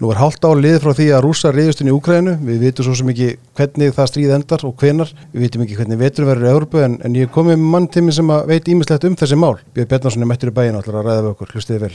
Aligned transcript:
Nú 0.00 0.08
er 0.08 0.16
hálft 0.16 0.40
ár 0.48 0.56
lið 0.56 0.78
frá 0.80 0.94
því 0.96 1.06
að 1.12 1.26
rúsa 1.26 1.50
reyðustun 1.52 1.90
í 1.90 1.92
Úkrænu, 1.92 2.32
við 2.40 2.62
vitum 2.64 2.86
svo 2.86 2.94
sem 2.96 3.10
ekki 3.12 3.34
hvernig 3.58 3.90
það 3.92 4.06
stríð 4.08 4.30
endar 4.32 4.62
og 4.64 4.72
hvenar, 4.80 5.10
við 5.34 5.42
vitum 5.44 5.64
ekki 5.66 5.74
hvernig 5.76 5.98
vetur 6.00 6.24
verður 6.24 6.46
í 6.46 6.52
Európu 6.54 6.80
en, 6.80 6.94
en 7.04 7.18
ég 7.18 7.28
er 7.28 7.34
komið 7.34 7.58
með 7.60 7.74
mann 7.74 7.88
til 7.92 8.06
mig 8.06 8.16
sem 8.16 8.32
veit 8.48 8.70
ímislegt 8.72 9.04
um 9.04 9.18
þessi 9.20 9.36
mál. 9.36 9.58
Björn 9.76 9.90
Bjarnarsson 9.90 10.24
er 10.24 10.30
mættur 10.30 10.48
í 10.48 10.56
bæinu 10.56 10.80
ætlar 10.80 11.02
að 11.02 11.10
ræða 11.10 11.26
við 11.26 11.34
okkur, 11.34 11.52
hlustiði 11.52 11.84
vel. 11.84 11.92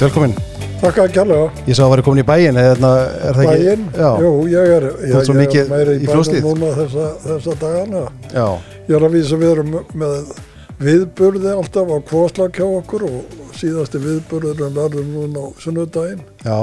Velkomin. 0.00 0.51
Takk 0.82 0.96
að 0.98 1.12
kjærlega. 1.14 1.42
Ég 1.70 1.76
sá 1.78 1.84
að 1.84 1.92
væri 1.92 2.02
komin 2.02 2.20
í 2.20 2.26
bæin, 2.26 2.56
eða 2.58 2.72
það 2.82 3.36
ekki? 3.44 3.50
Bæinn? 3.52 3.82
Já. 3.94 4.08
Jú, 4.18 4.30
ég 4.50 4.70
er, 4.76 4.86
Þú 4.98 5.04
ég, 5.06 5.52
er 5.60 5.68
meira 5.70 5.92
í 5.94 6.00
í 6.02 6.08
bænum 6.10 6.48
núna 6.48 6.70
þessa, 6.74 7.04
þessa 7.22 7.54
dagana. 7.60 8.00
Já, 8.34 8.46
Ég 8.88 8.96
er 8.98 9.06
að 9.06 9.14
vísa 9.14 9.38
við 9.38 9.52
erum 9.52 9.76
með 10.02 10.32
viðburði 10.82 11.52
alltaf 11.52 11.92
á 11.94 11.98
kvoslag 12.08 12.58
hjá 12.58 12.66
okkur 12.66 13.04
og 13.06 13.36
síðasti 13.60 14.00
viðburðurinn 14.02 14.74
verður 14.74 15.06
núna 15.06 15.44
á 15.46 15.48
sunnudaginn, 15.62 16.24
já, 16.42 16.58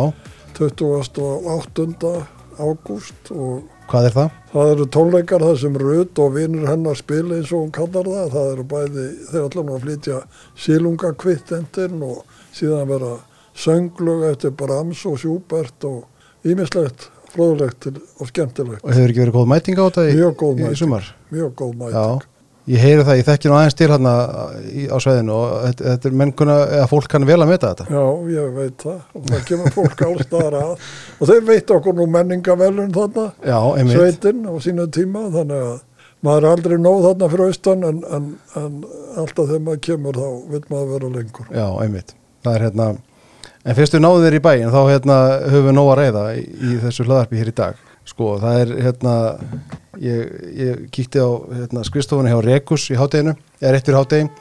28. 0.59 2.11
ágúst 2.59 3.31
og 3.31 3.63
hvað 3.87 4.09
er 4.09 4.15
það? 4.17 4.35
það 4.51 4.73
eru 4.73 4.89
tónleikar 4.97 5.47
þar 5.47 5.57
sem 5.63 5.79
Rut 5.79 6.19
og 6.19 6.35
vinnur 6.35 6.67
hennar 6.67 6.99
spila 6.99 7.39
eins 7.39 7.55
og 7.55 7.63
hún 7.63 7.71
kallar 7.71 8.11
það. 8.11 8.27
Það 8.35 8.51
eru 8.51 8.67
bæði, 8.75 9.07
þeir 9.31 9.47
ætla 9.47 9.63
nú 9.63 9.79
að 9.79 9.87
flytja 9.87 10.21
sílungakvittendin 10.67 12.03
og 12.03 12.39
síðan 12.51 12.91
vera 12.91 13.15
sönglög 13.59 14.25
eftir 14.31 14.51
Brahms 14.55 15.05
og 15.09 15.19
Schubert 15.19 15.83
og 15.89 16.05
ímislegt 16.47 17.09
fróðulegt 17.33 17.79
til- 17.83 18.01
og 18.19 18.27
skemmtilegt. 18.31 18.83
Og 18.83 18.91
hefur 18.95 19.11
ekki 19.11 19.21
verið 19.25 19.35
góð 19.37 19.47
mæting 19.51 19.77
á 19.77 19.83
þetta 19.85 20.05
í, 20.09 20.13
í 20.15 20.63
mæting. 20.63 20.77
sumar? 20.79 21.09
Mjög 21.31 21.51
góð 21.59 21.73
mæting. 21.77 21.97
Já, 21.99 22.21
ég 22.69 22.79
heyri 22.83 23.03
það, 23.05 23.17
ég 23.19 23.27
þekki 23.27 23.49
nú 23.51 23.55
aðeins 23.59 23.75
til 23.77 23.87
hérna 23.91 24.13
í- 24.73 24.87
á 24.89 24.97
sveðinu 25.03 25.35
og 25.35 25.51
þetta, 25.67 25.83
þetta 25.91 26.05
er 26.09 26.15
mennkuna, 26.21 26.55
eða 26.79 26.87
fólk 26.89 27.07
kann 27.11 27.25
vel 27.29 27.37
að 27.43 27.49
meta 27.51 27.73
þetta. 27.73 27.85
Já, 27.89 28.05
ég 28.33 28.55
veit 28.55 28.77
það. 28.85 28.99
Það 29.29 29.43
kemur 29.49 29.75
fólk 29.77 30.01
allstaðar 30.07 30.57
að. 30.63 30.87
Og 31.19 31.27
þeir 31.29 31.45
veit 31.51 31.67
okkur 31.77 31.93
nú 31.99 32.07
menningavelun 32.07 32.91
þarna, 32.95 33.27
Já, 33.45 33.59
sveitin 33.93 34.41
á 34.49 34.53
sínu 34.57 34.87
tíma, 34.89 35.27
þannig 35.35 35.61
að 35.69 35.79
maður 36.23 36.43
er 36.43 36.49
aldrei 36.55 36.77
nóg 36.81 37.03
þarna 37.05 37.29
fyrir 37.31 37.45
austan 37.47 37.83
en, 37.87 38.01
en, 38.11 38.25
en 38.55 38.83
alltaf 39.17 39.45
þegar 39.47 39.61
maður 39.67 39.83
kemur 39.85 40.13
þá 40.17 40.49
vil 40.49 40.63
maður 40.69 40.89
vera 40.95 41.09
lengur. 41.19 41.45
Já, 41.53 41.67
einmitt. 41.83 42.15
Það 42.43 42.55
er 42.55 42.65
hérna, 42.69 42.89
en 43.65 43.77
fyrst 43.77 43.95
við 43.95 44.03
náðum 44.05 44.25
þér 44.25 44.37
í 44.37 44.43
bæin 44.45 44.73
þá 44.73 44.79
hérna 44.87 45.17
höfum 45.45 45.69
við 45.69 45.77
nóg 45.77 45.91
að 45.93 46.01
reyða 46.01 46.25
í, 46.35 46.43
í 46.43 46.75
þessu 46.85 47.07
hlaðarpi 47.07 47.39
hér 47.39 47.51
í 47.51 47.55
dag. 47.59 47.81
Sko, 48.09 48.35
það 48.41 48.61
er 48.63 48.71
hérna, 48.87 49.15
ég, 50.01 50.29
ég 50.57 50.85
kíkti 50.93 51.21
á 51.21 51.29
hérna, 51.59 51.83
skrifstofunni 51.85 52.31
hjá 52.31 52.39
Rekus 52.45 52.87
í 52.89 52.97
hátteginu, 52.97 53.35
eða 53.61 53.73
rétt 53.75 53.89
fyrir 53.89 53.99
háttegin, 53.99 54.31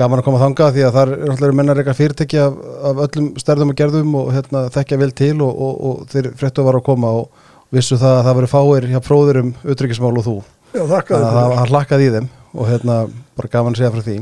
gaman 0.00 0.22
að 0.22 0.26
koma 0.26 0.40
þangað 0.40 0.74
því 0.74 0.86
að 0.88 0.96
þar 0.96 1.12
er 1.14 1.30
alltaf 1.34 1.54
mennar 1.60 1.80
eitthvað 1.80 2.00
fyrirtæki 2.00 2.40
af, 2.42 2.56
af 2.90 3.04
öllum 3.06 3.28
stærðum 3.38 3.70
og 3.70 3.78
gerðum 3.78 4.16
og 4.18 4.32
hérna, 4.34 4.64
þekkja 4.74 5.00
vel 5.04 5.10
til 5.20 5.36
og, 5.44 5.52
og, 5.52 5.78
og 5.90 6.10
þeir 6.10 6.32
fréttu 6.40 6.66
var 6.66 6.80
að 6.80 6.86
koma 6.88 7.12
og 7.20 7.46
vissu 7.74 8.00
það 8.00 8.16
að 8.16 8.26
það 8.26 8.38
veri 8.40 8.50
fáir 8.50 8.88
hjá 8.90 9.00
fróðir 9.06 9.40
um 9.44 9.54
utryggismál 9.62 10.16
og 10.16 10.26
þú. 10.26 10.36
Já, 10.74 10.82
þakka 10.82 11.14
að 11.14 11.24
þér 11.24 11.36
það 11.36 11.56
hann 11.60 11.72
hlakkað 11.74 12.04
í 12.04 12.12
þeim 12.16 12.28
og 12.50 12.70
hérna 12.70 13.00
bara 13.38 13.52
gaman 13.52 13.76
að 13.76 13.82
segja 13.82 13.94
frá 13.94 14.06
því. 14.08 14.18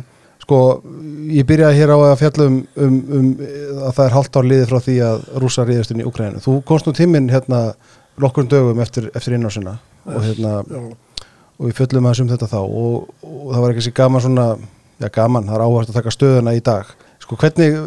Sko, 0.49 0.81
ég 1.29 1.45
byrjaði 1.45 1.77
hér 1.77 1.91
á 1.93 1.99
að 2.09 2.21
fjalla 2.23 2.45
um, 2.49 2.55
um, 2.81 2.95
um 3.19 3.27
að 3.85 3.91
það 3.99 4.07
er 4.07 4.15
halvt 4.15 4.39
ár 4.39 4.47
liðið 4.49 4.71
frá 4.71 4.79
því 4.87 4.95
að 5.05 5.27
rúsa 5.43 5.65
ríðast 5.69 5.93
inn 5.93 6.01
í 6.01 6.07
Ukraínu. 6.09 6.41
Þú 6.41 6.55
komst 6.71 6.89
nú 6.89 6.95
tíminn 6.97 7.29
hérna 7.29 7.59
nokkur 8.17 8.49
dögum 8.49 8.81
eftir, 8.81 9.11
eftir 9.13 9.37
innásina 9.37 9.75
og 10.09 10.25
hérna 10.25 10.55
og 10.65 11.67
við 11.67 11.77
fjöllum 11.83 12.09
aðeins 12.09 12.25
um 12.25 12.33
þetta 12.33 12.49
þá 12.55 12.59
og, 12.63 13.13
og 13.29 13.53
það 13.53 13.61
var 13.67 13.75
ekki 13.75 13.87
sér 13.91 13.97
gaman 14.01 14.25
svona, 14.25 14.49
já 15.05 15.09
gaman, 15.19 15.53
það 15.53 15.59
er 15.59 15.67
áhægt 15.67 15.93
að 15.93 16.01
taka 16.01 16.17
stöðuna 16.17 16.57
í 16.57 16.65
dag. 16.71 16.97
Sko 17.21 17.41
hvernig, 17.45 17.79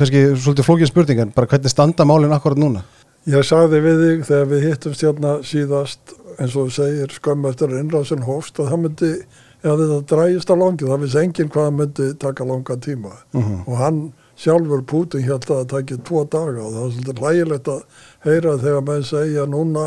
kannski 0.00 0.26
svolítið 0.32 0.70
flókin 0.70 0.94
spurning 0.94 1.24
en 1.26 1.36
bara 1.36 1.52
hvernig 1.52 1.76
standa 1.76 2.08
málinn 2.08 2.32
akkurat 2.32 2.64
núna? 2.64 2.86
Ég 3.28 3.44
sagði 3.44 3.84
við 3.84 4.04
þig 4.06 4.28
þegar 4.30 4.52
við 4.54 4.68
hittumst 4.70 5.04
hérna 5.04 5.38
síðast 5.44 6.20
eins 6.40 6.56
og 6.56 6.70
þú 6.70 6.76
segir 6.80 7.18
skömmu 7.20 7.52
eftir 7.52 7.76
innrásin 7.76 8.24
hófst 8.24 8.64
að 8.64 8.72
það 8.72 8.86
myndi, 8.86 9.16
eða 9.64 9.76
þetta 9.80 10.00
drægist 10.12 10.52
á 10.52 10.56
langi, 10.56 10.84
það 10.86 11.02
vissi 11.04 11.18
enginn 11.22 11.50
hvað 11.52 11.66
það 11.68 11.76
myndi 11.80 12.06
taka 12.18 12.44
langa 12.44 12.76
tíma. 12.76 13.12
Mhm. 13.32 13.58
og 13.66 13.76
hann 13.76 14.00
sjálfur 14.36 14.82
Putin 14.84 15.24
held 15.24 15.46
að 15.48 15.62
það 15.62 15.68
taki 15.72 15.96
tvo 16.04 16.24
daga. 16.28 16.62
Og 16.62 16.72
það 16.74 16.86
er 16.86 16.94
svolítið 16.94 17.20
hlægilegt 17.22 17.68
að 17.72 17.82
heyra 18.26 18.56
þegar 18.60 18.86
menn 18.86 19.06
segja 19.08 19.46
núna 19.48 19.84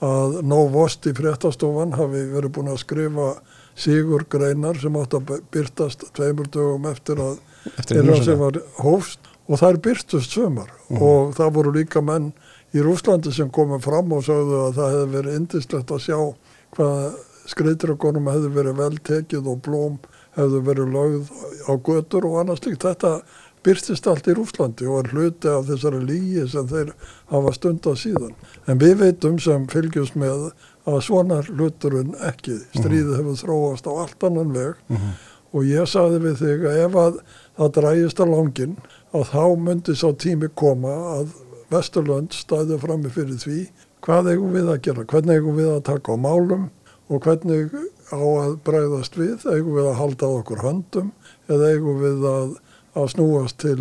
að 0.00 0.38
Nóvost 0.48 1.06
í 1.06 1.12
fréttastofan 1.12 1.92
hafi 1.98 2.22
verið 2.32 2.54
búin 2.56 2.72
að 2.72 2.80
skrifa 2.80 3.34
sigur 3.76 4.24
greinar 4.32 4.80
sem 4.80 4.96
átt 4.96 5.16
að 5.18 5.34
byrtast 5.52 6.06
tveimur 6.16 6.48
dögum 6.48 6.88
eftir 6.90 7.20
að 7.20 7.36
þeirra 7.84 8.22
sem 8.24 8.38
var 8.40 8.60
hófst. 8.80 9.20
Og 9.50 9.58
þær 9.58 9.80
byrtust 9.82 10.30
sömur 10.32 10.70
og 10.94 11.34
það 11.34 11.54
voru 11.56 11.72
líka 11.74 12.00
menn 12.00 12.32
í 12.72 12.82
Rúslandi 12.84 13.32
sem 13.34 13.50
komið 13.50 13.82
fram 13.82 14.12
og 14.14 14.22
sagðu 14.22 14.60
að 14.68 14.76
það 14.78 14.92
hefði 14.94 15.14
verið 15.16 15.38
indislegt 15.40 15.90
að 15.90 16.04
sjá 16.04 16.18
hvað 16.76 17.16
skreitrakonum 17.50 18.30
hefði 18.30 18.50
verið 18.54 18.80
vel 18.80 18.96
tekið 19.10 19.52
og 19.52 19.62
blóm 19.66 20.00
hefði 20.36 20.60
verið 20.66 20.92
lögð 20.96 21.30
á 21.66 21.72
götur 21.86 22.26
og 22.28 22.36
annars 22.42 22.62
líkt. 22.66 22.86
Þetta 22.86 23.20
byrtist 23.66 24.06
allt 24.08 24.28
í 24.30 24.34
Rúslandi 24.36 24.86
og 24.88 25.02
er 25.02 25.10
hluti 25.14 25.50
af 25.50 25.66
þessari 25.68 26.00
lígi 26.06 26.46
sem 26.48 26.68
þeir 26.70 26.94
hafa 27.32 27.52
stundar 27.56 27.98
síðan. 28.00 28.32
En 28.66 28.80
við 28.80 28.96
veitum 29.02 29.36
sem 29.42 29.66
fylgjumst 29.70 30.16
með 30.20 30.48
að 30.88 31.02
svona 31.04 31.42
hluturinn 31.48 32.14
ekki. 32.30 32.56
Stríðið 32.78 33.18
hefur 33.18 33.42
þróast 33.42 33.90
á 33.90 33.92
allt 33.92 34.26
annan 34.30 34.54
veg 34.56 34.80
og 35.50 35.66
ég 35.66 35.88
sagði 35.90 36.22
við 36.24 36.40
þig 36.40 36.66
að 36.70 36.80
ef 36.86 36.98
að 37.02 37.20
það 37.58 37.76
drægist 37.76 38.20
að 38.22 38.34
langin 38.36 38.74
að 39.10 39.30
þá 39.32 39.44
myndi 39.66 39.96
sá 39.98 40.08
tími 40.14 40.50
koma 40.54 40.96
að 41.18 41.38
Vesturlönd 41.70 42.34
staði 42.34 42.78
frammi 42.82 43.10
fyrir 43.14 43.38
því 43.38 43.60
hvað 44.02 44.32
eigum 44.32 44.54
við 44.56 44.70
að 44.72 44.80
gera, 44.86 45.04
hvernig 45.06 45.38
eigum 45.38 45.58
við 45.58 45.68
að 45.70 45.84
taka 45.86 46.14
á 46.14 46.18
málum 46.18 46.64
og 47.10 47.24
hvernig 47.26 47.70
á 48.10 48.18
að 48.22 48.56
bregðast 48.66 49.16
við, 49.18 49.46
eigum 49.50 49.76
við 49.76 49.88
að 49.90 50.00
halda 50.00 50.28
okkur 50.40 50.64
höndum 50.64 51.10
eða 51.50 51.70
eigum 51.74 51.98
við 52.02 52.26
að, 52.30 52.52
að 52.98 53.08
snúast 53.14 53.58
til 53.62 53.80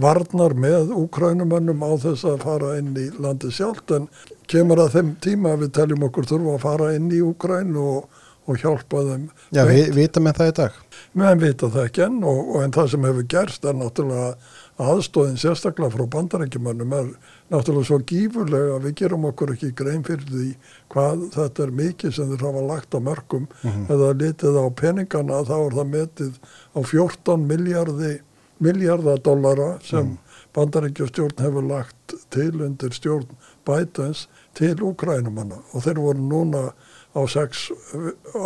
varnar 0.00 0.54
með 0.58 0.94
úkrænumönnum 0.94 1.82
á 1.86 1.90
þess 2.06 2.26
að 2.30 2.44
fara 2.46 2.72
inn 2.78 2.94
í 2.98 3.08
landi 3.18 3.50
sjálft? 3.54 3.90
En 3.94 4.08
kemur 4.50 4.82
að 4.82 4.96
þeim 4.98 5.12
tíma 5.22 5.54
við 5.60 5.74
teljum 5.78 6.06
okkur 6.08 6.30
þurfa 6.30 6.56
að 6.56 6.64
fara 6.64 6.90
inn 6.96 7.10
í 7.14 7.20
Úkrænu 7.26 7.84
og, 7.96 8.22
og 8.50 8.62
hjálpa 8.62 9.04
þeim 9.06 9.28
Já, 9.54 9.62
við 9.68 9.92
vita 9.98 10.22
með 10.22 10.40
það 10.40 10.50
í 10.50 10.56
dag. 10.62 10.80
menn 11.12 11.42
vita 11.42 11.70
það 11.70 11.86
ekki 11.90 12.06
enn 12.06 12.18
og, 12.22 12.40
og 12.54 12.64
en 12.64 12.74
það 12.74 12.90
sem 12.94 13.06
hefur 13.10 13.28
gerst 13.34 13.66
er 13.66 13.78
náttúrulega 13.78 14.32
aðstóðin 14.80 15.38
sérstaklega 15.40 15.92
frá 15.94 16.06
bandarækjumannum 16.14 16.94
er 16.96 17.10
náttúrulega 17.52 17.88
svo 17.88 17.98
gífurlega 18.08 18.78
að 18.78 18.88
við 18.88 18.96
gerum 19.02 19.26
okkur 19.28 19.54
ekki 19.54 19.70
grein 19.76 20.02
fyrir 20.06 20.26
því 20.30 20.48
hvað 20.94 21.26
þetta 21.36 21.64
er 21.66 21.76
mikið 21.82 22.16
sem 22.16 22.32
þeir 22.32 22.46
hafa 22.48 22.64
lagt 22.70 22.96
á 22.96 23.00
mörgum 23.10 23.46
eða 23.64 24.10
litið 24.22 24.58
á 24.60 24.66
peningana 24.82 25.44
þá 25.48 25.56
er 25.58 25.78
það 25.78 25.92
metið 25.94 26.40
á 26.76 26.80
14 26.80 27.46
miljardi 27.50 28.12
miljardadollara 28.60 29.70
sem 29.84 30.16
bandarækjastjórn 30.56 31.40
hefur 31.44 31.66
lagt 31.68 32.14
til 32.34 32.52
undir 32.60 32.94
stjórn 32.96 33.28
Bidens 33.68 34.26
til 34.58 34.76
Úkrænumanna 34.82 35.60
og 35.72 35.84
þeir 35.84 36.00
voru 36.02 36.24
núna 36.32 36.70
á 37.14 37.20
sex 37.30 37.70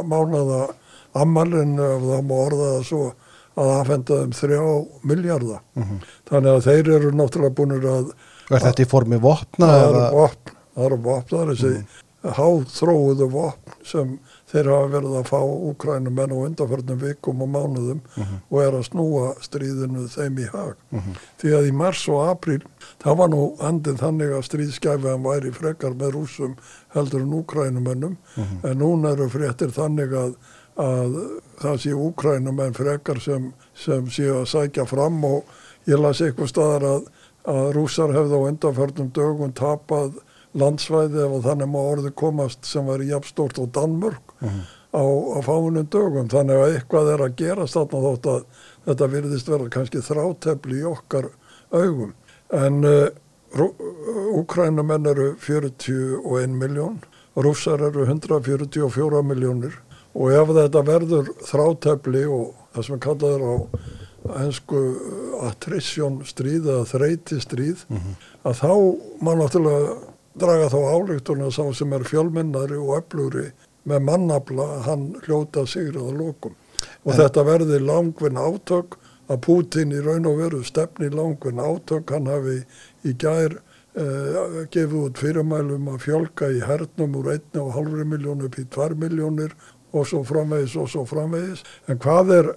mánada 0.04 0.74
ammalinn 1.14 1.78
ef 1.78 2.02
það 2.10 2.26
má 2.28 2.34
orða 2.38 2.70
það 2.74 2.86
svo 2.90 3.04
að 3.56 3.72
afhenda 3.80 4.20
þeim 4.22 4.32
þrjá 4.38 4.62
miljarda. 5.10 5.60
Þannig 6.30 6.52
að 6.54 6.64
þeir 6.68 6.92
eru 6.98 7.12
náttúrulega 7.18 7.58
búinir 7.60 7.90
að 7.90 8.14
Er 8.52 8.60
þetta 8.60 8.84
í 8.84 8.88
formi 8.90 9.16
vopna? 9.16 9.66
það 9.72 9.84
eru 9.88 10.00
vopn, 10.18 10.56
það 10.74 10.84
eru 10.90 10.96
vopn, 11.06 11.28
það 11.30 11.42
er 11.44 11.52
þessi 11.54 12.02
háþróuðu 12.34 13.26
vopn 13.32 13.74
sem 13.84 14.12
þeir 14.48 14.68
hafa 14.72 14.88
verið 14.94 15.14
að 15.18 15.26
fá 15.28 15.38
úkrænum 15.44 16.14
menn 16.16 16.32
á 16.32 16.38
undarförnum 16.46 17.00
vikum 17.02 17.42
og 17.44 17.50
mánuðum 17.52 18.00
og 18.50 18.58
er 18.62 18.76
að 18.78 18.86
snúa 18.88 19.26
stríðinu 19.44 20.06
þeim 20.12 20.38
í 20.40 20.46
hag. 20.52 20.76
Því 21.42 21.54
að 21.58 21.68
í 21.68 21.74
mars 21.76 22.04
og 22.12 22.22
april 22.30 22.60
það 23.02 23.18
var 23.20 23.32
nú 23.34 23.42
andið 23.60 24.00
þannig 24.04 24.34
að 24.38 24.46
stríðskæfiðan 24.48 25.24
væri 25.26 25.52
frekar 25.56 25.96
með 26.00 26.14
rúsum 26.18 26.56
heldur 26.96 27.24
en 27.26 27.34
úkrænumennum 27.40 28.16
en 28.38 28.78
núna 28.80 29.12
eru 29.16 29.28
fréttir 29.32 29.72
þannig 29.76 30.12
að, 30.16 30.36
að 30.80 31.16
það 31.60 31.80
sé 31.84 31.94
úkrænumenn 31.94 32.76
frekar 32.76 33.20
sem, 33.22 33.50
sem 33.78 34.06
séu 34.10 34.40
að 34.40 34.50
sækja 34.50 34.86
fram 34.90 35.20
og 35.26 35.50
ég 35.90 36.00
las 36.00 36.22
eitthvað 36.24 36.50
staðar 36.50 36.86
að, 36.90 37.10
að 37.54 37.66
rússar 37.76 38.14
hefði 38.14 38.40
á 38.40 38.46
undanförnum 38.50 39.10
dögum 39.14 39.52
tapað 39.54 40.16
landsvæði 40.58 41.26
að 41.26 41.36
þannig 41.48 41.70
má 41.70 41.80
orði 41.82 42.14
komast 42.18 42.66
sem 42.66 42.86
var 42.86 43.02
jafnstórt 43.02 43.58
á 43.58 43.64
Danmörk 43.74 44.34
á, 44.94 45.02
á 45.02 45.38
fáunum 45.42 45.86
dögum. 45.90 46.30
Þannig 46.30 46.60
að 46.60 46.76
eitthvað 46.76 47.10
er 47.14 47.24
að 47.26 47.36
gerast 47.40 47.78
þarna 47.78 48.02
þótt 48.06 48.30
að 48.30 48.44
þetta 48.86 49.10
virðist 49.16 49.50
vera 49.50 49.72
kannski 49.76 50.02
þrátefli 50.06 50.80
í 50.80 50.86
okkar 50.90 51.30
augum. 51.74 52.14
En 52.54 52.82
uh, 52.86 53.08
Úkrænumenn 54.34 55.06
eru 55.06 55.36
41 55.38 56.54
miljón 56.58 56.98
rússar 57.36 57.82
eru 57.86 58.02
144 58.06 59.22
miljónir 59.22 59.76
og 60.14 60.32
ef 60.32 60.52
þetta 60.58 60.82
verður 60.86 61.30
þrátefli 61.48 62.24
og 62.30 62.50
það 62.74 62.86
sem 62.88 63.02
kallaður 63.06 63.44
á 63.44 63.54
einsku 64.40 64.80
attrition 65.48 66.20
stríð 66.24 66.68
eða 66.70 66.86
þreyti 66.88 67.40
stríð 67.44 67.84
að 68.46 68.60
þá 68.62 68.70
má 69.26 69.32
náttúrulega 69.36 69.94
draga 70.40 70.70
þá 70.72 70.78
álíktun 70.94 71.44
að 71.46 71.52
sá 71.58 71.64
sem 71.78 71.92
er 71.94 72.06
fjölmennari 72.08 72.78
og 72.80 72.94
öflugri 73.00 73.48
með 73.84 74.06
mannabla 74.08 74.68
hann 74.86 75.10
hljóta 75.26 75.66
sigraða 75.68 76.14
lókum 76.16 76.54
og 77.04 77.12
En- 77.12 77.18
þetta 77.20 77.44
verði 77.46 77.82
langvinn 77.84 78.40
átök 78.40 78.96
að 79.28 79.38
Putin 79.44 79.92
í 79.96 80.00
raun 80.04 80.26
og 80.28 80.36
veru 80.40 80.58
stefni 80.64 81.06
langvinn 81.08 81.56
átök. 81.64 82.10
Hann 82.12 82.26
hafi 82.28 82.58
í 83.08 83.14
gær 83.16 83.54
uh, 83.56 84.66
gefið 84.68 84.96
út 85.00 85.20
fyrirmælum 85.22 85.86
að 85.94 86.02
fjölga 86.04 86.50
í 86.52 86.60
hernum 86.60 87.14
úr 87.20 87.30
1,5 87.32 88.04
miljónu 88.10 88.50
upp 88.50 88.58
í 88.60 88.66
2 88.76 88.88
miljónir 89.00 89.54
og 89.94 90.08
svo 90.10 90.24
framvegis 90.26 90.74
og 90.80 90.90
svo 90.90 91.04
framvegis. 91.08 91.62
En 91.88 92.00
hvað 92.02 92.32
er 92.38 92.50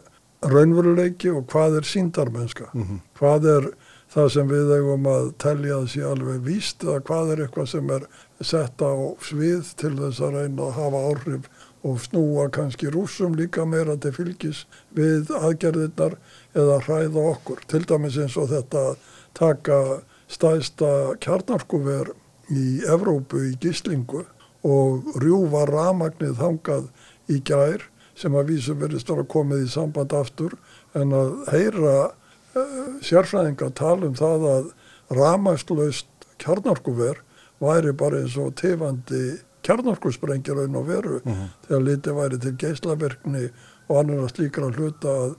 raunveruleiki 0.46 1.32
og 1.34 1.48
hvað 1.52 1.80
er 1.80 1.88
síndarmennska 1.88 2.70
hvað 3.18 3.48
er 3.54 3.70
það 4.14 4.28
sem 4.34 4.52
við 4.52 4.74
eigum 4.78 5.08
að 5.10 5.32
telja 5.42 5.80
sé 5.90 6.04
alveg 6.06 6.44
víst 6.46 6.84
eða 6.86 7.02
hvað 7.08 7.32
er 7.34 7.42
eitthvað 7.46 7.72
sem 7.72 7.90
er 7.96 8.06
sett 8.42 8.84
á 8.86 8.94
svið 9.26 9.74
til 9.82 9.96
þess 9.98 10.22
að 10.22 10.38
reyna 10.38 10.68
að 10.68 10.78
hafa 10.78 11.02
áhrif 11.10 11.50
og 11.88 12.00
snúa 12.04 12.48
kannski 12.54 12.92
rússum 12.94 13.36
líka 13.38 13.66
meira 13.66 13.98
til 13.98 14.14
fylgis 14.14 14.66
við 14.98 15.32
aðgerðirnar 15.34 16.18
eða 16.58 16.80
hræða 16.86 17.26
okkur. 17.34 17.62
Til 17.68 17.84
dæmis 17.88 18.18
eins 18.22 18.38
og 18.38 18.50
þetta 18.52 18.96
taka 19.38 20.02
stæðsta 20.32 21.18
kjarnarkuver 21.24 22.12
í 22.52 22.82
Evrópu 22.88 23.44
í 23.52 23.54
gíslingu 23.62 24.26
og 24.68 25.14
rjúfa 25.22 25.66
ramagnið 25.70 26.40
þangað 26.42 26.90
í 27.32 27.40
gær 27.46 27.86
sem 28.18 28.34
að 28.34 28.54
vísu 28.54 28.76
verið 28.78 29.04
stóra 29.04 29.26
komið 29.30 29.66
í 29.66 29.72
samband 29.72 30.14
aftur 30.18 30.56
en 30.98 31.14
að 31.14 31.34
heyra 31.54 31.96
uh, 32.08 32.88
sérfræðinga 33.06 33.72
tala 33.78 34.10
um 34.10 34.18
það 34.18 34.48
að 34.52 34.70
ramagslaust 35.18 36.30
kjarnarkuver 36.42 37.22
væri 37.62 37.94
bara 37.98 38.22
eins 38.22 38.38
og 38.42 38.56
tefandi 38.60 39.38
kjarnorkusprengir 39.66 40.58
raun 40.58 40.80
og 40.80 40.88
veru 40.88 41.20
þegar 41.68 41.86
lítið 41.86 42.18
væri 42.18 42.40
til 42.44 42.56
geislaverkni 42.62 43.46
og 43.88 44.02
annar 44.02 44.32
slíkra 44.32 44.70
hluta 44.72 45.14
að 45.24 45.36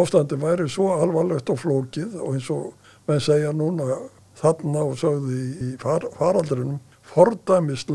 ástandi 0.00 0.38
væri 0.40 0.68
svo 0.70 0.90
alvarlegt 0.96 1.50
og 1.50 1.60
flókið 1.62 2.16
og 2.20 2.34
eins 2.34 2.50
og 2.54 2.72
menn 3.08 3.22
segja 3.24 3.52
núna 3.56 3.86
þarna 4.40 4.84
og 4.88 4.98
sögðu 5.00 5.36
í, 5.36 5.46
í 5.66 5.70
far, 5.80 6.06
faraldrinum 6.18 6.78
fordæmist. 7.10 7.90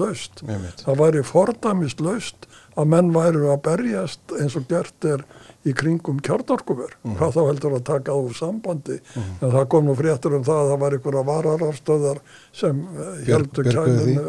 Einmitt. 0.46 0.84
Það 0.86 1.02
væri 1.02 1.24
fordæmist 1.26 2.04
laust 2.04 2.48
að 2.76 2.90
menn 2.92 3.12
væru 3.16 3.50
að 3.54 3.62
berjast 3.66 4.36
eins 4.36 4.56
og 4.60 4.68
gert 4.70 5.08
er 5.08 5.24
í 5.66 5.74
kringum 5.74 6.20
kjarnorkuver. 6.24 6.98
Hvað 7.16 7.38
þá 7.38 7.42
heldur 7.48 7.78
að 7.78 7.86
taka 7.88 8.16
á 8.16 8.20
sambandi. 8.36 9.00
En 9.16 9.54
það 9.54 9.68
kom 9.72 9.88
nú 9.88 9.96
fréttur 9.98 10.36
um 10.38 10.46
það 10.46 10.62
að 10.62 10.72
það 10.72 10.82
var 10.84 10.98
einhverja 10.98 11.26
vararafstöðar 11.30 12.22
sem 12.54 12.84
því. 13.24 13.72
kælinu, 13.72 14.26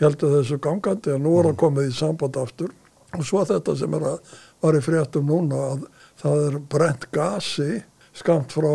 héldu 0.00 0.32
þessu 0.34 0.60
gangandi 0.64 1.14
en 1.14 1.24
nú 1.26 1.36
er 1.38 1.50
það 1.50 1.60
komið 1.64 1.92
í 1.92 1.98
samband 2.00 2.40
aftur. 2.40 2.74
Og 3.18 3.26
svo 3.26 3.44
þetta 3.44 3.76
sem 3.76 3.94
er 3.98 4.08
að 4.14 4.34
var 4.62 4.76
í 4.78 4.82
fréttum 4.84 5.30
núna 5.30 5.62
að 5.74 5.86
það 6.20 6.44
er 6.48 6.58
brent 6.72 7.08
gasi 7.14 7.82
skamt 8.16 8.52
frá 8.52 8.70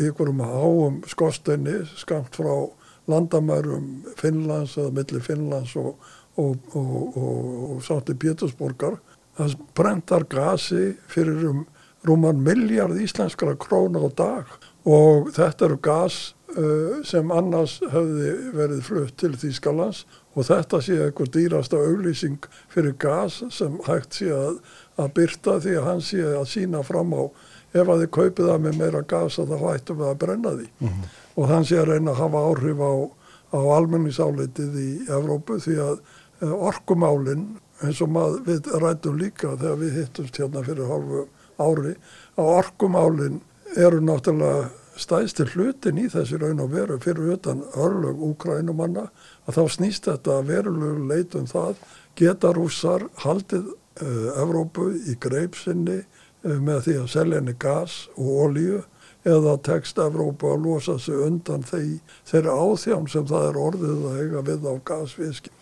einhverjum 0.00 0.42
háum 0.46 1.00
skorsteini, 1.10 1.80
skamt 1.98 2.36
frá 2.36 2.52
landamærum 3.10 3.88
Finnlands 4.18 4.76
eða 4.78 4.92
milli 4.98 5.22
Finnlands 5.22 5.76
og, 5.80 5.96
og, 6.36 6.56
og, 6.74 7.16
og, 7.16 7.76
sátti 7.86 8.16
Pétursborgar. 8.18 8.98
Það 9.36 9.58
brentar 9.76 10.24
gasi 10.32 10.94
fyrir 11.12 11.44
um 11.50 11.66
rúman 12.06 12.40
miljard 12.42 12.96
íslenskra 13.00 13.56
króna 13.58 14.02
á 14.06 14.10
dag. 14.16 14.52
Og 14.86 15.32
þetta 15.34 15.66
eru 15.66 15.78
gas 15.82 16.18
uh, 16.54 17.02
sem 17.04 17.32
annars 17.34 17.80
hefði 17.90 18.30
verið 18.54 18.84
flutt 18.86 19.16
til 19.20 19.34
Þýskalands. 19.34 20.04
Og 20.36 20.46
þetta 20.46 20.80
sé 20.84 20.98
eitthvað 21.00 21.32
dýrasta 21.34 21.80
auglýsing 21.80 22.46
fyrir 22.72 22.94
gas 23.00 23.40
sem 23.56 23.78
hægt 23.88 24.20
sé 24.20 24.30
að, 24.34 24.58
að 25.00 25.12
byrta 25.16 25.60
því 25.64 25.76
að 25.80 25.86
hann 25.90 26.02
sé 26.04 26.24
að 26.26 26.48
sína 26.52 26.82
fram 26.86 27.14
á 27.16 27.24
ef 27.76 27.88
að 27.88 28.02
þið 28.02 28.10
kaupið 28.16 28.50
það 28.50 28.64
með 28.64 28.80
meira 28.80 29.04
gas 29.08 29.38
að 29.40 29.52
það 29.52 29.64
hættum 29.66 30.00
við 30.00 30.10
að 30.10 30.18
brenna 30.22 30.52
því 30.56 30.68
og 31.36 31.50
hann 31.50 31.66
sé 31.68 31.78
að 31.80 31.92
reyna 31.92 32.14
að 32.14 32.22
hafa 32.24 32.44
áhrif 32.50 32.80
á, 32.80 32.92
á 33.56 33.58
almenningsálitið 33.76 34.80
í 34.80 34.90
Evrópu 35.06 35.60
því 35.62 35.76
að 35.84 35.96
uh, 36.00 36.54
orkumálin 36.70 37.46
eins 37.84 38.00
og 38.04 38.12
maður 38.12 38.42
við 38.46 38.72
rættum 38.80 39.20
líka 39.20 39.52
þegar 39.60 39.78
við 39.82 40.00
hittumst 40.00 40.40
hérna 40.40 40.64
fyrir 40.64 40.88
hálfu 40.88 41.26
ári 41.60 41.94
að 42.36 42.50
orkumálin 42.56 43.40
eru 43.76 44.00
náttúrulega 44.04 44.68
stæðstir 44.96 45.50
hlutin 45.52 46.00
í 46.00 46.06
þessi 46.12 46.38
raun 46.40 46.62
og 46.64 46.72
veru 46.72 46.96
fyrir 47.02 47.34
utan 47.34 47.60
örlög 47.76 48.22
úkrænumanna 48.30 49.08
að 49.44 49.58
þá 49.58 49.74
snýst 49.74 50.08
þetta 50.08 50.38
verulegu 50.48 51.08
leitum 51.10 51.48
það 51.50 51.82
geta 52.16 52.52
rússar 52.56 53.04
haldið 53.24 53.68
uh, 53.68 54.40
Evrópu 54.40 54.88
í 54.96 55.18
greipsinni 55.20 56.00
uh, 56.00 56.56
með 56.56 56.86
því 56.86 56.98
að 57.02 57.10
selja 57.12 57.42
henni 57.42 57.56
gas 57.60 58.06
og 58.16 58.30
olíu 58.46 58.80
eða 59.26 59.56
tekst 59.66 59.98
Evrópu 59.98 60.52
að 60.52 60.66
losa 60.68 60.96
sig 61.02 61.18
undan 61.26 61.66
þeir, 61.66 61.98
þeirra 62.30 62.56
áþján 62.62 63.06
sem 63.10 63.28
það 63.28 63.50
er 63.50 63.60
orðið 63.66 64.08
að 64.10 64.18
eiga 64.22 64.42
við 64.46 64.66
á 64.70 64.74
gasviski. 64.90 65.54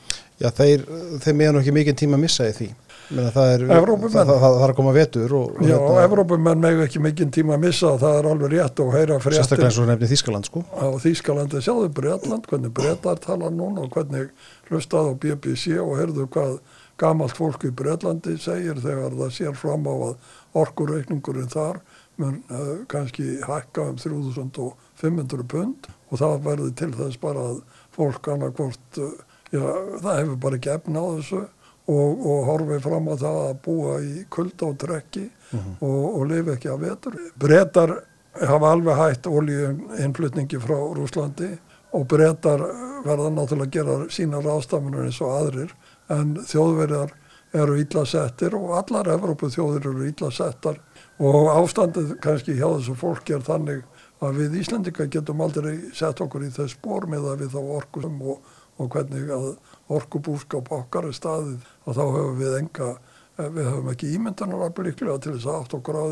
Já, 0.42 0.48
þeir, 0.50 0.88
þeir 1.22 1.36
meðan 1.38 1.60
ekki 1.60 1.76
mikið 1.76 2.00
tíma 2.02 2.18
að 2.18 2.26
missa 2.26 2.48
í 2.50 2.56
því. 2.56 2.70
Það, 3.04 3.50
er, 3.52 3.62
það, 3.68 4.14
það, 4.14 4.30
það 4.32 4.62
er 4.64 4.70
að 4.72 4.76
koma 4.78 4.92
vetur 4.96 5.32
og, 5.36 5.58
og 5.58 5.66
Já, 5.68 5.74
hérna... 5.76 6.04
Evrópumenn 6.06 6.62
megu 6.62 6.84
ekki 6.86 7.02
mikinn 7.04 7.32
tíma 7.34 7.58
að 7.58 7.66
missa, 7.66 7.90
það 8.00 8.16
er 8.18 8.28
alveg 8.30 8.54
rétt 8.54 8.80
og 8.80 8.94
heyra 8.94 9.18
sérstaklega 9.18 9.44
fréttir 9.44 9.66
eins 9.66 9.80
og 9.82 9.90
nefnir 9.90 10.10
Þískaland 10.14 10.48
sko. 10.48 10.62
á 10.72 10.86
Þýskalandi. 11.04 11.60
Sjáðu 11.66 11.90
Bretland, 11.98 12.48
hvernig 12.48 12.72
Bretar 12.78 13.20
tala 13.20 13.50
núna 13.52 13.84
og 13.84 13.92
hvernig 13.92 14.32
hlustaði 14.70 15.12
á 15.12 15.20
BBC 15.20 15.76
og 15.84 15.92
heyrðu 16.00 16.26
hvað 16.32 16.56
gamalt 17.00 17.36
fólk 17.36 17.68
í 17.68 17.74
Bretlandi 17.76 18.38
segir 18.40 18.80
þegar 18.80 19.18
það 19.20 19.36
sér 19.36 19.58
fram 19.58 19.84
á 19.84 19.94
að 19.94 20.16
orkureikningurinn 20.64 21.52
þar 21.52 21.82
mun 22.22 22.40
uh, 22.50 22.84
kannski 22.90 23.40
hækka 23.44 23.88
um 23.90 23.98
3500 24.00 25.46
pund 25.50 25.88
og 26.10 26.20
það 26.20 26.40
verði 26.46 26.70
til 26.78 26.90
þess 26.94 27.20
bara 27.22 27.48
að 27.50 27.60
fólk 27.94 28.30
annarkvort, 28.34 29.00
uh, 29.02 29.12
já, 29.50 29.64
það 30.04 30.18
hefur 30.20 30.40
bara 30.46 30.60
ekki 30.60 30.74
efna 30.74 31.04
á 31.04 31.08
þessu 31.18 31.42
og, 31.84 32.24
og 32.24 32.48
horfið 32.48 32.82
fram 32.86 33.12
á 33.12 33.14
það 33.20 33.38
að 33.44 33.54
búa 33.66 33.94
í 34.00 34.24
kulda 34.32 34.70
og 34.70 34.78
trekki 34.80 35.28
og, 35.54 36.04
og 36.16 36.22
lifi 36.30 36.54
ekki 36.54 36.70
af 36.72 36.80
vetur. 36.80 37.18
Bretar 37.38 37.92
hafa 38.40 38.70
alveg 38.72 38.96
hætt 38.98 39.26
olíuinflutningi 39.30 40.58
frá 40.62 40.78
Rúslandi 40.96 41.50
og 41.94 42.06
breytar 42.10 42.62
verða 43.04 43.30
náttúrulega 43.30 43.68
að 43.68 43.74
gera 43.76 43.98
sína 44.10 44.40
ráðstafanur 44.42 45.06
eins 45.06 45.20
og 45.22 45.34
aðrir 45.36 45.74
en 46.10 46.34
þjóðverjar 46.42 47.12
eru 47.54 47.76
illa 47.78 48.02
settir 48.08 48.56
og 48.58 48.74
allar 48.80 49.12
Evrópu 49.14 49.50
þjóðir 49.52 49.90
eru 49.92 50.08
illa 50.08 50.30
settar 50.34 50.80
og 51.22 51.50
ástandið 51.52 52.16
kannski 52.24 52.56
hjá 52.58 52.66
þessu 52.66 52.96
fólki 52.98 53.36
er 53.36 53.44
þannig 53.46 53.84
að 54.24 54.38
við 54.40 54.58
Íslandika 54.62 55.06
getum 55.10 55.42
aldrei 55.44 55.90
sett 55.94 56.20
okkur 56.24 56.46
í 56.46 56.52
þess 56.54 56.74
spór 56.74 57.06
með 57.10 57.28
að 57.30 57.44
við 57.44 57.54
þá 57.54 57.60
orkusum 57.78 58.20
og, 58.32 58.52
og 58.80 58.90
hvernig 58.94 59.30
að 59.34 59.48
orkubúskap 59.94 60.70
okkar 60.74 61.10
er 61.10 61.16
staðið. 61.16 61.66
Og 61.84 61.98
þá 61.98 62.04
höfum 62.04 62.40
við 62.40 62.56
enga 62.58 62.88
við 63.36 63.66
höfum 63.66 63.90
ekki 63.90 64.12
ímyndanar 64.14 64.68
að 64.68 64.76
líklega 64.88 65.18
til 65.22 65.34
þess 65.36 65.50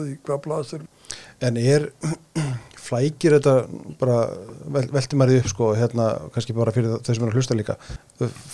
því 0.03 0.17
hvað 0.27 0.43
blasir 0.47 0.87
En 1.43 1.59
er, 1.61 1.89
flækir 2.87 3.37
þetta 3.39 3.55
bara, 4.01 4.17
vel, 4.75 4.87
velti 4.93 5.19
maður 5.19 5.37
því 5.37 5.43
upp 5.43 5.53
sko, 5.53 5.69
hérna, 5.79 6.09
kannski 6.35 6.57
bara 6.57 6.75
fyrir 6.75 6.97
þau 6.99 7.13
sem 7.13 7.23
er 7.23 7.31
að 7.31 7.39
hlusta 7.39 7.59
líka, 7.59 7.77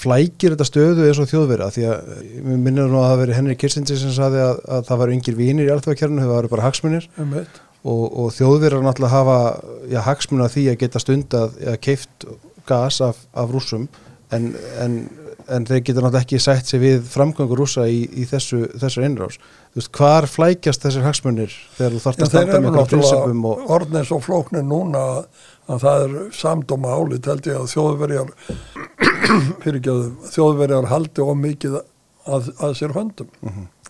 flækir 0.02 0.54
þetta 0.54 0.68
stöðu 0.68 1.06
eins 1.08 1.22
og 1.22 1.30
þjóðverða, 1.30 1.70
því 1.74 1.86
að 1.88 2.12
mér 2.48 2.60
minnir 2.66 2.92
nú 2.92 3.00
að 3.00 3.08
það 3.12 3.22
veri 3.22 3.38
Henry 3.38 3.56
Kissinger 3.58 4.02
sem 4.02 4.12
saði 4.14 4.44
að, 4.44 4.60
að 4.76 4.84
það 4.90 5.02
var 5.02 5.14
yngir 5.16 5.38
vínir 5.38 5.70
í 5.70 5.72
alþjóðakjörnu, 5.74 6.22
það 6.26 6.36
var 6.36 6.52
bara 6.52 6.68
hagsmunir. 6.68 7.08
Um 7.18 7.40
og, 7.86 8.04
og 8.10 8.28
þjóðverðar 8.34 8.84
náttúrulega 8.84 9.14
hafa 9.14 9.38
já, 9.90 10.00
hagsmunna 10.06 10.50
því 10.52 10.64
að 10.72 10.78
geta 10.82 11.02
stundað 11.02 11.58
eða 11.62 11.80
keift 11.86 12.26
gas 12.68 13.00
af, 13.04 13.20
af 13.38 13.52
rússum. 13.54 13.88
En, 14.34 14.50
en, 14.82 14.96
en 15.54 15.66
þeir 15.68 15.82
geta 15.82 16.02
náttúrulega 16.02 16.24
ekki 16.24 16.40
sætt 16.42 16.70
sig 16.70 16.80
við 16.82 17.04
framgöngur 17.08 17.60
rússa 17.62 17.86
í, 17.88 18.02
í 18.06 18.24
þessu, 18.28 18.64
þessu 18.78 19.04
innrás. 19.06 19.38
Þú 19.72 19.80
veist, 19.80 19.92
hvar 19.98 20.28
flækjast 20.30 20.84
þessir 20.84 21.06
hagsmunir 21.06 21.54
þegar 21.76 21.94
þú 21.94 22.02
þarft 22.04 22.18
Já, 22.18 22.24
að 22.24 22.32
standa 22.32 22.48
með 22.48 22.68
einhverjum 22.68 22.90
prinsipum 22.92 23.46
og 23.50 23.70
orðnir 23.76 24.08
svo 24.08 24.18
flóknir 24.24 24.66
núna 24.66 25.04
að, 25.12 25.20
að 25.68 25.84
það 25.84 26.04
er 26.06 26.16
samdóma 26.40 26.96
álit 26.96 27.30
held 27.30 27.48
ég 27.50 27.60
að 27.60 27.70
þjóðverjar 27.74 28.34
fyrir 29.62 29.80
ekki 29.80 29.94
að 29.94 30.04
þjóðverjar 30.34 30.90
haldi 30.92 31.24
of 31.24 31.40
mikið 31.44 31.78
að, 31.78 32.52
að 32.58 32.76
sér 32.80 32.96
höndum. 32.96 33.32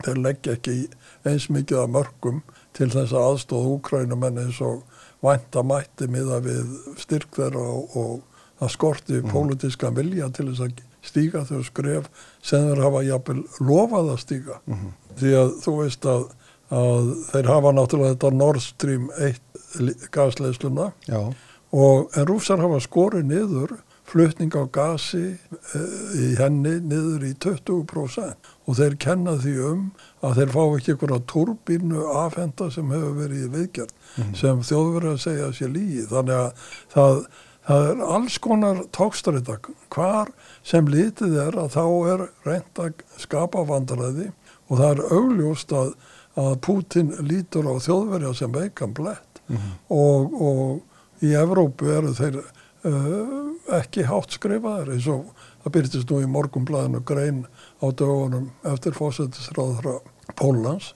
Þeir 0.03 0.23
leggja 0.25 0.57
ekki 0.59 0.79
eins 1.27 1.49
mikið 1.53 1.83
að 1.83 1.93
mörgum 1.97 2.43
til 2.77 2.91
þess 2.93 3.15
að 3.15 3.33
aðstóða 3.33 3.75
úkrænumenn 3.77 4.43
eins 4.45 4.61
og 4.62 4.85
vænta 5.25 5.65
mætti 5.67 6.07
miða 6.11 6.38
við 6.45 6.77
styrk 7.00 7.33
þeirra 7.35 7.65
og, 7.73 7.97
og 7.99 8.12
það 8.61 8.75
skorti 8.75 9.17
mm. 9.19 9.33
pólitíska 9.33 9.91
vilja 9.95 10.29
til 10.35 10.50
þess 10.50 10.67
að 10.67 10.85
stíga 11.05 11.45
þau 11.49 11.62
skref 11.67 12.09
sem 12.43 12.69
þeir 12.71 12.85
hafa 12.85 13.05
jafnvel 13.07 13.43
lofað 13.61 14.12
að 14.14 14.23
stíga. 14.25 14.61
Því 15.19 15.35
að 15.43 15.52
þú 15.64 15.76
veist 15.83 16.09
að, 16.09 16.25
að 16.71 17.12
þeir 17.33 17.50
hafa 17.52 17.75
náttúrulega 17.75 18.17
þetta 18.17 18.33
Nord 18.38 18.64
Stream 18.64 19.11
1 19.19 19.43
gasleisluna 20.14 20.93
já, 21.09 21.21
og 21.73 22.17
en 22.17 22.26
rússar 22.28 22.62
hafa 22.62 22.81
skorið 22.81 23.28
niður 23.28 23.76
flutning 24.09 24.55
á 24.57 24.64
gasi 24.73 25.37
uh, 25.37 26.12
í 26.17 26.31
henni 26.38 26.78
niður 26.81 27.26
í 27.28 27.35
20% 27.45 28.52
og 28.69 28.78
þeir 28.78 28.97
kenna 29.00 29.35
því 29.40 29.55
um 29.69 29.83
að 30.25 30.40
þeir 30.40 30.55
fá 30.55 30.62
ekki 30.62 30.95
einhverja 30.95 31.19
turbínu 31.33 32.07
afhenda 32.23 32.71
sem 32.73 32.88
hefur 32.95 33.19
verið 33.19 33.45
í 33.45 33.50
viðgjörn 33.57 34.33
sem 34.38 34.62
þjóðverið 34.64 35.12
að 35.12 35.21
segja 35.26 35.50
sér 35.59 35.75
lígi 35.75 36.07
þannig 36.09 36.40
að 36.40 36.73
það, 36.95 37.21
það 37.69 37.89
er 37.91 38.05
alls 38.17 38.39
konar 38.43 38.83
tókstræta 38.97 39.59
hvar 39.93 40.33
sem 40.67 40.89
lítið 40.89 41.37
er 41.45 41.59
að 41.61 41.75
þá 41.77 41.85
er 42.13 42.27
reynd 42.49 42.83
að 42.85 43.03
skapa 43.21 43.65
vandræði 43.69 44.31
og 44.69 44.81
það 44.81 44.89
er 44.91 45.03
augljóst 45.19 45.75
að, 45.77 45.93
að 46.39 46.55
Putin 46.65 47.13
lítur 47.25 47.69
á 47.69 47.75
þjóðverja 47.85 48.35
sem 48.37 48.53
veikan 48.53 48.95
blett. 48.97 49.43
Og, 49.89 50.35
og 50.45 51.25
í 51.25 51.33
Evrópu 51.37 51.89
eru 51.89 52.13
þeir 52.17 52.41
uh, 52.43 53.49
ekki 53.79 54.05
hátt 54.09 54.37
skrifaðir 54.37 54.93
eins 54.95 55.09
og 55.09 55.31
það 55.65 55.75
byrjtist 55.77 56.13
nú 56.13 56.21
í 56.23 56.29
morgumblæðinu 56.29 57.01
grein 57.09 57.47
á 57.81 57.87
dögunum 57.89 58.51
eftir 58.69 58.97
fósettisráðra 58.97 59.99
Pólans, 60.37 60.93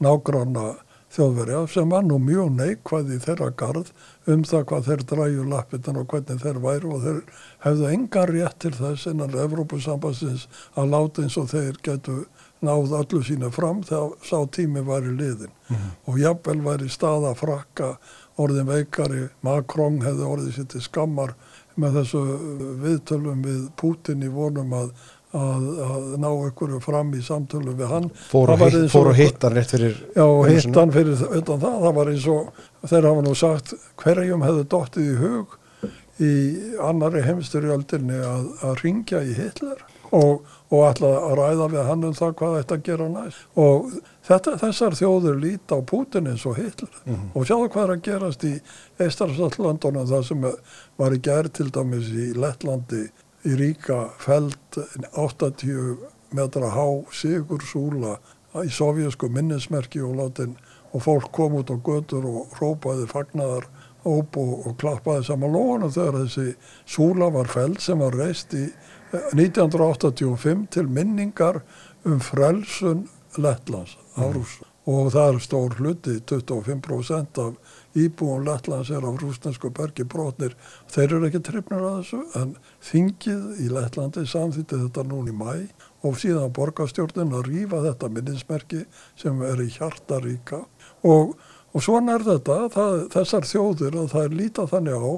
nágranna 0.00 0.72
þjóðverja 1.14 1.60
sem 1.72 1.90
var 1.90 2.04
nú 2.06 2.18
mjög 2.22 2.52
neikvæð 2.54 3.14
í 3.16 3.18
þeirra 3.24 3.50
garð 3.58 3.90
um 4.30 4.44
það 4.46 4.66
hvað 4.70 4.88
þeir 4.88 5.04
dræju 5.12 5.46
lappitan 5.50 5.98
og 6.00 6.06
hvernig 6.12 6.42
þeir 6.44 6.60
væru 6.62 6.92
og 6.94 7.06
þeir 7.06 7.20
hefðu 7.64 7.88
engan 7.90 8.30
rétt 8.30 8.58
til 8.62 8.74
þess 8.78 9.10
innan 9.10 9.34
Evrópusambassins 9.44 10.46
að 10.78 10.94
láta 10.94 11.24
eins 11.24 11.38
og 11.40 11.50
þeir 11.50 11.80
getu 11.82 12.22
náð 12.60 12.94
öllu 13.00 13.22
sína 13.24 13.50
fram 13.50 13.82
þegar 13.88 14.16
sá 14.26 14.38
tími 14.54 14.84
var 14.86 15.06
í 15.08 15.14
liðin 15.16 15.54
og 16.06 16.18
jafnvel 16.20 16.60
var 16.66 16.84
í 16.84 16.90
staða 16.92 17.32
frakka 17.38 17.94
orðin 18.40 18.68
veikari, 18.68 19.28
Macron 19.44 20.00
hefði 20.04 20.28
orðið 20.28 20.54
sér 20.56 20.68
til 20.72 20.82
skammar 20.84 21.34
með 21.80 22.00
þessu 22.00 22.20
viðtölum 22.82 23.42
við 23.44 23.60
Putin 23.80 24.24
í 24.24 24.30
vonum 24.32 24.72
að, 24.76 24.92
að, 25.36 25.66
að 25.86 26.06
ná 26.22 26.28
ykkur 26.48 26.72
fram 26.82 27.12
í 27.14 27.20
samtölum 27.22 27.76
við 27.78 27.86
hann. 27.92 28.08
fór 28.32 28.50
og, 28.54 28.64
eins 28.66 28.90
fór 28.92 29.10
og- 29.12 29.18
hittan 29.20 29.54
rétt 29.54 29.70
fyrir 29.76 29.94
Já, 30.16 30.24
og 30.26 30.44
einu 30.46 30.54
hitt 30.54 30.62
sinni. 30.66 30.78
hann 30.80 30.92
fyrir 30.96 31.22
utan 31.38 31.60
það, 31.62 31.76
það 31.84 31.94
var 32.00 32.10
eins 32.14 32.26
og 32.34 32.88
þeir 32.90 33.08
hafa 33.10 33.22
nú 33.28 33.34
sagt 33.38 33.74
hverjum 34.02 34.42
hefði 34.48 34.64
dottið 34.74 35.12
í 35.14 35.16
hug 35.22 35.56
í 36.20 36.32
annari 36.84 37.22
heimstyrjöldinni 37.24 38.18
að, 38.26 38.48
að 38.68 38.82
ringja 38.84 39.22
í 39.24 39.32
Hitler 39.38 39.78
og, 40.12 40.42
og 40.74 40.82
ætla 40.90 41.08
að 41.22 41.36
ræða 41.38 41.68
við 41.72 41.86
hann 41.88 42.04
um 42.10 42.16
það 42.18 42.34
hvað 42.40 42.56
þetta 42.58 42.76
gera 42.90 43.06
næst 43.14 43.46
og 43.62 43.86
þetta, 44.26 44.56
þessar 44.60 44.96
þjóður 44.98 45.38
líta 45.40 45.78
á 45.78 45.80
Putin 45.86 46.26
eins 46.32 46.44
og 46.50 46.58
Hitler 46.58 46.98
og 47.32 47.46
sjáðu 47.48 47.70
hvað 47.72 47.84
er 47.86 47.94
að 47.94 48.02
gerast 48.10 48.44
í 48.50 48.52
Eistarsallandunum 49.06 50.06
það 50.10 50.26
sem 50.28 50.44
var 51.00 51.16
í 51.16 51.20
gerð 51.24 51.52
til 51.56 51.70
dæmis 51.74 52.10
í 52.12 52.26
Lettlandi 52.36 53.06
í 53.46 53.56
ríka 53.56 54.02
feld 54.20 54.78
80 55.16 56.08
metra 56.36 56.70
há 56.74 56.86
sigur 57.14 57.62
súla 57.64 58.18
í 58.60 58.70
sovjasku 58.74 59.30
minnismerki 59.32 60.02
og 60.04 60.16
látin 60.18 60.56
og 60.92 61.04
fólk 61.06 61.30
kom 61.32 61.56
út 61.60 61.70
á 61.70 61.76
götur 61.78 62.26
og 62.26 62.56
rópaði 62.60 63.06
fagnaðar 63.10 63.68
óp 64.04 64.38
og, 64.40 64.52
og 64.66 64.76
klappaði 64.80 65.26
saman 65.28 65.54
lóðanum 65.54 65.92
þegar 65.94 66.18
þessi 66.22 66.54
súla 66.88 67.30
var 67.34 67.50
feld 67.52 67.80
sem 67.84 68.00
var 68.00 68.16
reist 68.16 68.54
í 68.56 68.66
eh, 68.66 69.30
1985 69.36 70.66
til 70.74 70.88
minningar 70.88 71.60
um 72.08 72.20
frelsun 72.24 73.06
Lettlands 73.38 73.96
af 74.16 74.34
rússum 74.34 74.70
og 74.90 75.10
það 75.12 75.34
er 75.34 75.42
stór 75.44 75.74
hluti, 75.78 76.16
25% 76.26 77.40
af 77.44 77.76
íbúum 77.98 78.44
Lettlands 78.46 78.90
er 78.90 79.04
af 79.06 79.18
rúsnesku 79.20 79.70
bergi 79.74 80.04
brotnir. 80.04 80.54
Þeir 80.90 81.16
eru 81.16 81.28
ekki 81.28 81.42
trefnir 81.46 81.84
að 81.84 81.96
þessu 82.00 82.20
en 82.40 82.56
þingið 82.90 83.62
í 83.64 83.68
Lettlandi 83.74 84.26
samþýtti 84.30 84.82
þetta 84.84 85.06
núna 85.10 85.32
í 85.32 85.36
mæ 85.36 85.54
og 86.06 86.18
síðan 86.20 86.54
borgarstjórnin 86.56 87.34
að 87.36 87.48
rýfa 87.50 87.82
þetta 87.88 88.12
minnismerki 88.14 88.84
sem 89.20 89.42
er 89.44 89.60
í 89.60 89.68
hjartaríka 89.74 90.62
og, 91.04 91.34
og 91.74 91.84
svona 91.84 92.16
er 92.16 92.24
þetta, 92.28 92.58
það, 92.72 92.96
þessar 93.16 93.48
þjóðir 93.50 93.98
að 94.00 94.10
það 94.14 94.26
er 94.28 94.38
líta 94.38 94.66
þannig 94.70 95.04
á 95.04 95.12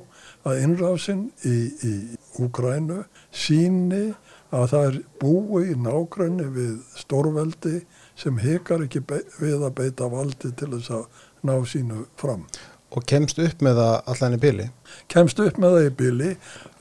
að 0.50 0.62
innrásin 0.66 1.24
í, 1.46 1.56
í 1.86 1.94
Úgrænu 2.42 3.02
síni 3.30 4.04
að 4.52 4.66
það 4.72 4.86
er 4.88 4.96
búi 5.20 5.62
í 5.72 5.76
nágræni 5.80 6.48
við 6.52 6.72
stórveldi 7.00 7.82
sem 8.18 8.36
hekar 8.42 8.84
ekki 8.84 9.00
við 9.08 9.62
að 9.62 9.76
beita 9.78 10.08
valdi 10.12 10.50
til 10.58 10.72
þess 10.74 10.92
að 10.98 11.22
ná 11.42 11.56
sínu 11.66 12.06
fram. 12.16 12.46
og 12.92 13.06
kemst 13.08 13.38
upp 13.40 13.62
með 13.64 13.80
það 13.80 13.94
allan 14.12 14.36
í 14.36 14.40
bili 14.42 14.68
Kemst 15.08 15.38
upp 15.40 15.58
með 15.58 15.76
það 15.76 15.86
í 15.86 15.94
bíli 16.02 16.30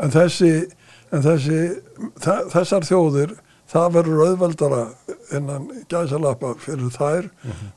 en 0.04 0.12
þessi, 0.12 0.52
en 1.12 1.24
þessi 1.24 1.60
þessar 2.52 2.88
þjóðir 2.88 3.38
það 3.72 3.94
verður 3.96 4.24
auðveldara 4.28 4.82
innan 5.38 5.70
gæsalappa 5.92 6.56
fyrir 6.60 6.92
þær 6.92 7.30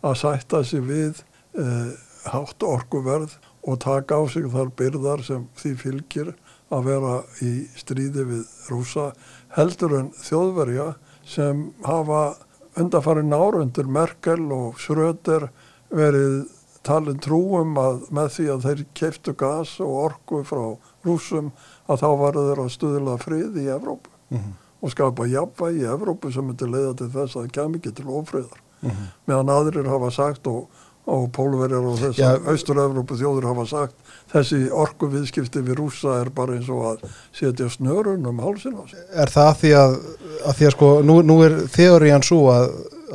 að 0.02 0.16
sætta 0.18 0.64
sig 0.66 0.82
við 0.88 1.22
eh, 1.58 1.92
hátt 2.32 2.66
orkuverð 2.66 3.36
og 3.64 3.78
taka 3.84 4.18
á 4.18 4.22
sig 4.28 4.48
þar 4.52 4.72
byrðar 4.76 5.22
sem 5.24 5.46
því 5.60 5.74
fylgir 5.80 6.32
að 6.74 6.88
vera 6.88 7.14
í 7.44 7.52
stríði 7.78 8.26
við 8.28 8.42
rúsa 8.72 9.12
heldur 9.54 9.94
en 10.00 10.10
þjóðverja 10.18 10.88
sem 11.28 11.68
hafa 11.86 12.34
undarfærin 12.80 13.36
árundur 13.36 13.86
Merkel 13.86 14.42
og 14.52 14.80
Schröder 14.82 15.48
verið 15.94 16.44
talin 16.84 17.20
trúum 17.22 17.78
að 17.80 18.04
með 18.14 18.28
því 18.36 18.46
að 18.54 18.66
þeir 18.68 18.84
keiftu 19.00 19.34
gas 19.40 19.76
og 19.82 19.94
orku 20.04 20.42
frá 20.46 20.64
rúsum 21.06 21.52
að 21.88 22.04
þá 22.04 22.08
varu 22.20 22.46
þeir 22.48 22.62
að 22.64 22.74
stuðla 22.76 23.18
frið 23.22 23.58
í 23.62 23.66
Evrópu. 23.74 24.10
Og 24.84 24.92
skapa 24.92 25.26
jafnvægi 25.30 25.84
í 25.84 25.90
Evrópu 25.94 26.32
sem 26.32 26.44
myndi 26.44 26.68
leiða 26.68 26.94
til 27.00 27.10
þess 27.12 27.36
að 27.36 27.46
það 27.46 27.52
kem 27.58 27.76
ekki 27.78 27.94
til 27.96 28.08
ofriðar. 28.20 28.64
Meðan 29.28 29.52
aðrir 29.54 29.88
hafa 29.88 30.10
sagt 30.12 30.48
og, 30.50 30.66
og 31.08 31.30
pólverjar 31.36 31.84
og 31.88 32.00
þess 32.00 32.20
að 32.24 32.50
austur-Evrópu 32.52 33.16
þjóður 33.20 33.48
hafa 33.50 33.64
sagt 33.70 34.12
þessi 34.32 34.60
orku 34.72 35.08
viðskipti 35.12 35.62
við 35.64 35.78
rúsa 35.80 36.18
er 36.22 36.30
bara 36.34 36.56
eins 36.56 36.68
og 36.72 36.84
að 36.92 37.04
setja 37.36 37.68
snörun 37.72 38.24
um 38.28 38.40
hálsin 38.44 38.76
á 38.76 38.84
sig 38.88 39.00
er 39.12 39.32
það 39.32 39.52
því 39.60 39.72
að, 39.80 39.96
að 40.48 40.58
því 40.58 40.68
að 40.68 40.74
sko 40.76 40.90
nú, 41.04 41.18
nú 41.22 41.36
er 41.44 41.56
þeorían 41.74 42.24
svo 42.24 42.40
að, 42.52 42.68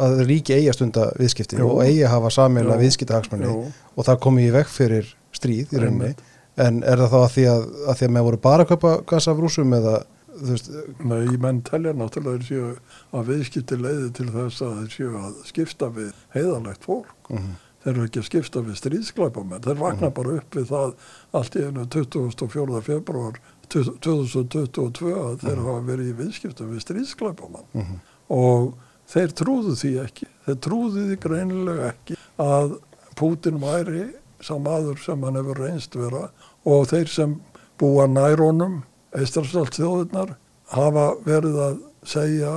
að 0.05 0.23
ríki 0.29 0.55
eigi 0.57 0.69
að 0.71 0.77
stunda 0.79 1.07
viðskipti 1.19 1.59
Jú. 1.59 1.69
og 1.69 1.83
eigi 1.85 2.03
að 2.05 2.13
hafa 2.15 2.33
sammeila 2.37 2.79
Jú. 2.79 3.57
og 3.95 4.05
það 4.07 4.21
komi 4.25 4.47
í 4.47 4.53
vekk 4.55 4.71
fyrir 4.73 5.15
stríð 5.35 5.73
í 5.75 5.81
rauninni 5.83 6.15
en 6.59 6.81
er 6.83 6.99
það 6.99 7.11
þá 7.13 7.19
að 7.19 7.33
því 7.35 7.45
að, 7.53 7.67
að 7.87 7.99
því 7.99 8.07
að 8.07 8.15
með 8.15 8.25
voru 8.27 8.41
bara 8.43 8.65
að 8.65 8.71
kaupa 8.73 8.95
gas 9.07 9.29
af 9.31 9.39
rúsum 9.39 9.75
eða 9.77 9.99
þú 10.39 10.51
veist, 10.53 10.69
Nei, 11.03 11.37
menn 11.41 11.61
telja 11.67 11.93
náttúrulega 11.97 12.45
séu 12.47 12.67
að 13.15 13.31
viðskipti 13.33 13.79
leiði 13.79 14.11
til 14.17 14.27
þess 14.33 14.63
að 14.65 14.77
þeir 14.81 14.93
séu 14.95 15.09
að 15.19 15.39
skipta 15.49 15.89
við 15.95 16.11
heiðalegt 16.35 16.85
fólk. 16.87 17.15
Mhm. 17.29 17.57
Þeir 17.79 17.93
eru 17.93 18.05
ekki 18.09 18.19
að 18.19 18.27
skipta 18.27 18.61
við 18.65 18.75
stríðsklæpamenn. 18.75 19.63
Þeir 19.63 19.77
vakna 19.79 20.09
bara 20.11 20.35
upp 20.35 20.55
við 20.57 20.65
það 20.67 20.89
allt 21.39 21.55
í 21.55 21.61
einu 21.63 21.85
24. 21.87 22.81
februar 22.83 23.39
2022 23.71 25.13
að 25.15 25.45
þeir 25.45 25.61
hafa 25.63 25.83
verið 25.87 26.09
í 26.11 26.17
viðskiptum 26.17 26.73
við 26.73 26.83
stríðsklæpamenn. 26.83 27.99
Og 28.35 28.73
þeir 29.09 29.35
trúðu 29.41 29.75
því 29.79 29.93
ekki. 30.03 30.27
Þeir 30.45 30.59
trúðu 30.65 31.05
því 31.09 31.19
greinilega 31.25 31.91
ekki 31.93 32.19
að 32.39 32.77
Pútin 33.19 33.59
væri 33.59 34.05
sá 34.39 34.53
maður 34.55 34.99
sem 35.03 35.23
hann 35.25 35.35
hefur 35.35 35.59
reynst 35.59 35.95
vera 35.99 36.29
og 36.69 36.85
þeir 36.91 37.09
sem 37.11 37.33
búa 37.79 38.05
nærónum 38.07 38.83
Eistrarsalt 39.17 39.73
þjóðirnar 39.73 40.35
hafa 40.69 41.05
verið 41.25 41.55
að 41.65 41.79
segja 42.05 42.51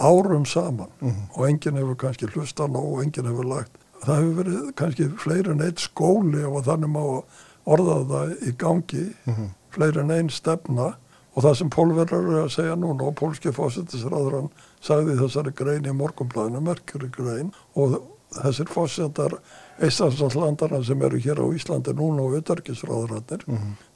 árum 0.00 0.46
saman. 0.48 0.88
Og 1.36 1.44
enginn 1.48 1.76
hefur 1.76 1.98
kannski 2.00 2.30
hlusta 2.32 2.66
nóg 2.66 2.86
og 2.94 3.02
enginn 3.04 3.28
hefur 3.28 3.48
lagt. 3.50 3.76
Það 4.00 4.16
hefur 4.16 4.36
verið 4.38 4.72
kannski 4.80 5.08
fleiri 5.20 5.52
en 5.52 5.64
eitt 5.66 5.82
skóli 5.84 6.44
og 6.48 6.64
þannig 6.64 6.92
má 6.94 7.02
orða 7.68 7.98
það 8.08 8.30
í 8.48 8.54
gangi, 8.56 9.04
fleiri 9.74 10.00
en 10.00 10.14
einn 10.14 10.30
stefna 10.32 10.94
og 11.40 11.46
það 11.46 11.54
sem 11.56 11.68
pólverjar 11.72 12.18
eru 12.18 12.38
að 12.42 12.50
segja 12.52 12.76
núna 12.76 13.06
og 13.08 13.14
pólski 13.16 13.50
fósittisræðurann 13.56 14.50
sagði 14.84 15.14
þessari 15.22 15.52
grein 15.56 15.86
í 15.88 15.94
morgunblæðinu, 15.96 16.60
merkjuri 16.66 17.08
grein 17.14 17.52
og 17.80 18.02
þessir 18.34 18.68
fósittar 18.68 19.38
Eistanslandana 19.80 20.82
sem 20.84 21.00
eru 21.02 21.16
hér 21.24 21.40
á 21.40 21.46
Íslandi 21.56 21.94
núna 21.96 22.26
og 22.26 22.36
utarkisráðurannir 22.42 23.46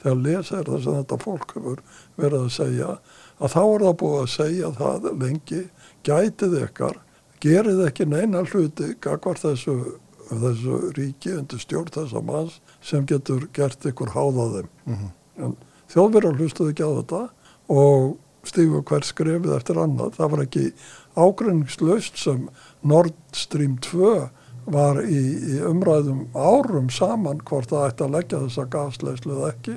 þegar 0.00 0.22
lesa 0.24 0.56
er 0.62 0.70
þess 0.70 0.88
að 0.88 0.96
þetta 1.02 1.18
fólk 1.20 1.52
hefur 1.58 1.82
verið 2.16 2.38
að 2.38 2.54
segja 2.56 2.88
að 3.36 3.52
þá 3.52 3.60
er 3.66 3.84
það 3.84 3.98
búið 4.04 4.22
að 4.22 4.32
segja 4.38 4.72
það 4.78 5.10
lengi 5.20 5.60
gætið 6.08 6.56
ykkar, 6.62 6.96
gerið 7.44 7.84
ekki 7.90 8.08
neina 8.08 8.42
hluti 8.48 8.94
gagvar 9.04 9.36
þessu, 9.36 9.76
þessu 10.30 10.80
ríki 10.96 11.36
undir 11.36 11.60
stjórn 11.60 11.92
þessa 11.92 12.24
manns 12.24 12.58
sem 12.80 13.04
getur 13.04 13.50
gert 13.52 13.84
ykkur 13.84 14.16
háða 14.16 14.48
þeim. 14.56 14.72
En 15.36 15.56
þjóðverjar 15.94 16.38
hlustuðu 16.40 16.74
ekki 16.74 16.86
á 16.86 16.90
þetta 16.98 17.22
og 17.74 18.14
stígu 18.44 18.82
hver 18.84 19.06
skrefið 19.06 19.56
eftir 19.56 19.80
annað. 19.80 20.16
Það 20.18 20.32
var 20.34 20.42
ekki 20.44 20.64
ágreiningslaust 21.16 22.18
sem 22.20 22.48
Nord 22.84 23.14
Stream 23.36 23.78
2 23.84 24.14
var 24.74 25.00
í, 25.04 25.22
í 25.54 25.58
umræðum 25.64 26.26
árum 26.32 26.88
saman 26.92 27.42
hvort 27.44 27.72
það 27.72 27.88
ætti 27.90 28.06
að 28.06 28.14
leggja 28.16 28.42
þessa 28.46 28.64
gasleislu 28.72 29.34
eða 29.36 29.50
ekki 29.52 29.74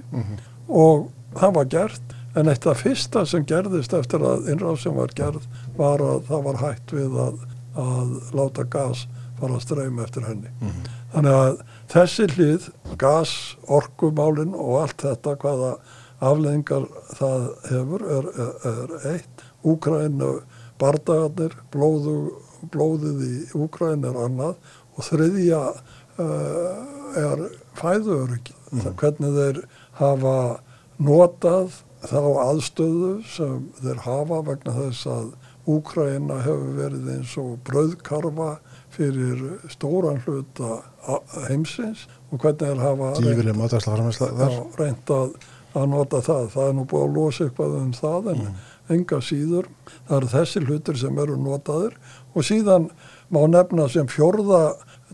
og 0.68 1.10
það 1.36 1.54
var 1.58 1.70
gert 1.74 2.16
en 2.38 2.52
eitt 2.52 2.68
af 2.70 2.84
fyrsta 2.86 3.26
sem 3.26 3.46
gerðist 3.50 3.94
eftir 3.98 4.24
að 4.24 4.48
innráð 4.54 4.80
sem 4.86 4.96
var 4.96 5.12
gerð 5.18 5.44
var 5.78 6.04
að 6.04 6.24
það 6.30 6.44
var 6.48 6.60
hægt 6.62 6.94
við 6.94 7.20
að, 7.20 7.40
að 7.76 8.12
láta 8.38 8.64
gas 8.64 9.08
fara 9.40 9.58
að 9.58 9.64
streyma 9.66 10.04
eftir 10.06 10.26
henni. 10.26 10.50
Þannig 11.14 11.36
að 11.38 11.60
þessi 11.92 12.28
hlið, 12.34 12.70
gas, 12.98 13.34
orkumálin 13.68 14.56
og 14.56 14.82
allt 14.84 15.04
þetta 15.04 15.36
hvaða 15.44 15.72
afleðingar 16.24 16.88
það 17.18 17.48
hefur 17.70 18.06
er, 18.18 18.30
er, 18.44 18.54
er 18.72 18.96
eitt. 19.14 19.46
Úkrænu 19.68 20.32
bardagarnir, 20.82 21.56
blóðu, 21.74 22.18
blóðið 22.74 23.24
í 23.26 23.34
Úkræn 23.58 24.06
er 24.08 24.18
annað 24.26 24.56
og 24.98 25.08
þriðja 25.10 25.64
uh, 25.74 27.18
er 27.18 27.44
fæðuöryggi. 27.78 28.56
Mm. 28.72 28.88
Hvernig 29.00 29.36
þeir 29.38 29.60
hafa 30.00 30.38
notað 30.98 31.82
þá 32.08 32.22
aðstöðu 32.46 33.12
sem 33.28 33.70
þeir 33.82 34.02
hafa 34.06 34.42
vegna 34.48 34.74
þess 34.78 35.10
að 35.12 35.30
Úkræna 35.68 36.38
hefur 36.46 36.76
verið 36.78 37.08
eins 37.12 37.34
og 37.42 37.58
brauðkarfa 37.68 38.54
fyrir 38.96 39.42
stóran 39.68 40.22
hluta 40.24 40.78
heimsins 41.50 42.06
og 42.32 42.40
hvernig 42.40 42.62
þeir 42.62 42.84
hafa 42.86 43.10
reynd 44.80 45.12
að, 45.12 45.34
að 45.82 45.90
nota 45.94 46.22
það. 46.26 46.50
Það 46.56 46.70
er 46.70 46.74
nú 46.78 46.86
búið 46.92 47.06
að 47.08 47.16
losa 47.18 47.46
eitthvað 47.48 47.78
um 47.82 47.94
það 47.98 48.32
en 48.34 48.42
Mm. 48.48 48.58
enga 48.96 49.22
síður. 49.22 49.66
Það 50.08 50.18
eru 50.18 50.28
þessi 50.34 50.66
hlutir 50.66 50.98
sem 50.98 51.18
eru 51.20 51.38
notaðir 51.38 51.94
og 52.36 52.44
síðan 52.44 52.90
má 53.32 53.42
nefna 53.48 53.90
sem 53.92 54.08
fjórða 54.08 54.62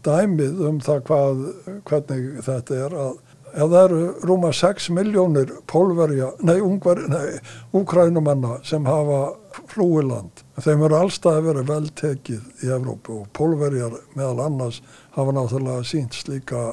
dæmið 0.04 0.60
um 0.68 0.80
það 0.80 1.00
hvað, 1.08 1.46
hvernig 1.90 2.44
þetta 2.46 2.76
er 2.86 2.98
að 3.06 3.14
ef 3.54 3.70
það 3.70 3.84
eru 3.86 4.02
rúma 4.26 4.50
6 4.54 4.90
miljónir 4.90 5.52
pólverja, 5.70 6.32
nei, 6.42 6.58
ungver, 6.60 7.04
nei, 7.08 7.40
úkrænumanna 7.78 8.60
sem 8.66 8.86
hafa 8.86 9.36
flúiland. 9.70 10.42
Þeim 10.58 10.86
eru 10.88 10.98
allstað 10.98 11.44
verið 11.48 11.70
veltekið 11.70 12.64
í 12.66 12.72
Evrópu 12.74 13.20
og 13.22 13.28
pólverjar 13.38 13.94
meðal 14.18 14.48
annars 14.48 14.82
hafa 15.14 15.36
náttúrulega 15.38 15.86
sínt 15.86 16.18
slíka 16.18 16.64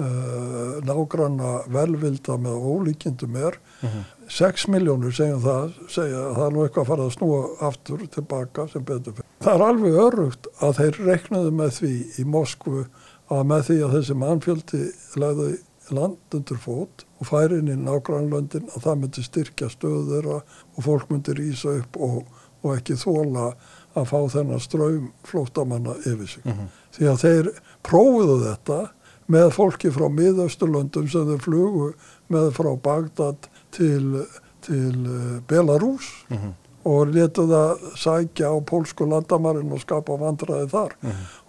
uh, 0.00 0.78
nágranna 0.86 1.52
velvilda 1.72 2.38
með 2.40 2.66
ólíkindum 2.72 3.38
er. 3.48 3.58
6 4.32 4.68
miljónur 4.72 5.12
segjum 5.12 5.42
það, 5.42 5.72
segja 5.92 6.20
að 6.28 6.36
það 6.38 6.44
er 6.46 6.54
nú 6.54 6.62
eitthvað 6.64 6.82
að 6.82 6.90
fara 6.92 7.06
að 7.08 7.16
snúa 7.16 7.40
aftur 7.68 8.04
tilbaka 8.14 8.68
sem 8.72 8.84
betur 8.88 9.16
fyrir. 9.18 9.26
Það 9.42 9.54
er 9.58 9.64
alveg 9.66 9.98
örugt 10.06 10.48
að 10.62 10.78
þeir 10.78 11.00
reiknaðu 11.08 11.50
með 11.58 11.74
því 11.80 11.92
í 12.22 12.24
Moskvu 12.32 12.84
að 13.32 13.44
með 13.50 13.66
því 13.68 13.76
að 13.82 13.94
þessi 13.96 14.16
mannfjöldi 14.22 14.82
leiði 15.20 15.50
land 15.92 16.36
undir 16.36 16.60
fót 16.62 17.04
og 17.20 17.28
færi 17.28 17.58
inn 17.60 17.70
í 17.72 17.76
nágrannlöndin 17.82 18.70
að 18.72 18.86
það 18.86 18.98
myndi 19.02 19.24
styrkja 19.26 19.68
stöðu 19.72 20.02
þeirra 20.14 20.38
og 20.40 20.86
fólk 20.86 21.10
myndi 21.10 21.34
rýsa 21.36 21.76
upp 21.80 21.98
og, 22.00 22.22
og 22.62 22.76
ekki 22.78 22.96
þóla 23.00 23.50
að 23.98 24.08
fá 24.08 24.18
þennan 24.32 24.62
ströym 24.62 25.10
flóttamanna 25.28 25.98
yfir 26.08 26.30
sig. 26.30 26.46
Því 26.96 27.08
að 27.10 27.22
þeir 27.26 27.50
prófuðu 27.84 28.38
þetta 28.46 28.78
með 29.32 29.52
fólki 29.56 29.92
frá 29.94 30.08
miðausturlöndum 30.12 31.08
sem 31.10 31.28
þeir 31.30 31.44
flugu 31.44 31.92
með 32.32 32.50
frá 32.56 32.72
Bagdad 32.84 33.48
til, 33.74 34.26
til 34.66 34.92
eh, 35.06 35.38
Belarus 35.48 36.10
og 36.84 37.12
letu 37.14 37.46
það 37.46 37.82
sækja 37.98 38.50
á 38.50 38.56
pólsku 38.66 39.06
landamarinn 39.06 39.72
og 39.72 39.82
skapa 39.84 40.16
vandraði 40.18 40.68
þar. 40.72 40.96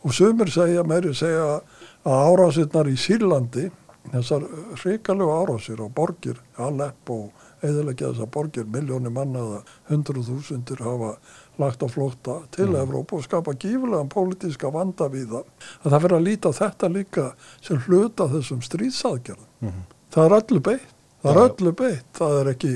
Og 0.06 0.14
sumir 0.14 0.52
segja, 0.54 0.84
meiri 0.86 1.14
segja 1.18 1.62
að 2.06 2.28
árásirnar 2.30 2.90
í 2.92 2.98
Sýrlandi, 3.00 3.72
þessar 4.12 4.46
hrikalegu 4.84 5.32
árásir 5.34 5.82
á 5.82 5.88
borgir, 5.90 6.38
Alep 6.62 7.10
og 7.10 7.32
eðilegja 7.64 8.12
þessar 8.12 8.30
borgir, 8.30 8.68
miljóni 8.70 9.10
manna 9.10 9.42
eða 9.42 9.62
hundruð 9.90 10.30
þúsundir 10.30 10.84
hafa 10.86 11.16
lagt 11.62 11.84
á 11.86 11.88
flótta 11.92 12.40
til 12.54 12.70
mm. 12.72 12.80
Evrópu 12.82 13.20
og 13.20 13.26
skapa 13.28 13.54
gífulegan 13.54 14.10
pólitíska 14.12 14.72
vanda 14.74 15.10
við 15.14 15.36
það. 15.36 15.50
Að 15.84 15.90
það 15.90 16.06
verður 16.06 16.18
að 16.18 16.28
líta 16.28 16.54
þetta 16.58 16.92
líka 16.94 17.26
sem 17.62 17.82
hluta 17.88 18.30
þessum 18.32 18.64
stríðsaðgerðum. 18.66 19.82
Það 20.14 20.26
er 20.26 20.38
öllu 20.40 20.64
beitt. 20.70 20.96
Það 21.24 21.38
er 21.38 21.42
öllu 21.44 21.76
beitt. 21.80 22.08
Það 22.18 22.40
er 22.40 22.50
ekki, 22.52 22.72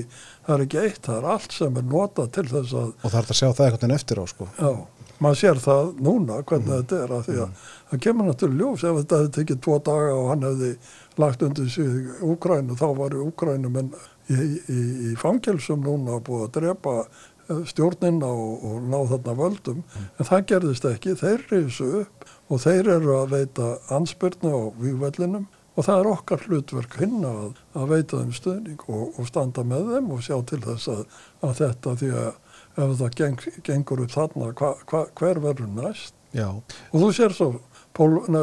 það 0.45 0.53
er 0.55 0.67
ekki 0.67 0.83
eitt, 0.83 1.01
það 1.07 1.17
er 1.17 1.31
allt 1.33 1.57
sem 1.57 1.81
er 1.81 1.89
notað 1.95 2.29
til 2.37 2.45
þess 2.51 2.77
að 2.77 2.93
Og 2.93 3.09
það 3.09 3.17
er 3.19 3.33
að 3.33 3.39
sjá 3.41 3.47
það 3.47 3.65
einhvern 3.65 3.81
veginn 3.81 3.97
eftir 3.97 4.21
á 4.21 4.25
sko. 4.31 4.47
Já, 4.57 4.71
maður 5.23 5.39
sér 5.41 5.61
það 5.63 5.89
núna 6.05 6.37
hvernig 6.47 6.69
þetta 6.71 6.99
er 7.03 7.15
að 7.17 7.25
því 7.27 7.37
að 7.43 7.65
það 7.89 8.03
kemur 8.05 8.29
náttúrulega 8.29 8.61
ljós 8.61 8.85
ef 8.85 8.99
þetta 9.01 9.21
hefði 9.21 9.33
tekið 9.37 9.61
tvo 9.65 9.79
daga 9.89 10.13
og 10.13 10.29
hann 10.31 10.45
hefði 10.47 10.71
lagt 11.17 11.45
undir 11.47 11.71
sig 11.73 12.11
Úkrænu 12.27 12.77
þá 12.77 12.87
var 12.99 13.17
Úkrænu 13.23 13.71
menn 13.73 13.89
í, 14.29 14.37
í, 14.37 14.79
í 15.09 15.15
fangelsum 15.19 15.83
núna 15.85 16.21
búið 16.23 16.45
að 16.47 16.53
drepa 16.59 16.95
stjórnina 17.69 18.27
og, 18.27 18.63
og 18.67 18.87
ná 18.91 18.97
þarna 19.11 19.35
völdum 19.37 19.83
en 19.97 20.29
það 20.29 20.47
gerðist 20.51 20.87
ekki, 20.89 21.15
þeir 21.19 21.45
reysu 21.51 21.91
upp 22.01 22.25
og 22.47 22.63
þeir 22.63 22.89
eru 22.97 23.13
að 23.17 23.35
veita 23.35 23.69
ansbyrnu 23.97 24.51
á 24.51 24.61
vývellinum 24.79 25.47
og 25.77 25.85
það 25.85 26.01
er 26.01 26.09
okkar 26.11 26.43
hlutverk 26.47 26.97
hinn 27.01 27.21
að, 27.27 27.59
að 27.77 27.91
veita 27.93 28.21
þeim 28.21 28.33
stöðning 28.35 28.85
og, 28.87 29.19
og 29.19 29.29
standa 29.29 29.63
með 29.67 29.93
þeim 29.93 30.11
og 30.15 30.23
sjá 30.25 30.37
til 30.49 30.61
þess 30.65 30.91
að, 30.93 31.03
að 31.45 31.57
þetta 31.61 31.95
því 32.01 32.11
að 32.23 32.29
ef 32.77 32.93
það 32.99 33.15
geng, 33.17 33.45
gengur 33.65 34.03
upp 34.03 34.13
þarna, 34.13 34.51
hva, 34.57 34.71
hva, 34.89 35.03
hver 35.17 35.41
verður 35.41 35.69
næst? 35.77 36.13
Já, 36.35 36.49
Og 36.91 36.97
þú 37.01 37.11
sér 37.15 37.33
svo 37.33 37.51
Pól, 37.97 38.19
ne, 38.29 38.41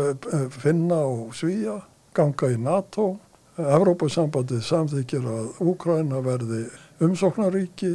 Finna 0.50 1.04
og 1.06 1.34
Svíja 1.38 1.76
ganga 2.16 2.48
í 2.50 2.56
NATO, 2.58 3.12
Evrópusambandið 3.54 4.64
samþykir 4.66 5.26
að 5.30 5.60
Úkræna 5.62 6.18
verði 6.24 6.64
umsóknaríki 7.04 7.92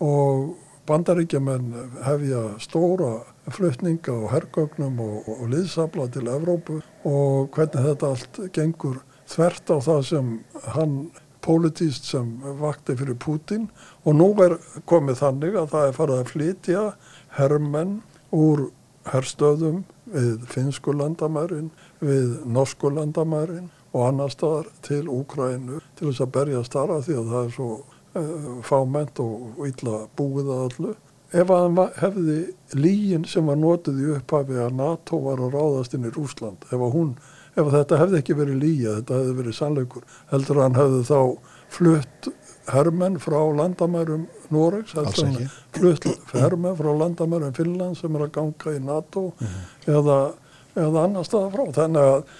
og 0.00 0.56
bandaríkjaman 0.88 1.70
hefja 2.04 2.42
stóra 2.58 3.12
flutninga 3.50 4.12
og 4.12 4.30
hergögnum 4.32 5.00
og, 5.00 5.28
og, 5.28 5.42
og 5.42 5.50
liðsabla 5.52 6.08
til 6.12 6.30
Evrópu. 6.32 6.80
Og 7.04 7.50
hvernig 7.54 7.86
þetta 7.86 8.12
allt 8.14 8.40
gengur 8.56 9.00
þvert 9.30 9.70
á 9.70 9.76
það 9.78 10.06
sem 10.08 10.32
hann 10.74 10.96
pólitíst 11.44 12.10
sem 12.10 12.34
vakti 12.60 12.96
fyrir 12.98 13.16
Putin 13.20 13.68
og 14.04 14.16
nú 14.18 14.32
er 14.44 14.58
komið 14.88 15.22
þannig 15.22 15.56
að 15.56 15.70
það 15.72 15.86
er 15.86 15.96
farið 15.96 16.18
að 16.18 16.32
flytja 16.34 16.82
hermenn 17.38 17.94
úr 18.36 18.66
herstöðum 19.08 19.84
við 20.10 20.42
finsku 20.50 20.92
landamærin, 20.92 21.70
við 22.02 22.42
norsku 22.44 22.90
landamærin 22.92 23.70
og 23.94 24.04
annar 24.06 24.32
staðar 24.34 24.68
til 24.86 25.06
Úkrænu 25.08 25.80
til 25.98 26.10
þess 26.10 26.24
að 26.26 26.34
berja 26.36 26.64
starra 26.66 27.00
því 27.06 27.16
að 27.22 27.32
það 27.32 27.46
er 27.46 27.54
svo 27.56 27.70
uh, 28.18 28.48
fámennt 28.66 29.20
og, 29.22 29.60
illa 29.68 30.04
búið 30.18 30.50
að 30.54 30.64
allu. 30.68 30.94
Ef 31.30 31.50
að 31.54 31.60
hann 31.62 31.92
hefði 32.00 32.38
lígin 32.74 33.26
sem 33.30 33.46
var 33.46 33.58
notið 33.60 34.00
í 34.02 34.08
upphafi 34.16 34.58
að 34.58 34.74
NATO 34.80 35.20
var 35.22 35.42
að 35.44 35.54
ráðast 35.54 35.94
inn 35.94 36.08
í 36.08 36.14
Rúsland, 36.16 36.64
ef 36.74 36.82
hún 36.94 37.14
ef 37.58 37.70
þetta 37.70 37.98
hefði 38.00 38.20
ekki 38.20 38.36
verið 38.38 38.60
líja, 38.64 38.96
þetta 38.98 39.20
hefði 39.20 39.36
verið 39.38 39.56
sannleikur, 39.58 40.04
heldur 40.32 40.58
að 40.58 40.66
hann 40.66 40.78
hefði 40.80 41.00
þá 41.06 41.20
flutt 41.70 42.30
hermenn 42.70 43.18
frá 43.22 43.38
landamærum 43.60 44.26
Noregs, 44.54 44.94
heldur 44.98 45.30
hann 45.30 45.50
flutt 45.76 46.06
hermenn 46.34 46.78
frá 46.78 46.90
landamærum 47.04 47.56
Finnland 47.56 47.98
sem 47.98 48.16
er 48.16 48.26
að 48.26 48.34
ganga 48.36 48.76
í 48.76 48.82
NATO 48.84 49.26
eða, 49.86 50.20
eða 50.78 51.04
annar 51.06 51.26
staða 51.26 51.50
frá. 51.54 51.64
Þannig 51.78 52.10
að, 52.14 52.38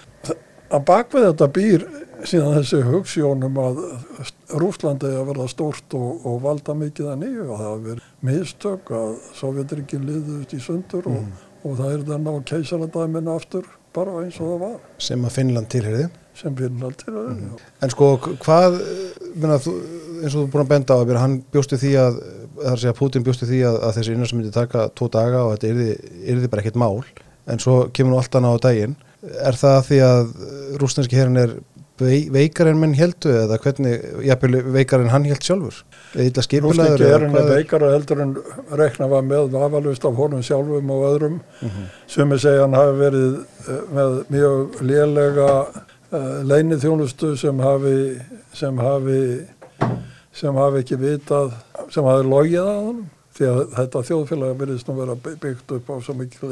að 0.71 0.85
bakvið 0.87 1.27
þetta 1.29 1.49
býr 1.55 1.85
síðan 2.27 2.57
þessi 2.59 2.81
hugssjónum 2.85 3.59
að 3.61 3.79
Rúslandi 4.61 5.09
að 5.09 5.29
verða 5.31 5.47
stórt 5.49 5.95
og, 5.97 6.25
og 6.27 6.41
valda 6.43 6.75
mikið 6.77 7.11
að 7.13 7.21
nýju 7.23 7.45
og 7.47 7.51
það 7.51 7.63
hafa 7.65 7.83
verið 7.85 8.09
mistök 8.29 8.91
að 8.97 9.13
Sovjetrikinn 9.39 10.07
liðust 10.07 10.55
í 10.55 10.61
sundur 10.61 11.07
og, 11.11 11.21
og 11.65 11.77
það 11.79 11.93
er 11.95 12.03
þannig 12.11 12.37
á 12.37 12.47
keisaradæminu 12.51 13.33
aftur 13.33 13.69
bara 13.95 14.19
eins 14.23 14.37
og 14.39 14.51
það 14.53 14.61
var 14.65 14.75
sem 15.03 15.25
að 15.27 15.35
Finnland 15.37 15.71
tilheyriði. 15.71 16.09
sem 16.37 16.55
Finnland 16.55 16.99
til 17.01 17.15
að 17.15 17.31
mm. 17.33 17.63
En 17.83 17.93
sko, 17.93 18.11
hvað, 18.45 18.77
menna, 19.35 19.57
þú, 19.63 19.73
eins 20.21 20.35
og 20.35 20.37
þú 20.37 20.45
er 20.45 20.53
búin 20.53 20.65
að 20.65 20.71
benda 20.71 20.95
á 20.95 21.01
að 21.01 21.13
hann 21.19 21.37
bjósti 21.51 21.79
því 21.81 21.91
að, 21.99 22.21
það 22.55 22.69
er 22.69 22.73
að 22.75 22.81
segja, 22.85 22.97
Putin 23.01 23.25
bjósti 23.27 23.49
því 23.49 23.61
að, 23.67 23.79
að 23.87 23.97
þessi 23.97 24.15
innræðsum 24.15 24.41
myndi 24.41 24.55
taka 24.55 24.87
tvo 24.95 25.09
daga 25.11 25.45
og 25.47 25.55
þetta 25.55 25.71
yrði, 25.73 25.89
yrði 26.35 26.51
bara 26.53 26.63
ekkert 26.63 26.79
mál, 26.79 27.03
en 27.51 27.63
svo 27.63 27.77
kemur 27.91 28.13
nú 28.13 28.21
allt 28.21 28.37
annað 28.39 28.59
á 28.61 28.65
daginn. 28.69 28.95
Er 29.21 29.53
það 29.53 29.83
því 29.89 29.99
að 30.07 30.31
rúsneski 30.81 31.17
herrin 31.19 31.37
er 31.37 31.51
vei, 32.01 32.23
veikar 32.33 32.71
en 32.71 32.79
menn 32.81 32.95
heldu 32.97 33.29
eða 33.43 33.59
hvernig, 33.61 33.99
jafnvel 34.25 34.61
veikar 34.73 35.03
en 35.03 35.11
hann 35.13 35.27
held 35.29 35.45
sjálfur? 35.45 35.83
Eða 36.17 36.41
skipulaður? 36.47 36.97
Rúsningi 36.97 37.11
eða 37.11 37.19
er 37.19 37.27
hvað 37.35 37.51
veikara 37.53 37.91
heldur 37.93 38.23
en 38.25 38.31
rekna 38.81 39.09
var 39.11 39.27
með 39.27 39.51
vafalust 39.53 40.07
af 40.09 40.17
honum 40.17 40.41
sjálfum 40.47 40.89
og 40.95 41.05
öðrum 41.11 41.37
sem 42.09 42.33
er 42.33 42.41
segja 42.41 42.65
hann 42.65 42.73
hafi 42.79 42.97
verið 43.03 43.37
eh, 43.69 43.79
með 43.99 44.17
mjög 44.33 44.81
lélega 44.89 45.47
uh, 45.69 46.35
leinithjónustu 46.49 47.35
sem 47.37 47.61
hafi 47.61 47.95
sem 48.57 48.81
hafi 48.81 49.21
sem 50.33 50.55
hafi 50.55 50.81
ekki 50.81 50.97
vitað 51.01 51.53
sem 51.93 52.05
hafi 52.07 52.25
logið 52.31 52.61
að 52.65 52.85
hann 52.89 53.01
því 53.37 53.47
að 53.47 53.59
þetta 53.77 54.01
þjóðfélag 54.09 54.57
verðist 54.59 54.89
nú 54.89 54.95
vera 54.97 55.13
by- 55.15 55.37
byggt 55.45 55.71
upp 55.77 55.91
á 55.91 55.95
svo 56.03 56.15
miklu 56.19 56.49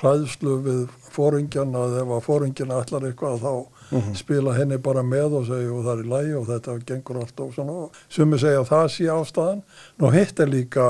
hræðslu 0.00 0.54
við 0.64 0.82
fóringjan 1.12 1.74
að 1.76 1.98
ef 2.02 2.12
að 2.16 2.22
fóringjan 2.26 2.72
ætlar 2.78 3.04
eitthvað 3.10 3.42
þá 3.44 3.52
spila 4.16 4.54
henni 4.56 4.78
bara 4.80 5.02
með 5.04 5.34
og 5.42 5.48
segja 5.50 5.72
og 5.76 5.82
það 5.84 5.98
er 5.98 6.04
í 6.04 6.12
lægi 6.14 6.36
og 6.38 6.46
þetta 6.48 6.76
gengur 6.88 7.18
allt 7.20 7.42
og 7.44 7.50
svona. 7.52 7.74
Sumi 8.08 8.38
segja 8.40 8.62
að 8.62 8.70
það 8.70 8.86
sé 8.94 9.08
ástæðan. 9.12 9.60
Nú 10.00 10.12
hitt 10.14 10.40
er 10.40 10.48
líka 10.48 10.86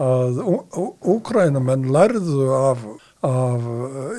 að 0.00 0.40
Úkrænumenn 1.14 1.86
lærðu 1.92 2.48
af, 2.56 2.82
af 3.26 3.68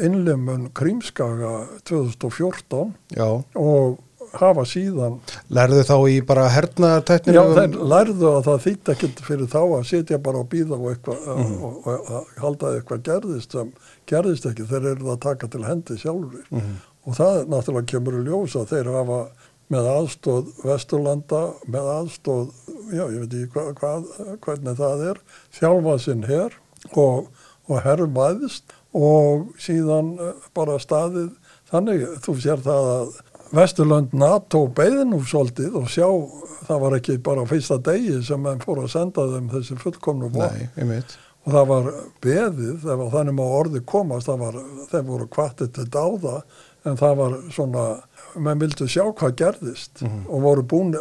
innlimun 0.06 0.70
Krímskaga 0.78 1.66
2014 1.90 2.94
Já, 3.18 3.28
og 3.58 4.00
hafa 4.38 4.64
síðan 4.70 5.18
lærðu 5.52 5.82
þá 5.90 5.96
í 6.08 6.20
bara 6.24 6.46
hernaðartæknir 6.54 7.36
Já, 7.36 7.42
þeir 7.58 7.74
lærðu 7.92 8.30
að 8.32 8.46
það 8.48 8.62
þýtti 8.68 8.94
ekkert 8.94 9.24
fyrir 9.28 9.50
þá 9.52 9.60
að 9.66 9.88
sitja 9.90 10.20
bara 10.24 10.40
og 10.46 10.48
býða 10.54 10.78
og, 10.78 10.86
eitthvað, 10.94 11.26
Mhm. 11.36 11.58
og, 11.68 11.82
og, 11.88 12.12
og 12.22 12.30
halda 12.46 12.70
að 12.70 12.78
eitthvað 12.80 13.04
gerðist 13.10 13.58
sem 13.58 13.74
gerðist 14.10 14.46
ekki, 14.50 14.66
þeir 14.70 14.88
eru 14.96 15.12
að 15.14 15.20
taka 15.28 15.48
til 15.48 15.64
hendi 15.68 15.98
sjálfur 16.02 16.44
Mhm. 16.52 16.76
og 17.08 17.16
það 17.18 17.46
náttúrulega 17.50 17.86
kemur 17.94 18.20
í 18.20 18.26
ljós 18.28 18.56
að 18.60 18.68
þeir 18.74 18.92
hafa 18.94 19.20
með 19.72 19.88
aðstóð 19.88 20.50
Vesturlanda, 20.68 21.42
með 21.72 21.86
aðstóð, 21.96 22.50
já 22.92 23.06
ég 23.08 23.20
veit 23.24 23.34
ekki 23.34 23.54
hva, 23.56 23.74
hvað, 23.80 24.10
hvernig 24.44 24.78
það 24.78 25.04
er, 25.12 25.22
þjálfa 25.56 25.96
sinn 26.04 26.24
her 26.28 26.52
og, 26.98 27.28
og 27.70 27.82
herrmaðist 27.86 28.64
og 28.94 29.48
síðan 29.64 30.18
eh, 30.20 30.34
bara 30.54 30.76
staðið 30.84 31.30
þannig, 31.72 32.04
þú 32.26 32.36
sér 32.44 32.60
það 32.66 32.90
að 32.98 33.14
Vesturlönd 33.52 34.14
NATO 34.16 34.66
beði 34.72 35.04
nú 35.08 35.18
svolítið 35.28 35.74
og 35.76 35.88
sjá, 35.92 36.08
það 36.68 36.78
var 36.86 36.94
ekki 37.00 37.18
bara 37.24 37.44
fyrsta 37.48 37.78
degi 37.84 38.22
sem 38.24 38.40
menn 38.44 38.60
fór 38.64 38.80
að 38.84 38.92
senda 38.94 39.26
þeim 39.28 39.50
þessi 39.52 39.76
fullkomnu 39.82 40.30
einmitt 40.80 41.18
og 41.42 41.54
það 41.56 41.70
var 41.72 41.88
beðið, 42.22 42.74
það 42.84 43.00
var 43.00 43.14
þannig 43.16 43.38
má 43.38 43.46
orði 43.46 43.80
komast, 43.90 44.30
var, 44.42 44.60
þeir 44.92 45.08
voru 45.08 45.30
kvartið 45.32 45.72
til 45.78 45.88
dáða 45.90 46.42
en 46.88 46.98
það 46.98 47.18
var 47.18 47.34
svona, 47.54 47.84
menn 48.42 48.62
vildu 48.62 48.88
sjá 48.90 49.04
hvað 49.06 49.36
gerðist. 49.38 50.02
Og 50.02 50.46
voru 50.46 50.64
búin, 50.66 50.96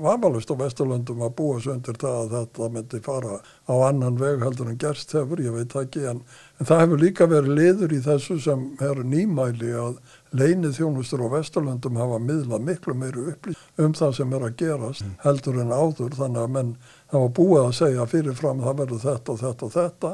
vafalust 0.00 0.52
á 0.52 0.56
Vesturlöndum 0.56 1.24
að 1.26 1.34
búa 1.40 1.58
svo 1.60 1.74
undir 1.74 1.98
það 2.00 2.20
að 2.22 2.36
þetta 2.36 2.68
myndi 2.76 3.00
fara 3.04 3.40
á 3.68 3.74
annan 3.90 4.16
veg 4.20 4.44
heldur 4.44 4.70
en 4.72 4.80
gerst 4.80 5.12
hefur, 5.16 5.42
ég 5.44 5.52
veit 5.52 5.76
ekki, 5.76 6.06
en, 6.08 6.22
en 6.58 6.70
það 6.70 6.80
hefur 6.84 7.02
líka 7.04 7.28
verið 7.28 7.58
liður 7.60 7.92
í 7.92 8.00
þessu 8.06 8.38
sem 8.40 8.64
er 8.80 9.02
nýmæli 9.04 9.74
að 9.76 9.98
leinið 10.32 10.78
þjónustur 10.78 11.24
á 11.24 11.28
Vesturlöndum 11.36 12.00
hafa 12.00 12.20
miðlað 12.20 12.64
miklu 12.64 12.96
meiri 12.96 13.28
upplýs 13.32 13.60
um 13.80 13.94
það 13.96 14.16
sem 14.18 14.32
er 14.36 14.48
að 14.48 14.56
gerast 14.60 15.04
heldur 15.24 15.60
en 15.62 15.72
áður 15.72 16.16
þannig 16.16 16.42
að 16.42 16.54
menn 16.56 16.74
það 17.08 17.24
var 17.24 17.30
búið 17.38 17.62
að 17.64 17.76
segja 17.78 18.08
fyrirfram 18.08 18.64
það 18.64 18.80
verður 18.82 19.04
þetta 19.04 19.34
og 19.34 19.42
þetta 19.44 19.68
og 19.68 19.76
þetta 19.76 20.10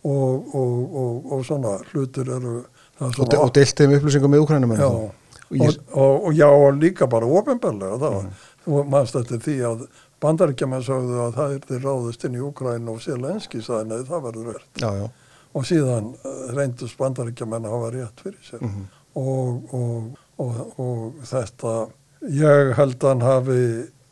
og, 0.00 0.52
og, 0.60 0.76
og, 1.02 1.32
og 1.34 1.46
svona 1.48 1.78
hlutir 1.90 2.30
eru 2.36 2.58
er 2.60 3.16
svona, 3.16 3.40
og 3.40 3.54
deilt 3.56 3.80
þeim 3.80 3.96
upplýsingum 3.98 4.34
með 4.34 4.44
Úkrænum 4.44 4.76
já, 4.76 4.86
og 4.86 5.10
og, 5.50 5.56
ég, 5.58 5.80
og, 5.92 6.32
já 6.34 6.46
og 6.46 6.78
líka 6.78 7.08
bara 7.10 7.26
ofinbarlega 7.26 7.98
það. 7.98 8.14
Var, 8.14 8.46
þú 8.64 8.84
mannst 8.92 9.18
eftir 9.18 9.42
því 9.42 9.56
að 9.66 9.84
bandaríkjaman 10.22 10.84
sagðu 10.84 11.20
að 11.24 11.36
það 11.38 11.54
er 11.54 11.66
því 11.68 11.80
ráðist 11.84 12.26
inn 12.28 12.36
í 12.36 12.42
Ukræn 12.44 12.90
og 12.92 13.00
Sélenski 13.02 13.62
sagði 13.64 13.90
nei 13.90 14.08
það 14.08 14.26
verður 14.28 14.50
verð 14.52 14.82
já, 14.84 14.90
já, 15.00 15.06
og 15.56 15.66
síðan 15.66 16.10
uh, 16.14 16.42
reyndust 16.54 16.98
bandaríkjaman 17.00 17.66
að 17.66 17.76
hafa 17.76 17.92
rétt 17.96 18.24
fyrir 18.26 18.42
sér. 18.46 18.66
Og, 19.18 19.72
og, 19.74 20.20
og, 20.38 20.60
og 20.78 21.24
þetta 21.26 21.72
ég 22.30 22.74
held 22.78 23.00
að 23.00 23.08
hann 23.08 23.24
hafi 23.26 23.62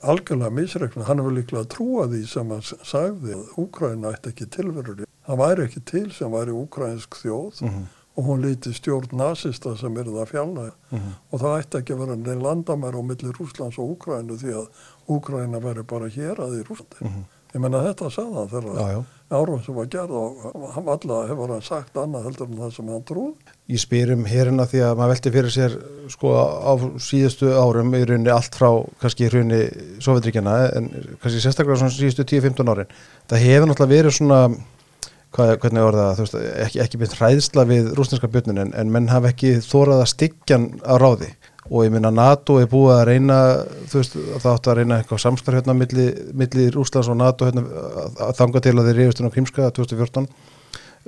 algjörlega 0.03 0.51
misreiknað, 0.55 1.07
hann 1.09 1.19
hefur 1.23 1.35
líklega 1.35 1.69
trúað 1.75 2.13
því 2.15 2.25
sem 2.31 2.51
hann 2.55 2.67
sagði 2.87 3.35
að 3.35 3.55
Úkræna 3.59 4.13
ætti 4.15 4.33
ekki 4.33 4.47
tilverur 4.55 5.05
það 5.27 5.41
væri 5.43 5.65
ekki 5.67 5.81
til 5.91 6.11
sem 6.15 6.31
væri 6.33 6.55
úkrænsk 6.55 7.19
þjóð 7.23 7.63
og 8.19 8.25
hún 8.27 8.41
líti 8.43 8.73
stjórn 8.75 9.13
nasista 9.19 9.77
sem 9.79 9.97
er 9.99 10.09
það 10.11 10.31
fjalla 10.31 10.69
og 11.31 11.41
það 11.43 11.59
ætti 11.59 11.79
ekki 11.83 11.93
að 11.95 12.01
vera 12.05 12.17
neinn 12.17 12.43
landamæri 12.43 12.99
á 12.99 13.03
milli 13.11 13.35
Rúslands 13.37 13.79
og 13.79 13.97
Úkrænu 13.97 14.39
því 14.39 14.55
að 14.59 14.67
Úkræna 15.09 15.61
veri 15.63 15.83
bara 15.83 16.09
hér 16.09 16.41
að 16.47 16.59
í 16.61 16.65
Rúslandi 16.67 17.13
ég 17.55 17.61
menna 17.63 17.83
þetta 17.87 18.11
sagði 18.11 18.35
hann 18.39 18.51
þegar 18.55 18.93
já. 18.95 19.03
Árum 19.29 19.61
sem 19.65 19.77
var 19.77 19.89
gerð 19.93 20.15
og 20.17 20.47
hann 20.75 20.89
alla 20.89 21.19
hefur 21.29 21.53
hann 21.53 21.65
sagt 21.65 21.99
annað 22.01 22.29
heldur 22.29 22.49
en 22.49 22.61
það 22.63 22.73
sem 22.77 22.91
hann 22.93 23.05
trúð 23.09 23.53
Ég 23.69 23.83
spyr 23.83 24.15
um 24.15 24.25
hérina 24.29 24.65
því 24.69 24.81
að 24.87 24.95
maður 24.97 25.13
velti 25.13 25.33
fyrir 25.35 25.53
sér 25.53 25.77
sko 26.15 26.33
á 26.33 26.73
síðustu 27.05 27.51
árum 27.53 27.93
í 27.99 28.01
rauninni 28.09 28.33
allt 28.33 28.57
frá 28.57 28.71
kannski 29.03 29.27
í 29.27 29.31
rauninni 29.35 30.01
Sovjetríkjana 30.05 30.57
en 30.79 30.89
kannski 31.21 31.43
sérstaklega 31.45 31.83
svona 31.83 31.93
síðustu 31.93 32.25
10-15 32.25 32.73
árin. 32.73 32.97
Það 33.29 33.45
hefur 33.45 33.69
náttúrulega 33.69 33.95
verið 33.95 34.17
svona 34.17 34.41
hvað, 35.37 35.55
hvernig 35.63 35.85
var 35.85 35.99
það, 35.99 36.23
veist, 36.23 36.39
ekki, 36.65 36.81
ekki 36.85 37.01
beint 37.03 37.17
hræðsla 37.19 37.67
við 37.69 37.93
rúsneska 37.99 38.33
björnin 38.33 38.63
en, 38.65 38.73
en 38.73 38.93
menn 38.95 39.11
hafa 39.13 39.33
ekki 39.35 39.59
þórað 39.65 40.05
að 40.05 40.13
styggjan 40.15 40.69
á 40.81 40.95
ráði 40.97 41.35
og 41.71 41.85
ég 41.85 41.93
minna 41.93 42.11
NATO 42.15 42.59
er 42.63 42.69
búið 42.71 42.95
að 42.97 43.03
reyna 43.11 43.39
þú 43.91 43.99
veist, 44.01 44.15
það 44.41 44.53
átti 44.55 44.71
að 44.73 44.79
reyna 44.81 44.99
eitthvað 45.03 45.23
samstarf 45.25 45.59
hérna 45.61 45.75
milli, 45.77 46.07
milli 46.33 46.69
Rúslands 46.75 47.11
og 47.13 47.19
NATO 47.21 47.49
hérna, 47.49 47.65
að- 47.69 48.23
að 48.29 48.37
þanga 48.43 48.63
til 48.65 48.77
að 48.79 48.89
þeir 48.89 49.01
reyðust 49.03 49.21
á 49.25 49.35
Krímska 49.35 49.69
2014 49.77 50.29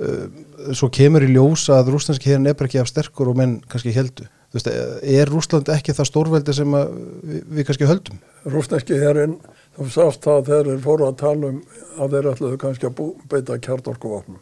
uh, 0.01 0.75
svo 0.77 0.89
kemur 0.93 1.25
í 1.25 1.31
ljós 1.33 1.65
að 1.73 1.89
rúslandski 1.95 2.29
hérna 2.33 2.51
er 2.53 2.59
bara 2.59 2.69
ekki 2.69 2.81
af 2.83 2.89
sterkur 2.91 3.31
og 3.33 3.39
menn 3.41 3.57
kannski 3.71 3.93
heldu 3.95 4.27
þú 4.51 4.59
veist, 4.59 4.67
er 4.67 5.29
Rúsland 5.31 5.69
ekki 5.71 5.93
það 5.95 6.09
stórveldi 6.09 6.53
sem 6.57 6.73
að 6.75 6.89
við, 7.23 7.41
við 7.55 7.67
kannski 7.69 7.87
höldum? 7.87 8.17
Rúsneski 8.51 8.97
herinn, 8.99 9.37
þú 9.77 9.85
sást 9.93 10.25
það 10.25 10.41
þegar 10.49 10.67
þeir 10.73 10.81
fóru 10.83 11.05
að 11.07 11.13
tala 11.21 11.51
um 11.53 11.61
að 12.03 12.15
þeir 12.17 12.27
ætluðu 12.33 12.57
kannski 12.59 12.89
að 12.89 12.95
bú, 12.97 13.05
beita 13.31 13.55
kjartorkuvopnum 13.63 14.41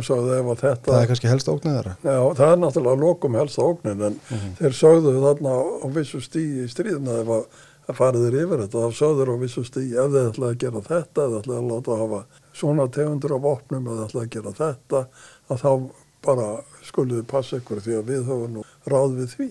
og 0.00 0.06
sagðu 0.06 0.34
ef 0.36 0.50
að 0.50 0.62
þetta 0.64 0.90
það 0.90 1.00
er 1.00 1.10
kannski 1.10 1.30
helst 1.30 1.50
ógnið 1.52 1.76
þeirra. 1.78 1.94
Já, 2.02 2.18
það 2.40 2.52
er 2.54 2.60
náttúrulega 2.64 3.02
lokum 3.04 3.38
helsta 3.40 3.66
ógnin 3.66 4.04
en 4.08 4.20
þeir 4.58 4.76
sögðu 4.80 5.14
þarna 5.24 5.56
á 5.56 5.86
vissu 5.96 6.20
stíi 6.24 6.64
í 6.64 6.68
stríðina 6.72 7.16
ef 7.22 7.32
að, 7.36 7.62
að 7.86 7.98
farið 8.00 8.26
þeir 8.26 8.38
yfir 8.42 8.62
þetta, 8.64 8.84
þá 8.84 9.00
sögðu 9.00 9.24
þeir 9.24 9.32
á 9.32 9.42
vissu 9.44 9.64
stíi 9.68 9.88
ef 9.94 10.12
þeir 10.14 10.30
ætlaði 10.30 10.52
að 10.56 10.60
gera 10.64 10.84
þetta, 10.90 11.24
ef 11.24 11.32
þeir 11.32 11.40
ætlaði 11.40 11.60
að 11.60 11.72
láta 11.72 11.98
hafa 12.02 12.20
svona 12.60 12.86
tegundur 12.98 13.36
af 13.36 13.50
opnum, 13.54 13.88
ef 13.88 13.98
þeir 13.98 14.06
ætlaði 14.10 14.26
að 14.26 14.34
gera 14.36 14.54
þetta, 14.60 15.02
að 15.50 15.64
þá 15.64 15.72
bara 16.20 16.46
skuluðu 16.84 17.24
passa 17.28 17.56
ykkur 17.60 17.80
því 17.80 17.94
að 17.96 18.08
við 18.12 18.24
höfum 18.28 18.56
nú 18.58 18.64
ráð 18.92 19.14
við 19.20 19.36
því. 19.36 19.50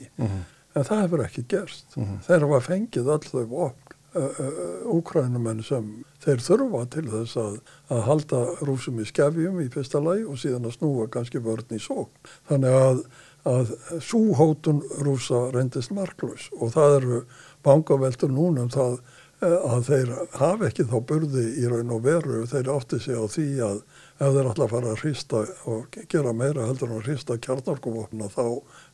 En 0.77 0.85
það 0.85 0.99
hefur 1.01 1.23
ekki 1.25 1.43
gerst. 1.49 1.95
Þeir 2.27 2.43
hafa 2.45 2.59
úkrænumenn 4.89 5.61
sem 5.65 5.89
þeir 6.23 6.41
þurfa 6.41 6.83
til 6.95 7.05
þess 7.11 7.37
að, 7.37 7.59
að 7.93 8.03
halda 8.07 8.41
rúsum 8.65 8.99
í 9.01 9.05
skefjum 9.05 9.59
í 9.61 9.69
fyrsta 9.73 10.01
lagi 10.01 10.25
og 10.25 10.39
síðan 10.41 10.65
að 10.65 10.77
snúa 10.79 11.07
kannski 11.13 11.41
vörn 11.45 11.77
í 11.77 11.81
sókn. 11.83 12.31
Þannig 12.49 12.77
að, 12.79 13.03
að 13.53 13.73
súhótun 14.01 14.81
rúsa 15.05 15.45
reyndist 15.53 15.93
marklaus 15.93 16.49
og 16.57 16.73
það 16.73 16.97
eru 16.99 17.23
bankaveltur 17.65 18.33
núna 18.33 18.65
um 18.65 18.73
það 18.73 19.01
að 19.39 19.85
þeir 19.87 20.09
hafa 20.35 20.67
ekki 20.67 20.83
þá 20.89 20.97
burði 21.07 21.45
í 21.61 21.67
raun 21.71 21.93
og 21.95 22.01
veru, 22.03 22.41
þeir 22.49 22.71
átti 22.73 22.99
sig 22.99 23.15
á 23.15 23.23
því 23.23 23.47
að 23.63 23.77
ef 24.19 24.33
þeir 24.35 24.49
að 24.49 24.65
fara 24.73 24.91
að 24.91 25.03
hrista 25.03 25.43
og 25.71 25.99
gera 26.11 26.33
meira 26.35 26.65
heldur 26.67 26.89
en 26.89 26.97
að 26.97 27.05
hrista 27.07 27.37
kjarnarkuvopna 27.39 28.27
þá 28.33 28.43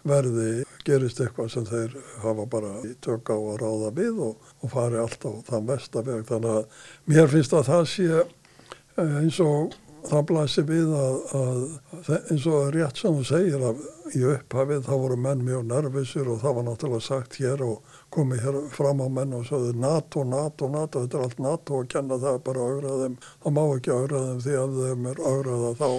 verði 0.05 0.49
gerist 0.85 1.21
eitthvað 1.23 1.51
sem 1.53 1.65
þeir 1.65 1.95
hafa 2.21 2.45
bara 2.49 2.73
tök 3.05 3.31
á 3.33 3.37
að 3.37 3.57
ráða 3.63 3.93
við 3.97 4.21
og, 4.27 4.51
og 4.61 4.73
fari 4.73 5.01
alltaf 5.01 5.41
þann 5.49 5.71
vestaveg 5.71 6.27
þannig 6.29 6.59
að 6.59 6.85
mér 7.09 7.31
finnst 7.31 7.57
að 7.57 7.71
það 7.71 7.87
sé 7.93 8.07
eh, 8.13 9.17
eins 9.23 9.41
og 9.43 9.73
það 10.05 10.25
blæsi 10.29 10.63
við 10.69 10.91
að, 10.93 11.15
að 11.39 12.09
eins 12.15 12.45
og 12.49 12.67
rétt 12.75 12.99
sem 13.01 13.15
þú 13.17 13.23
segir 13.25 13.63
að 13.71 13.81
í 14.15 14.21
upphafið 14.29 14.83
þá 14.85 14.91
voru 15.01 15.17
menn 15.17 15.41
mjög 15.45 15.63
nervisir 15.69 16.29
og 16.29 16.41
það 16.43 16.57
var 16.57 16.67
náttúrulega 16.67 17.05
sagt 17.07 17.39
hér 17.41 17.63
og 17.65 17.97
komið 18.13 18.45
hér 18.45 18.59
fram 18.75 19.01
á 19.01 19.07
menn 19.09 19.33
og 19.37 19.47
sagði 19.49 19.73
NATO, 19.81 20.23
NATO, 20.29 20.69
NATO, 20.69 21.01
þetta 21.01 21.17
er 21.17 21.25
allt 21.25 21.41
NATO 21.41 21.81
og 21.81 21.89
kenna 21.91 22.19
það 22.21 22.39
bara 22.45 22.67
augrað 22.69 23.03
þeim, 23.05 23.17
það 23.43 23.57
má 23.57 23.63
ekki 23.65 23.95
augrað 23.95 24.29
þeim 24.29 24.45
því 24.45 24.55
að 24.61 24.79
þeim 24.83 25.09
er 25.11 25.23
augraða 25.25 25.73
þá 25.81 25.89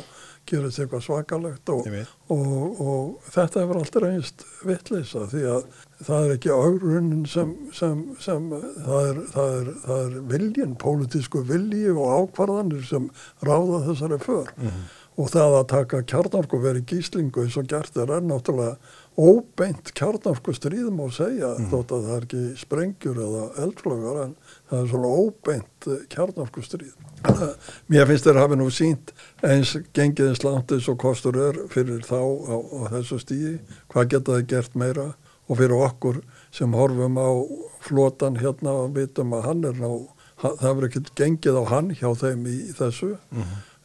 gerist 0.46 0.80
eitthvað 0.82 1.04
svakalegt 1.06 1.72
og, 1.74 1.88
og, 2.32 2.80
og 2.82 3.30
þetta 3.34 3.62
hefur 3.62 3.80
alltaf 3.80 4.04
reynst 4.04 4.44
vittleysa 4.66 5.24
því 5.32 5.42
að 5.54 5.64
það 6.06 6.26
er 6.26 6.34
ekki 6.36 6.52
augrunin 6.52 7.24
sem, 7.30 7.54
sem, 7.76 8.04
sem 8.22 8.50
það, 8.52 9.08
er, 9.08 9.22
það, 9.32 9.56
er, 9.56 9.72
það 9.86 10.04
er 10.04 10.20
viljin, 10.34 10.76
pólitísku 10.80 11.42
vilji 11.48 11.88
og 11.94 12.12
ákvarðanir 12.20 12.84
sem 12.86 13.10
ráða 13.46 13.82
þessari 13.88 14.20
för. 14.22 14.54
Og 15.16 15.30
það 15.32 15.54
að 15.56 15.68
taka 15.72 16.02
kjarnarku 16.12 16.60
verið 16.60 16.90
gíslingu 16.90 17.46
eins 17.46 17.56
og 17.56 17.70
gert 17.70 17.96
er 17.96 18.12
er 18.18 18.24
náttúrulega 18.26 18.76
óbeint 19.16 19.92
kjarnarku 19.96 20.52
stríðum 20.56 21.00
að 21.06 21.12
segja 21.16 21.50
þótt 21.70 21.92
að 21.96 22.06
það 22.06 22.16
er 22.16 22.26
ekki 22.26 22.40
sprengjur 22.60 23.20
eða 23.26 23.44
eldflögar 23.64 24.18
en 24.24 24.34
það 24.70 24.80
er 24.80 24.90
svona 24.92 25.12
óbeint 25.22 25.88
kjarnarku 26.12 26.64
stríð. 26.64 26.96
Mér 27.92 28.10
finnst 28.10 28.28
þér 28.28 28.40
hafi 28.42 28.58
nú 28.60 28.66
sínt 28.74 29.14
eins 29.46 29.76
gengið 29.96 30.32
eins 30.32 30.44
langt 30.44 30.74
eins 30.76 30.88
og 30.92 30.98
kostur 31.00 31.38
er 31.48 31.62
fyrir 31.72 32.04
þá 32.06 32.20
á, 32.20 32.56
á 32.60 32.80
þessu 32.96 33.20
stíði, 33.22 33.54
hvað 33.92 34.10
geta 34.12 34.36
þið 34.36 34.50
gert 34.52 34.76
meira? 34.76 35.08
Og 35.46 35.60
fyrir 35.60 35.78
okkur 35.78 36.20
sem 36.50 36.72
horfum 36.74 37.20
á 37.22 37.30
flotan 37.86 38.40
hérna 38.42 38.72
og 38.82 38.96
vitum 38.96 39.36
að 39.36 39.44
hann 39.46 39.66
er 39.68 39.76
ná 39.78 39.90
það 40.40 40.62
hefur 40.64 40.86
ekkert 40.88 41.14
gengið 41.16 41.60
á 41.60 41.64
hann 41.70 41.92
hjá 41.96 42.10
þeim 42.18 42.44
í 42.50 42.58
þessu. 42.76 43.14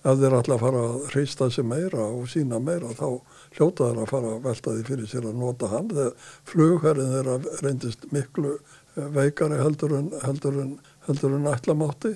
Ef 0.02 0.18
þeir 0.18 0.36
að 0.40 0.64
fara 0.64 0.82
að 0.88 0.96
hrista 1.12 1.48
sig 1.54 1.68
meira 1.68 2.08
og 2.10 2.26
sína 2.32 2.60
meira 2.60 2.90
þá 2.98 3.22
hljóta 3.58 3.90
þeir 3.90 4.04
að 4.04 4.12
fara 4.12 4.36
að 4.36 4.46
velta 4.46 4.76
því 4.76 4.86
fyrir 4.88 5.10
sér 5.12 5.28
að 5.28 5.42
nota 5.42 5.72
hann 5.72 5.90
þegar 5.92 6.30
flugherrin 6.52 7.12
þeirra 7.16 7.36
reyndist 7.66 8.06
miklu 8.16 8.54
eh, 8.56 9.10
veikari 9.18 9.60
heldur 9.60 9.96
en, 9.98 10.12
heldur 10.24 10.60
en, 10.64 10.72
heldur 11.08 11.36
en 11.36 11.50
ætlamátti. 11.52 12.14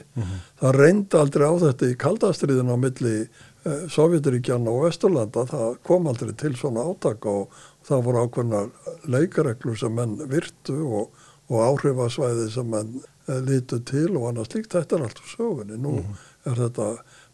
Það 0.61 0.77
reyndi 0.79 1.19
aldrei 1.19 1.47
á 1.49 1.53
þetta 1.65 1.91
í 1.91 1.97
kaldastriðin 2.05 2.71
á 2.71 2.77
milli 2.79 3.15
eh, 3.23 3.83
Sovjetiríkjana 3.91 4.71
og 4.71 4.87
Vesturlanda, 4.87 5.45
það 5.51 5.79
kom 5.83 6.07
aldrei 6.11 6.31
til 6.39 6.53
svona 6.55 6.87
átaka 6.87 7.35
og 7.41 7.59
það 7.85 8.05
voru 8.07 8.23
ákveðnar 8.25 8.71
leikareglu 9.11 9.75
sem 9.77 9.93
menn 9.93 10.15
virtu 10.31 10.79
og, 11.01 11.27
og 11.51 11.67
áhrifasvæði 11.67 12.47
sem 12.53 12.71
menn 12.71 12.95
eh, 13.27 13.43
lítu 13.43 13.81
til 13.83 14.13
og 14.15 14.31
annað 14.31 14.53
slíkt, 14.53 14.71
þetta 14.77 14.97
er 14.99 15.05
allt 15.09 15.21
úr 15.21 15.35
sögunni. 15.35 15.81
Nú 15.83 15.99
er 16.45 16.63
þetta 16.63 16.89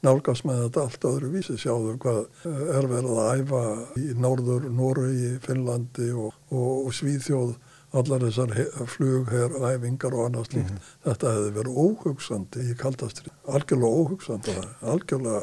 nálgast 0.06 0.46
með 0.48 0.64
þetta 0.66 0.86
allt 0.86 1.10
öðru 1.12 1.34
vísi, 1.36 1.58
sjáðu 1.62 1.98
hvað 2.02 2.22
eh, 2.22 2.64
er 2.78 2.88
verið 2.92 3.20
að 3.24 3.42
æfa 3.42 3.64
í 4.02 4.08
Norður, 4.22 4.70
Noregi, 4.74 5.36
Finnlandi 5.46 6.10
og, 6.14 6.34
og, 6.50 6.72
og 6.88 6.96
Svíþjóð 6.98 7.54
allar 7.92 8.24
þessar 8.24 8.52
flugher, 8.88 9.56
æfingar 9.68 10.14
og 10.16 10.28
annað 10.30 10.46
slíkt. 10.48 10.92
Þetta 11.04 11.34
hefði 11.36 11.50
verið 11.58 11.80
óhugsandi 11.84 12.68
í 12.72 12.76
kaldastrið, 12.80 13.34
algjörlega 13.52 14.00
óhugsandi, 14.00 14.56
algjörlega 14.94 15.42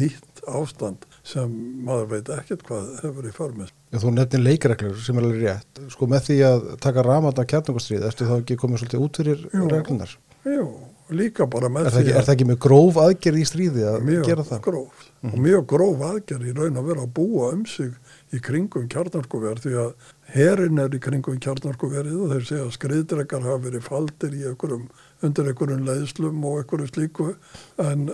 nýtt 0.00 0.42
ástand 0.48 1.04
sem 1.26 1.52
maður 1.84 2.08
veit 2.14 2.32
ekkert 2.38 2.64
hvað 2.68 2.88
hefur 3.02 3.28
í 3.28 3.34
förmest. 3.36 3.76
Þú 3.92 4.14
nefnir 4.16 4.44
leikreglur 4.46 5.02
sem 5.04 5.20
er 5.20 5.28
alveg 5.28 5.44
rétt. 5.44 5.82
Sko 5.92 6.08
með 6.08 6.30
því 6.30 6.38
að 6.48 6.66
taka 6.86 7.04
ramat 7.04 7.42
af 7.42 7.50
kjarnangostrið, 7.52 8.06
ertu 8.08 8.28
þá 8.30 8.36
ekki 8.38 8.58
komið 8.62 8.84
svolítið 8.84 9.04
út 9.04 9.20
fyrir 9.20 9.44
Jú. 9.50 9.68
reglunar? 9.74 10.16
Jú, 10.48 10.66
líka 11.16 11.46
bara 11.50 11.68
með 11.72 11.88
Er 11.88 11.94
það, 11.94 12.00
ekki, 12.00 12.12
er 12.16 12.26
það 12.26 12.34
ekki 12.34 12.46
með 12.50 12.58
gróf 12.64 12.98
aðgerð 13.04 13.40
í 13.40 13.44
stríði 13.48 13.84
að 13.90 13.98
mjög 14.08 14.28
gera 14.28 14.44
það? 14.48 14.60
gróf. 14.66 15.04
Og 15.30 15.36
mjög 15.46 15.66
gróf 15.72 16.04
aðgerð 16.10 16.48
í 16.50 16.54
raun 16.56 16.80
að 16.80 16.88
vera 16.90 17.04
að 17.06 17.12
búa 17.18 17.50
um 17.54 17.64
sig 17.68 17.90
í 18.30 18.40
kringum 18.46 18.86
kjarnarkuver 18.92 19.62
því 19.64 19.74
að 19.84 19.90
herin 20.34 20.82
er 20.84 20.94
í 20.94 21.02
kringum 21.02 21.40
kjarnarkuverið 21.42 22.20
og 22.24 22.34
þeir 22.34 22.46
segja 22.50 22.66
að 22.66 22.76
skriðdrekar 22.78 23.46
hafa 23.48 23.64
verið 23.66 23.86
faldir 23.88 24.36
í 24.38 24.44
einhverjum, 24.50 24.86
undir 25.26 25.50
einhverjum 25.50 25.84
leiðslum 25.88 26.46
og 26.46 26.62
einhverju 26.62 26.88
slíku. 26.92 27.28
En 27.82 28.08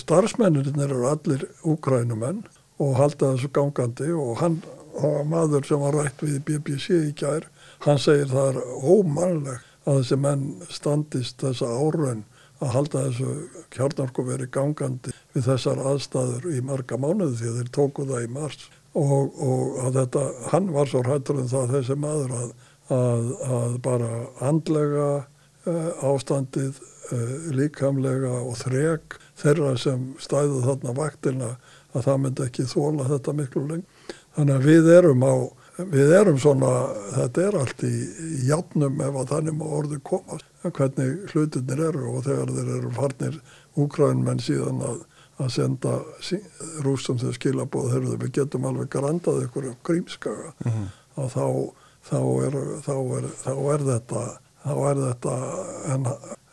starfsmennirinn 0.00 0.82
eru 0.88 1.04
allir 1.10 1.46
úkrænumenn 1.68 2.42
og 2.78 2.96
halda 2.98 3.34
þessu 3.34 3.52
gangandi 3.54 4.10
og 4.14 4.36
hann 4.42 4.60
og 4.98 5.26
maður 5.30 5.66
sem 5.66 5.78
var 5.78 5.94
rætt 5.94 6.22
við 6.24 6.40
BBC 6.46 6.88
í 6.96 7.12
gær, 7.18 7.44
hann 7.84 8.00
segir 8.02 8.30
það 8.32 8.48
er 8.56 8.56
ómannlegt 8.82 9.66
að 9.88 10.00
þessi 10.00 10.18
menn 10.20 10.42
standist 10.74 11.38
þessa 11.44 11.68
áraun 11.70 12.24
að 12.58 12.74
halda 12.74 13.04
þessu 13.06 13.34
kjarnarkuveri 13.74 14.48
gangandi 14.54 15.14
við 15.34 15.46
þessar 15.46 15.82
aðstæður 15.92 16.48
í 16.52 16.60
marga 16.66 16.98
mánuði 16.98 17.38
því 17.38 17.54
þeir 17.58 17.72
tóku 17.76 18.06
það 18.08 18.26
í 18.26 18.30
mars 18.34 18.68
og, 18.98 19.38
og 19.38 19.78
að 19.86 19.98
þetta, 20.00 20.24
hann 20.52 20.70
var 20.74 20.90
svo 20.90 21.02
hrættur 21.06 21.42
en 21.42 21.50
það 21.52 21.74
þessi 21.76 21.98
maður 22.02 22.36
að, 22.40 22.54
að, 22.98 23.32
að 23.58 23.76
bara 23.84 24.12
andlega 24.50 25.08
uh, 25.18 26.08
ástandið 26.10 26.80
uh, 26.80 27.36
líkamlega 27.54 28.34
og 28.40 28.58
þrek 28.64 29.18
þeirra 29.38 29.76
sem 29.78 30.10
stæðu 30.22 30.64
þarna 30.66 30.96
vaktina 30.98 31.52
að 31.94 32.08
það 32.08 32.20
myndi 32.24 32.48
ekki 32.48 32.66
þóla 32.68 33.06
þetta 33.08 33.36
miklu 33.38 33.64
lengi. 33.68 33.86
Þannig 34.36 34.58
að 34.58 34.66
við 34.68 34.90
erum 34.98 35.24
á 35.24 35.34
við 35.78 36.12
erum 36.18 36.38
svona, 36.42 36.70
þetta 37.14 37.42
er 37.44 37.56
allt 37.60 37.82
í 37.86 37.94
játnum 38.48 38.98
ef 39.04 39.18
að 39.20 39.34
þannig 39.34 39.58
má 39.58 39.66
orðu 39.78 40.00
komast, 40.06 40.47
hvernig 40.62 41.30
hlutinir 41.32 41.84
eru 41.88 42.16
og 42.16 42.24
þegar 42.26 42.52
þeir 42.56 42.72
eru 42.78 42.90
farnir 42.96 43.38
úkrænmenn 43.78 44.42
síðan 44.42 44.82
að, 44.82 45.04
að 45.38 45.52
senda 45.54 45.94
rústum 46.86 47.20
þegar 47.20 47.38
skilabóð 47.38 47.92
þegar 47.94 48.24
við 48.24 48.34
getum 48.40 48.66
alveg 48.68 48.90
grandað 48.96 49.44
ykkur 49.46 49.70
um 49.70 49.78
grímskaga 49.86 50.52
mm 50.64 50.72
-hmm. 50.72 50.90
og 51.22 51.30
þá, 51.36 51.46
þá, 52.10 52.20
er, 52.46 52.58
þá, 52.86 52.96
er, 53.18 53.30
þá 53.44 53.54
er 53.74 53.88
þetta 53.92 54.26
þá 54.64 54.74
er 54.90 55.00
þetta 55.04 55.36
en 55.94 56.08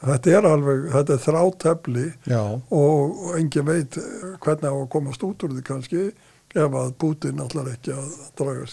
þetta 0.05 0.37
er 0.37 0.47
alveg, 0.49 0.85
þetta 0.93 1.15
er 1.15 1.23
þrátefli 1.25 2.05
og, 2.35 2.69
og 2.69 3.39
engin 3.39 3.67
veit 3.67 3.97
hvernig 4.43 4.69
á 4.69 4.75
að 4.75 4.89
komast 4.93 5.25
út 5.25 5.45
úr 5.45 5.55
því 5.55 5.65
kannski 5.65 6.05
ef 6.55 6.77
að 6.79 6.93
Putin 7.01 7.41
allar 7.43 7.73
ekki 7.73 7.95
að 7.95 8.13
draga 8.37 8.67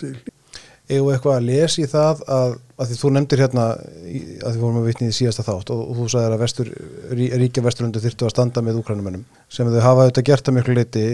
sér 0.92 1.00
Eða 1.00 1.12
eitthvað 1.16 1.36
að 1.36 1.46
lesa 1.48 1.82
í 1.82 1.86
það 1.90 2.24
að, 2.36 2.56
að 2.76 2.90
því 2.90 2.98
þú 3.00 3.12
nefndir 3.16 3.42
hérna 3.42 3.68
að 3.72 4.48
því 4.48 4.58
vorum 4.62 4.80
við 4.80 4.88
vitnið 4.90 5.12
í 5.12 5.16
síðasta 5.18 5.46
þátt 5.46 5.72
og, 5.72 5.84
og 5.84 6.00
þú 6.00 6.08
sagðir 6.12 6.34
að 6.36 6.42
vestur, 6.42 6.72
rí, 7.12 7.28
ríkja 7.42 7.64
vesturlundu 7.66 8.02
þyrtu 8.02 8.28
að 8.28 8.34
standa 8.34 8.64
með 8.64 8.82
úkrænumennum 8.82 9.24
sem 9.52 9.70
þau 9.72 9.80
hafa 9.84 10.04
auðvitað 10.06 10.28
gert 10.28 10.50
að 10.50 10.58
miklu 10.58 10.76
leiti 10.76 11.06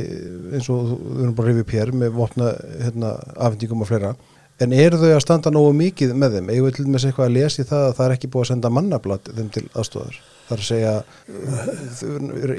eins 0.55 0.73
og 0.73 0.97
við 0.97 1.23
erum 1.23 1.37
bara 1.39 1.53
rifið 1.53 1.65
upp 1.65 1.77
hér 1.77 1.95
með 2.03 2.19
vopna 2.19 2.51
hérna, 2.83 3.15
afhendingum 3.37 3.85
og 3.85 3.91
fleira 3.91 4.17
en 4.59 4.75
eru 4.75 4.99
þau 4.99 5.13
að 5.13 5.23
standa 5.23 5.53
nógu 5.55 5.75
mikið 5.79 6.17
með 6.19 6.39
þeim? 6.39 6.51
Eða 6.55 6.73
til 6.75 6.87
dæmis 6.89 7.07
eitthvað 7.07 7.29
að 7.29 7.37
lesa 7.37 7.63
í 7.63 7.69
það 7.69 7.85
að 7.85 7.95
það 7.99 8.07
er 8.07 8.15
ekki 8.17 8.31
búið 8.33 8.45
að 8.45 8.51
senda 8.51 8.73
mannablat 8.75 9.31
þeim 9.37 9.51
til 9.55 9.65
aðstofar? 9.71 10.19
Það 10.49 10.55
er 10.57 10.63
að 10.65 10.69
segja 10.73 10.95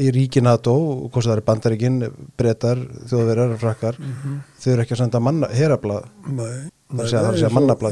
í 0.06 0.10
ríki 0.16 0.44
NATO, 0.46 0.76
hvort 1.10 1.26
það 1.26 1.36
er 1.36 1.46
bandaríkin, 1.48 2.02
brettar, 2.40 2.84
þjóðverjar, 3.10 3.56
frakkar, 3.60 3.98
mm 4.00 4.12
-hmm. 4.24 4.42
þau 4.62 4.70
eru 4.74 4.86
ekki 4.86 4.96
að 4.96 5.02
senda 5.02 5.24
manna, 5.26 5.50
herablað. 5.50 6.06
Nei, 6.30 6.70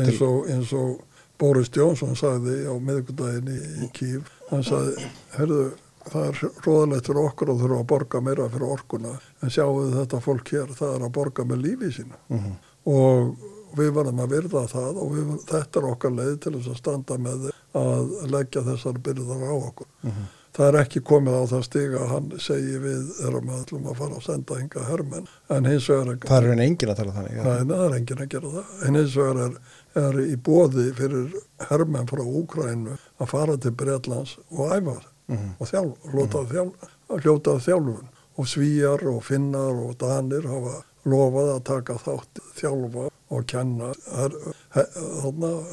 Eins 0.10 0.22
og, 0.26 0.48
eins 0.50 0.72
og 0.74 0.96
Boris 1.38 1.70
Jónsson 1.70 2.16
sagði 2.18 2.64
á 2.66 2.74
miðugdægin 2.82 3.52
í, 3.54 3.58
í 3.86 3.90
Kív, 3.94 4.32
hann 4.50 4.64
sagði, 4.66 5.10
herðu, 5.36 5.66
það 6.08 6.30
er 6.30 6.40
róðalegt 6.66 7.10
fyrir 7.12 7.20
okkur 7.22 7.52
og 7.54 7.60
þurfa 7.62 7.78
að 7.84 7.92
borga 7.92 8.22
meira 8.26 8.48
fyrir 8.54 8.72
orkuna, 8.74 9.12
en 9.44 9.54
sjáu 9.54 9.84
þetta 9.94 10.24
fólk 10.24 10.54
hér, 10.56 10.74
það 10.80 10.96
er 10.96 11.06
að 11.06 11.14
borga 11.20 11.46
með 11.46 11.62
lífið 11.68 11.94
sína. 12.00 12.18
Mm 12.32 12.40
-hmm. 12.40 12.58
Og 12.88 13.78
við 13.78 13.94
varum 13.94 14.24
að 14.24 14.34
virða 14.34 14.66
það 14.72 15.00
og 15.04 15.14
við, 15.14 15.32
þetta 15.52 15.80
er 15.80 15.90
okkar 15.92 16.18
leið 16.18 16.36
til 16.42 16.54
þess 16.56 16.72
að 16.74 16.82
standa 16.82 17.18
með 17.18 17.50
að 17.78 18.12
leggja 18.34 18.66
þessar 18.72 19.00
byrðar 19.06 19.44
á 19.46 19.54
okkur. 19.54 19.88
Mm 20.02 20.12
-hmm. 20.12 20.28
Það 20.58 20.68
er 20.68 20.76
ekki 20.80 21.02
komið 21.06 21.36
á 21.38 21.44
það 21.52 21.66
stiga 21.68 21.98
að 22.02 22.08
hann 22.16 22.30
segi 22.42 22.80
við 22.82 23.10
erum 23.28 23.50
að 23.54 23.74
að 23.78 24.00
fara 24.00 24.16
að 24.18 24.24
senda 24.26 24.56
hinga 24.58 24.86
hermenn 24.88 25.28
en 25.54 25.70
hins 25.70 25.90
vegar 25.92 26.10
er... 26.16 26.18
Það 26.32 26.48
er 26.50 26.62
engin 26.66 26.94
að 26.94 26.98
tala 26.98 27.14
þannig. 27.18 27.36
Nei, 27.46 27.68
það 27.70 27.84
er 27.86 27.98
engin 28.00 28.24
að 28.24 28.32
gera 28.32 28.54
það. 28.56 28.72
En 28.88 28.98
hins 28.98 29.18
vegar 29.20 29.42
er, 29.44 29.60
er 30.02 30.18
í 30.24 30.40
bóði 30.48 30.88
fyrir 30.98 31.36
hermenn 31.70 32.10
frá 32.10 32.24
Úkrænu 32.26 32.98
að 32.98 33.32
fara 33.36 33.58
til 33.62 33.74
Breitlands 33.78 34.38
og 34.50 34.74
æfa 34.74 34.98
mm 34.98 35.38
-hmm. 35.38 35.54
og 35.60 35.68
þjálf, 35.68 35.94
lóta 36.14 36.42
mm 36.42 36.46
-hmm. 36.46 36.52
þjálf, 36.54 37.22
hljóta 37.24 37.60
þjálfun 37.68 38.08
og 38.38 38.48
svíjar 38.48 39.08
og 39.08 39.24
finnar 39.24 39.76
og 39.86 39.98
danir 40.00 40.48
hafa 40.48 40.82
lofað 41.06 41.54
að 41.56 41.64
taka 41.64 41.94
þátt 41.94 42.42
þjálfa 42.58 43.10
og 43.30 43.48
kenna 43.48 43.92
her, 44.16 44.36
her, 44.76 44.86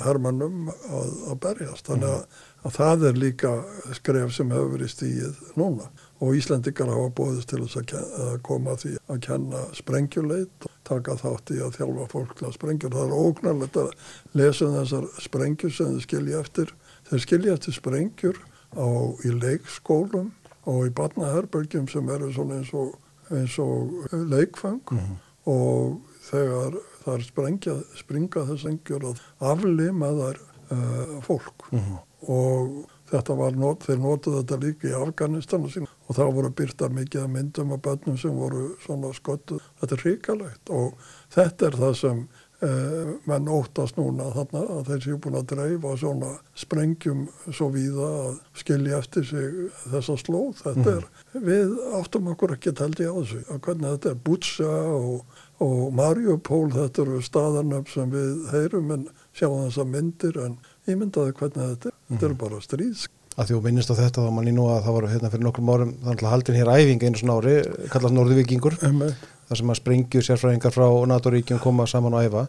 hermannum 0.05 0.69
að, 0.69 1.11
að 1.31 1.41
berjast. 1.41 1.87
Þannig 1.87 2.09
að, 2.09 2.25
að 2.65 2.77
það 2.79 3.07
er 3.09 3.21
líka 3.21 3.53
skref 3.93 4.33
sem 4.35 4.53
hefur 4.55 4.73
verið 4.73 4.93
stíð 4.95 5.41
núna 5.61 5.91
og 6.25 6.37
Íslandikar 6.39 6.89
hafa 6.89 7.11
bóðist 7.19 7.51
til 7.51 7.65
þess 7.65 7.81
að, 7.97 8.39
koma 8.47 8.77
því 8.81 8.95
að 9.13 9.21
kenna 9.27 9.61
sprengjuleit 9.77 10.67
og 10.69 10.79
taka 10.89 11.17
þátt 11.21 11.53
í 11.53 11.59
að 11.65 11.77
þjálfa 11.79 12.07
fólk 12.13 12.33
til 12.39 12.47
að 12.49 12.57
sprengja. 12.57 12.91
Það 12.95 13.05
er 13.05 13.27
ógnarlegt 13.27 13.79
að 13.83 13.91
lesa 14.39 14.71
þessar 14.79 15.09
sprengjur 15.25 15.75
sem 15.75 15.93
þeir 15.93 16.07
skilja 16.07 16.41
eftir. 16.41 16.73
Þeir 17.11 17.25
skilja 17.27 17.59
eftir 17.59 17.77
sprengjur 17.77 18.41
á, 18.79 18.89
í 19.27 19.35
leikskólum 19.35 20.33
og 20.71 20.81
í 20.89 20.95
barnaherbergjum 20.97 21.91
sem 21.93 22.09
eru 22.15 22.31
svona 22.33 22.63
eins 22.63 22.73
og, 22.77 22.97
eins 23.35 23.59
og 23.61 24.09
leikfang 24.13 24.81
mm 24.91 24.99
-hmm. 24.99 25.21
og 25.51 26.01
þegar 26.31 26.81
það 27.05 27.15
er 27.15 27.25
sprengja, 27.29 27.77
springa 27.99 28.47
þess 28.49 28.69
engjur 28.71 29.11
að 29.11 29.21
aflima 29.41 30.09
þar 30.21 30.41
uh, 30.73 31.21
fólk 31.27 31.69
mm 31.71 31.79
-hmm. 31.79 31.99
Og 32.31 32.85
þetta 33.11 33.37
var, 33.39 33.59
not, 33.59 33.85
þeir 33.87 34.01
notuð 34.03 34.39
þetta 34.41 34.61
líka 34.63 34.89
í 34.91 34.97
Afganistan 34.99 35.67
og, 35.67 35.91
þá 36.15 36.25
voru 36.37 36.53
byrta 36.57 36.89
mikið 36.93 37.29
myndum 37.33 37.75
af 37.77 37.85
börnum 37.85 38.17
sem 38.21 38.39
voru 38.39 38.73
svona 38.85 39.13
skottuð, 39.17 39.63
þetta 39.83 39.97
er 39.97 40.07
hrikalegt 40.07 40.75
og 40.75 41.13
þetta 41.35 41.69
er 41.69 41.79
það 41.83 41.95
sem 42.01 42.25
uh, 42.65 43.15
menn 43.29 43.51
óttast 43.53 44.01
núna 44.01 44.31
þarna 44.35 44.65
að 44.79 44.91
þeir 44.91 45.07
séu 45.07 45.21
búin 45.23 45.39
að 45.41 45.49
dreifa 45.53 45.95
svona 46.01 46.33
sprengjum 46.65 47.25
svo 47.51 47.71
víða 47.75 48.11
að 48.25 48.37
skilja 48.65 49.01
eftir 49.03 49.29
sig 49.31 49.59
þessa 49.85 50.19
slóð, 50.25 50.53
þetta 50.65 50.79
mm 50.81 50.91
-hmm. 50.91 51.41
er 51.41 51.49
við 51.51 51.75
áttum 52.01 52.31
okkur 52.35 52.57
ekki 52.57 52.73
að 52.73 52.81
teldi 52.83 53.11
á 53.11 53.15
þessu 53.21 53.43
að 53.49 53.65
hvernig 53.69 53.91
þetta 53.97 54.15
er 54.15 54.23
Butsa 54.29 54.77
og 54.95 55.43
og 55.63 55.93
Mariupól 55.95 56.73
þetta 56.75 57.05
eru 57.05 57.21
staðarnöfn 57.23 57.93
sem 57.93 58.11
við 58.11 58.47
heyrum 58.51 58.91
en 58.95 59.05
sjáum 59.37 59.69
þessa 59.69 59.85
myndir 59.87 60.39
en 60.43 60.57
ég 60.91 60.99
myndaði 61.01 61.35
hvernig 61.39 61.61
þetta 61.61 61.91
er, 61.91 61.95
þetta 62.13 62.27
eru 62.29 62.39
bara 62.41 62.63
stríðsk. 62.65 63.13
Að 63.35 63.49
því 63.49 63.57
þú 63.57 63.61
minnist 63.65 63.91
á 63.91 63.95
þetta 63.99 64.25
þá 64.25 64.35
mann 64.37 64.49
í 64.51 64.55
nú 64.55 64.69
að 64.71 64.85
það 64.85 64.97
var 64.97 65.07
hérna 65.11 65.31
fyrir 65.33 65.45
nokkrum 65.49 65.71
árum 65.75 65.95
þannig 66.05 66.21
að 66.23 66.35
haldin 66.35 66.59
hér 66.61 66.71
æfing 66.71 67.03
einu 67.03 67.19
svona 67.19 67.39
ári 67.41 67.55
kallast 67.91 68.15
Norðuvikingur 68.15 68.77
þar 68.79 69.59
sem 69.59 69.73
að 69.73 69.81
sprengjur 69.81 70.27
sérfræðingar 70.29 70.75
frá 70.75 70.87
NATO-ríkjum 71.11 71.63
koma 71.63 71.87
saman 71.91 72.15
og 72.15 72.29
æfa. 72.29 72.45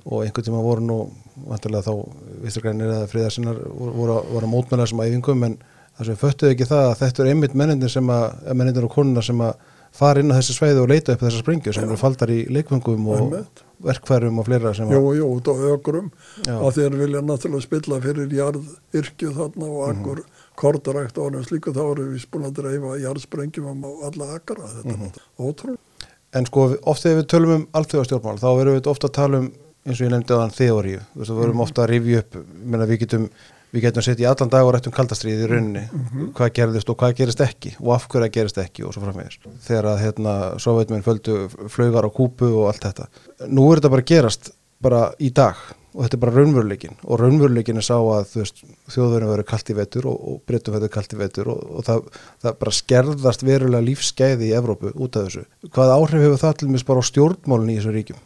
Og 0.00 0.24
einhvern 0.24 0.46
tíma 0.48 0.64
voru 0.64 0.82
nú 0.82 0.96
vantilega 1.46 1.84
þá 1.86 1.92
visturgrænir 2.42 2.90
eða 2.90 3.10
friðarsinnar 3.12 3.60
voru, 3.68 4.18
voru 4.32 4.48
að 4.48 4.52
mótmæla 4.54 4.86
þessum 4.86 5.04
æfingum 5.04 5.46
en 5.46 5.56
þar 5.98 6.08
sem 6.08 6.18
föttuðu 6.24 6.54
ekki 6.54 6.68
það 6.70 6.86
að 6.88 6.98
þetta 7.04 7.22
er 7.22 7.30
einmitt 7.30 7.56
mennindir 7.60 7.92
sem 7.92 8.10
að, 8.10 8.26
mennindir 8.56 8.86
og 8.88 8.94
konuna 8.96 9.22
sem 9.22 9.42
að 9.44 9.58
fara 9.92 10.20
inn 10.22 10.30
á 10.32 10.38
þessi 10.38 10.54
sveiði 10.56 10.80
og 10.84 10.88
leita 10.88 11.12
upp 11.16 11.20
þessar 11.24 11.42
springju 11.44 11.72
sem 11.74 11.84
eru 11.88 11.96
faldar 12.00 12.30
í 12.30 12.44
leikfengum 12.48 13.06
og 13.10 13.34
verkfærum 13.80 14.38
og 14.38 14.46
fleira 14.46 14.74
sem 14.76 14.88
Jú, 14.92 15.00
jú, 15.16 15.26
út 15.38 15.48
á 15.48 15.54
ökrum. 15.74 16.10
Að 16.46 16.74
þeir 16.76 16.96
vilja 17.00 17.22
náttúrulega 17.24 17.64
spilla 17.64 18.00
fyrir 18.04 18.28
jarðyrkju 18.36 19.30
þarna 19.38 19.66
og 19.70 19.80
Mhm. 19.80 20.00
akkur 20.00 20.22
kortarækt 20.56 21.18
og 21.18 21.30
annars 21.32 21.50
líka 21.50 21.72
þá 21.72 21.80
eru 21.92 22.04
við 22.14 22.26
búin 22.30 22.44
að 22.46 22.54
dreifa 22.60 22.98
jarðsprengjum 23.00 23.84
á 23.84 23.90
alla 24.06 24.34
akkara 24.36 24.68
þetta 24.68 24.84
Mhm. 24.84 25.02
er 25.02 25.08
náttúrulega 25.08 25.48
ótrúlega 25.54 25.78
en 26.32 26.46
sko 26.46 26.76
oft 26.86 27.02
þegar 27.02 27.22
við 27.22 27.26
tölum 27.26 27.54
um 27.54 27.66
allþjóðastjórnmál 27.74 28.38
þá 28.38 28.60
erum 28.60 28.76
við 28.80 28.86
ofta 28.86 29.08
að 29.08 29.12
tala 29.12 29.38
um 29.38 29.52
eins 29.86 30.00
og 30.00 30.06
ég 30.06 30.10
nefndi 30.12 30.36
þann 30.36 30.52
þeoríu, 30.54 31.00
þú 31.00 31.18
veist, 31.18 31.30
við 31.30 31.40
verum 31.40 31.60
ofta 31.60 31.82
að 31.82 31.88
rifja 31.88 32.18
upp 32.18 32.36
menna, 32.64 32.86
við 32.86 32.98
getum 33.00 33.30
við 33.70 33.86
getum 33.86 34.04
sett 34.04 34.22
í 34.22 34.28
allan 34.28 34.52
dag 34.52 34.66
og 34.66 34.74
rættum 34.74 34.94
kaldastríð 34.94 35.44
í 35.44 35.50
rauninni. 35.50 35.84
Hvað 36.36 36.54
gerðist 36.58 36.92
og 36.92 37.00
hvað 37.00 37.16
gerist 37.22 37.42
ekki 37.44 37.74
og 37.80 37.92
af 37.96 38.06
hverju 38.06 38.26
það 38.26 38.36
gerist 38.38 38.62
ekki 38.62 38.86
og 38.86 38.94
svo 38.94 39.04
framvegis. 39.04 39.40
Þegar 39.66 39.90
að 39.92 40.00
hérna, 40.04 40.36
sovjetmenn 40.62 41.06
földu 41.06 41.42
flaugar 41.72 42.08
á 42.08 42.10
kúpu 42.14 42.50
og 42.52 42.70
allt 42.70 42.88
þetta. 42.88 43.10
Nú 43.48 43.68
er 43.70 43.80
þetta 43.80 43.94
bara 43.94 44.06
að 44.06 44.10
gerast 44.14 44.54
bara 44.80 45.04
í 45.20 45.28
dag 45.36 45.60
og 45.90 46.04
þetta 46.04 46.16
er 46.16 46.22
bara 46.22 46.34
raunveruleikin 46.36 46.98
og 47.02 47.18
raunveruleikin 47.18 47.80
er 47.80 47.84
sá 47.84 47.96
að 47.98 48.36
þjóðverðin 48.94 49.30
verður 49.32 49.48
kalt 49.50 49.72
í 49.72 49.74
vetur 49.74 50.06
og, 50.10 50.20
og 50.30 50.36
breytum 50.46 50.76
verður 50.76 50.92
kalt 50.94 51.14
í 51.14 51.18
vetur 51.18 51.50
og, 51.50 51.64
og 51.66 51.86
það, 51.88 52.04
það 52.44 52.58
bara 52.60 52.74
skerðast 52.76 53.42
verulega 53.46 53.86
lífsgæði 53.88 54.50
í 54.50 54.54
Evrópu 54.58 54.92
út 54.94 55.18
af 55.18 55.26
þessu. 55.26 55.42
Hvað 55.74 55.94
áhrif 55.96 56.24
hefur 56.26 56.42
það 56.44 56.54
til 56.60 56.70
mér 56.70 56.86
bara 56.92 57.02
á 57.02 57.10
stjórnmálun 57.10 57.72
í 57.72 57.78
þessu 57.80 57.94
ríkjum? 57.96 58.22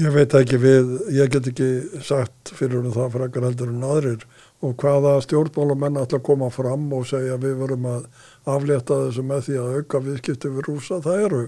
Ég 0.00 0.16
veit 0.16 0.38
ekki 0.40 0.62
við, 0.62 0.94
ég 1.18 1.34
get 1.34 1.52
ekki 1.52 1.68
sagt 2.08 2.54
fyrir 2.56 2.88
það 2.96 3.12
frekar 3.18 3.46
heldur 3.50 3.74
en 3.74 3.84
aðrir 3.90 4.26
og 4.62 4.76
hvaða 4.78 5.16
stjórnmálamenn 5.26 5.96
ætla 6.04 6.20
að 6.20 6.26
koma 6.28 6.48
fram 6.54 6.84
og 6.94 7.06
segja 7.10 7.34
við 7.42 7.56
verum 7.64 7.86
að 7.90 8.04
aflétta 8.46 8.98
þessu 9.08 9.24
með 9.26 9.40
því 9.48 9.56
að 9.58 9.76
auka 9.78 10.00
viðskipti 10.06 10.50
við 10.54 10.66
rúsa, 10.68 11.00
það 11.02 11.24
eru 11.26 11.40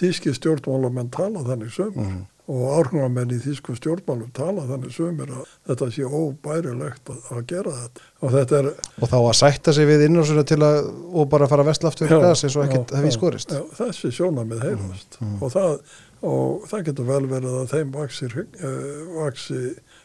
þýski 0.00 0.32
stjórnmálamenn 0.38 1.10
tala 1.12 1.42
þannig 1.48 1.74
sömur 1.74 2.06
Mhm. 2.06 2.22
og 2.52 2.62
árhungamenn 2.78 3.30
í 3.30 3.38
þýskum 3.44 3.76
stjórnmálum 3.78 4.32
tala 4.34 4.64
þannig 4.66 4.90
sömur 4.96 5.28
að 5.30 5.44
þetta 5.68 5.86
sé 5.94 6.02
óbærilegt 6.08 7.12
að, 7.12 7.20
að 7.36 7.44
gera 7.52 7.70
þetta 7.82 8.00
og 8.22 8.32
þetta 8.32 8.58
er 8.58 8.66
Og 9.02 9.08
þá 9.12 9.16
að 9.20 9.36
sætta 9.42 9.72
sig 9.76 9.86
við 9.86 10.04
innrásuna 10.08 10.44
til 10.44 10.58
að 10.66 10.90
og 11.12 11.28
bara 11.30 11.46
fara 11.48 11.62
vestlaftur 11.68 12.08
Já, 12.10 12.18
gas 12.24 12.42
eins 12.44 12.56
og 12.56 12.64
ekkert 12.66 12.90
hefði 12.98 13.12
skorist. 13.14 13.52
Já, 13.52 13.62
þessi 13.78 14.10
sjónamið 14.16 14.64
heyrast 14.66 15.20
Mhm, 15.20 15.38
og, 15.42 15.52
það, 15.52 15.78
og 16.22 16.66
það 16.72 16.84
getur 16.90 17.04
vel 17.12 17.22
verið 17.30 17.54
að 17.62 17.70
þeim 17.76 17.92
vaksi, 18.00 18.26
uh, 18.26 19.22
vaksi 19.22 19.62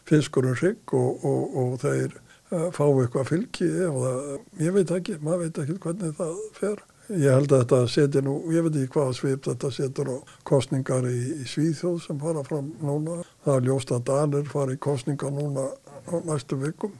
fiskurinn 0.08 0.56
hrygg 0.56 0.94
og, 0.94 1.24
og, 1.24 1.56
og 1.64 1.78
þeir 1.82 2.16
fá 2.48 2.84
eitthvað 2.84 3.26
fylgi 3.28 3.66
það, 3.78 4.22
ég 4.64 4.76
veit 4.76 4.92
ekki, 4.98 5.18
maður 5.24 5.42
veit 5.44 5.60
ekki 5.64 5.80
hvernig 5.82 6.14
það 6.16 6.38
fer. 6.56 6.84
Ég 7.08 7.32
held 7.32 7.52
að 7.56 7.62
þetta 7.62 7.80
seti 7.88 8.20
nú, 8.24 8.34
ég 8.52 8.64
veit 8.66 8.74
ekki 8.76 8.92
hvaða 8.92 9.16
svip 9.16 9.46
þetta 9.48 9.70
setur 9.72 10.10
á 10.12 10.16
kostningar 10.48 11.06
í, 11.08 11.18
í 11.40 11.44
Svíþjóð 11.48 12.02
sem 12.04 12.20
fara 12.20 12.44
fram 12.44 12.70
núna. 12.84 13.22
Það 13.46 13.54
er 13.54 13.68
ljóst 13.68 13.92
að 13.96 14.02
Danir 14.10 14.50
fara 14.52 14.76
í 14.76 14.80
kostningar 14.88 15.32
núna 15.32 15.70
á 16.04 16.14
næstu 16.28 16.58
vikum. 16.60 16.92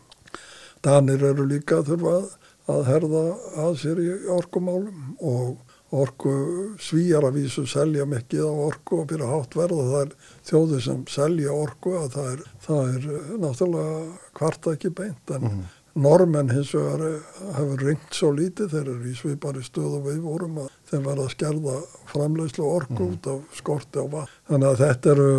Danir 0.84 1.24
eru 1.28 1.44
líka 1.48 1.82
að 1.82 1.92
þurfa 1.92 2.14
að, 2.16 2.30
að 2.72 2.82
herða 2.88 3.24
að 3.66 3.78
sér 3.82 4.00
í 4.00 4.08
orkumálum 4.32 5.18
og 5.20 5.67
orku 5.92 6.32
svíjar 6.82 7.24
að 7.24 7.38
vísu 7.40 7.64
selja 7.70 8.04
mikið 8.08 8.44
á 8.44 8.52
orku 8.68 9.00
og 9.02 9.08
byrja 9.08 9.30
hátt 9.30 9.56
verð 9.56 9.78
og 9.80 9.90
það 9.92 10.02
er 10.02 10.14
þjóði 10.50 10.80
sem 10.84 11.02
selja 11.08 11.54
orku 11.56 11.94
að 11.96 12.08
það 12.16 12.30
er, 12.34 12.42
það 12.66 12.94
er 12.94 13.08
eh, 13.14 13.34
náttúrulega 13.44 13.98
hvart 14.40 14.70
ekki 14.74 14.90
beint 15.00 15.34
en 15.36 15.42
Mhm. 15.48 15.66
normenn 15.98 16.50
hins 16.52 16.74
vegar 16.76 17.00
eh, 17.08 17.20
hefur 17.56 17.80
ringt 17.88 18.12
svo 18.14 18.32
lítið 18.36 18.68
þeir 18.74 18.90
eru 18.92 19.08
í 19.08 19.16
svipari 19.16 19.62
stöð 19.64 19.96
og 19.98 20.04
við 20.10 20.20
vorum 20.22 20.58
að 20.62 20.68
þeim 20.90 21.06
verða 21.08 21.24
að 21.24 21.32
skerða 21.34 21.78
framleiðslu 22.12 22.64
orku 22.68 23.08
út 23.14 23.26
af 23.32 23.56
skorti 23.56 23.98
á 23.98 24.06
vatn 24.06 24.36
þannig 24.50 24.68
að 24.74 24.82
þetta 24.84 25.14
eru 25.16 25.30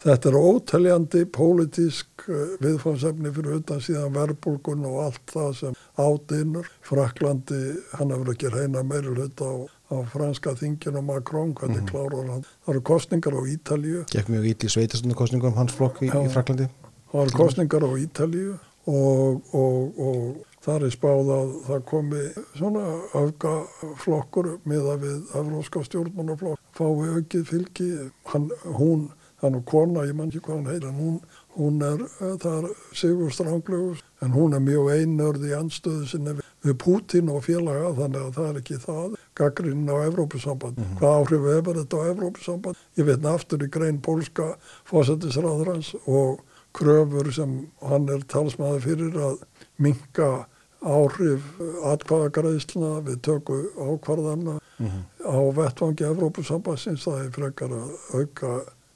Þetta 0.00 0.30
er 0.30 0.36
óteljandi 0.40 1.20
pólitísk 1.28 2.22
eh, 2.32 2.54
viðfáðsefni 2.64 3.28
fyrir 3.36 3.58
utan 3.58 3.82
síðan 3.84 4.14
verbulgun 4.14 4.86
og 4.88 4.94
allt 5.02 5.26
það 5.28 5.50
sem 5.58 5.74
ádinnur. 6.00 6.70
Fraklandi, 6.88 7.58
hann 7.98 8.14
hefur 8.14 8.30
ekki 8.32 8.48
reyna 8.54 8.80
meiri 8.80 9.12
hlut 9.12 9.42
á, 9.44 9.52
á 9.90 9.96
franska 10.08 10.50
þinginu 10.54 11.02
Macron, 11.02 11.54
hvernig 11.54 11.80
Mhm. 11.82 11.88
klárar 11.90 12.26
hann. 12.30 12.44
Það 12.66 12.68
eru 12.74 12.80
kostningar 12.80 13.32
á 13.34 13.42
Ítalíu, 13.46 14.04
Gekk 14.10 14.28
mjög 14.28 14.44
ítli 14.54 14.68
sveitastundarkostningum 14.70 15.54
hans 15.54 15.72
flokk 15.72 16.00
í, 16.02 16.08
í 16.10 16.28
Fraklandi. 16.30 16.68
það 17.12 17.22
eru 17.26 17.36
kostningar 17.36 17.82
á 17.82 17.90
Ítalíu 17.98 18.58
og, 18.86 19.42
og, 19.52 19.98
og 19.98 20.36
þar 20.64 20.84
er 20.86 20.90
spáð 20.90 21.30
að 21.34 21.48
það 21.66 21.84
komi 21.84 22.22
svona 22.56 22.84
öfgaflokkur 23.14 24.58
miða 24.66 24.96
við 25.00 25.22
evróska 25.40 25.82
stjórnmannaflokk, 25.86 26.58
fái 26.76 27.16
aukið 27.16 27.44
fylgi, 27.50 28.10
hann, 28.32 28.50
hún 28.64 29.08
er 29.42 29.50
nú 29.54 29.62
kona, 29.64 30.04
ég 30.06 30.14
mann 30.14 30.28
ekki 30.30 30.40
hvað 30.44 30.66
hann 30.66 30.88
en 30.90 30.98
hún, 31.00 31.20
hún 31.58 31.80
er, 31.82 32.00
eh, 32.20 32.36
það 32.38 32.64
er 32.64 32.74
Sigur 32.94 33.30
Stranglegus, 33.34 34.02
en 34.22 34.30
hún 34.32 34.54
er 34.54 34.60
mjög 34.60 34.90
einörð 34.94 35.44
í 35.48 35.54
anstöðu 35.56 36.06
sinni 36.08 36.34
við, 36.64 36.74
Pútín 36.78 37.30
og 37.32 37.42
félaga, 37.44 37.94
þannig 37.96 38.20
að 38.26 38.34
það 38.36 38.48
er 38.50 38.60
ekki 38.60 38.78
það 38.84 39.14
gaggrinn 39.34 39.88
á 39.88 39.96
Evrópusamband. 40.06 40.76
Hvað 41.00 41.16
áhrif 41.20 41.48
hefur 41.50 41.80
þetta 41.80 41.96
á 41.96 42.10
Evrópusamband? 42.14 42.76
Ég 42.96 43.04
veit 43.08 43.24
aftur 43.24 43.58
í 43.64 43.70
grein 43.70 43.98
pólska 44.00 44.56
fósættisráðrans 44.90 45.94
og 46.06 46.40
kröfur 46.74 47.32
sem 47.34 47.66
hann 47.82 48.08
er 48.08 48.20
talsmaður 48.30 48.80
fyrir 48.84 49.16
að 49.18 49.42
minka 49.78 50.46
áhrif 50.80 51.42
atkvæðagreðsluna 51.84 53.02
við 53.04 53.18
töku 53.26 53.56
ákvarðana 53.76 54.60
Mhm. 54.80 55.00
á 55.28 55.36
vettvangi 55.52 56.04
Evrópusambassins 56.08 57.04
það 57.04 57.24
er 57.26 57.30
frekar 57.30 57.68
að 57.68 57.90
auka 58.14 58.52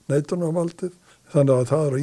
neitunarvaldið 0.09 0.93
þannig 1.35 1.55
að 1.55 1.71
það 1.73 1.89
eru 1.89 2.03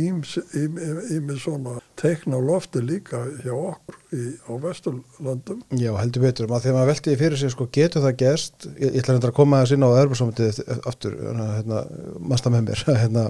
ími 1.17 1.37
svona 1.39 1.77
teikna 2.01 2.39
á 2.39 2.41
lofti 2.43 2.81
líka 2.83 3.21
hjá 3.43 3.53
okkur 3.53 3.97
í, 4.15 4.23
á 4.49 4.51
Vesturlandum 4.63 5.61
Já, 5.77 5.91
heldur 5.99 6.25
betur. 6.25 6.49
Maður 6.49 6.65
þegar 6.65 6.77
maður 6.77 6.91
veltiði 6.91 7.19
fyrir 7.21 7.41
sig, 7.41 7.53
sko, 7.53 7.67
getur 7.77 8.05
það 8.05 8.17
gerst, 8.21 8.67
ég, 8.73 8.89
ég 8.89 8.99
ætla 9.03 9.15
reyndar 9.15 9.33
að 9.33 9.37
koma 9.37 9.61
þess 9.61 9.75
inn 9.75 9.85
á 9.85 9.89
Örbursamöndið 10.01 10.61
aftur, 10.89 11.17
hérna, 11.39 11.83
mannsta 12.19 12.53
með 12.53 12.67
mér, 12.69 12.83
hérna, 13.03 13.25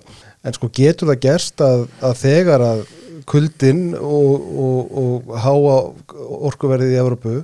en 0.48 0.58
sko, 0.58 0.72
getur 0.82 1.12
það 1.12 1.22
gerst 1.28 1.66
að, 1.66 1.86
að 2.10 2.18
þegar 2.24 2.66
að 2.66 2.84
kuldin 3.30 3.86
og, 4.00 4.50
og, 4.66 4.98
og 5.04 5.32
háa 5.44 5.78
orkuverðið 6.50 6.96
í 6.96 7.00
Evrópu, 7.04 7.38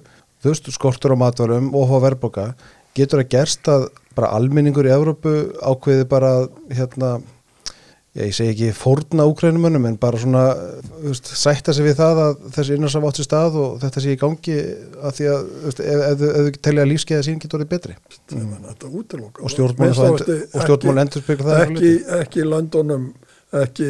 veist, 0.47 0.69
skortur 0.73 1.13
á 1.13 1.17
matvarum 1.19 1.73
og 1.75 1.89
há 1.91 1.97
verðboka, 2.07 2.51
getur 2.97 3.21
það 3.23 3.33
gerst 3.35 3.71
að 3.71 3.89
bara 4.17 4.31
almenningur 4.33 4.87
í 4.87 4.93
Evrópu 4.95 5.33
ákveði 5.61 6.07
bara, 6.09 6.31
hérna, 6.73 7.17
ég 8.17 8.33
segi 8.33 8.53
ekki 8.53 8.69
fórna 8.77 9.27
úkrænumönnum 9.29 9.85
en 9.89 9.99
bara 10.01 10.19
svona 10.21 10.43
veist, 11.03 11.29
sætta 11.37 11.75
sig 11.75 11.85
við 11.85 11.99
það 11.99 12.21
að 12.23 12.41
þessi 12.55 12.77
innarsaf 12.77 13.07
átt 13.09 13.19
sér 13.19 13.27
stað 13.27 13.59
og 13.61 13.77
þetta 13.83 14.03
sé 14.03 14.15
í 14.15 14.19
gangi 14.21 14.57
að 14.97 15.19
því 15.19 15.29
að 15.33 15.51
veist, 15.67 15.83
ef, 15.83 16.03
ef, 16.07 16.25
ef 16.27 16.47
þau 16.47 16.59
telja 16.69 16.87
lífskeiða 16.89 17.27
sín 17.27 17.39
getur 17.43 17.59
orðið 17.59 17.71
betri 17.75 17.97
mm. 18.33 18.67
og 19.37 19.53
stjórnmál 19.53 21.03
endur 21.03 21.25
spekla 21.25 21.51
það 21.51 21.63
ekki, 21.67 21.93
ekki 22.21 22.43
í 22.43 22.47
landunum 22.47 23.07
ekki, 23.63 23.89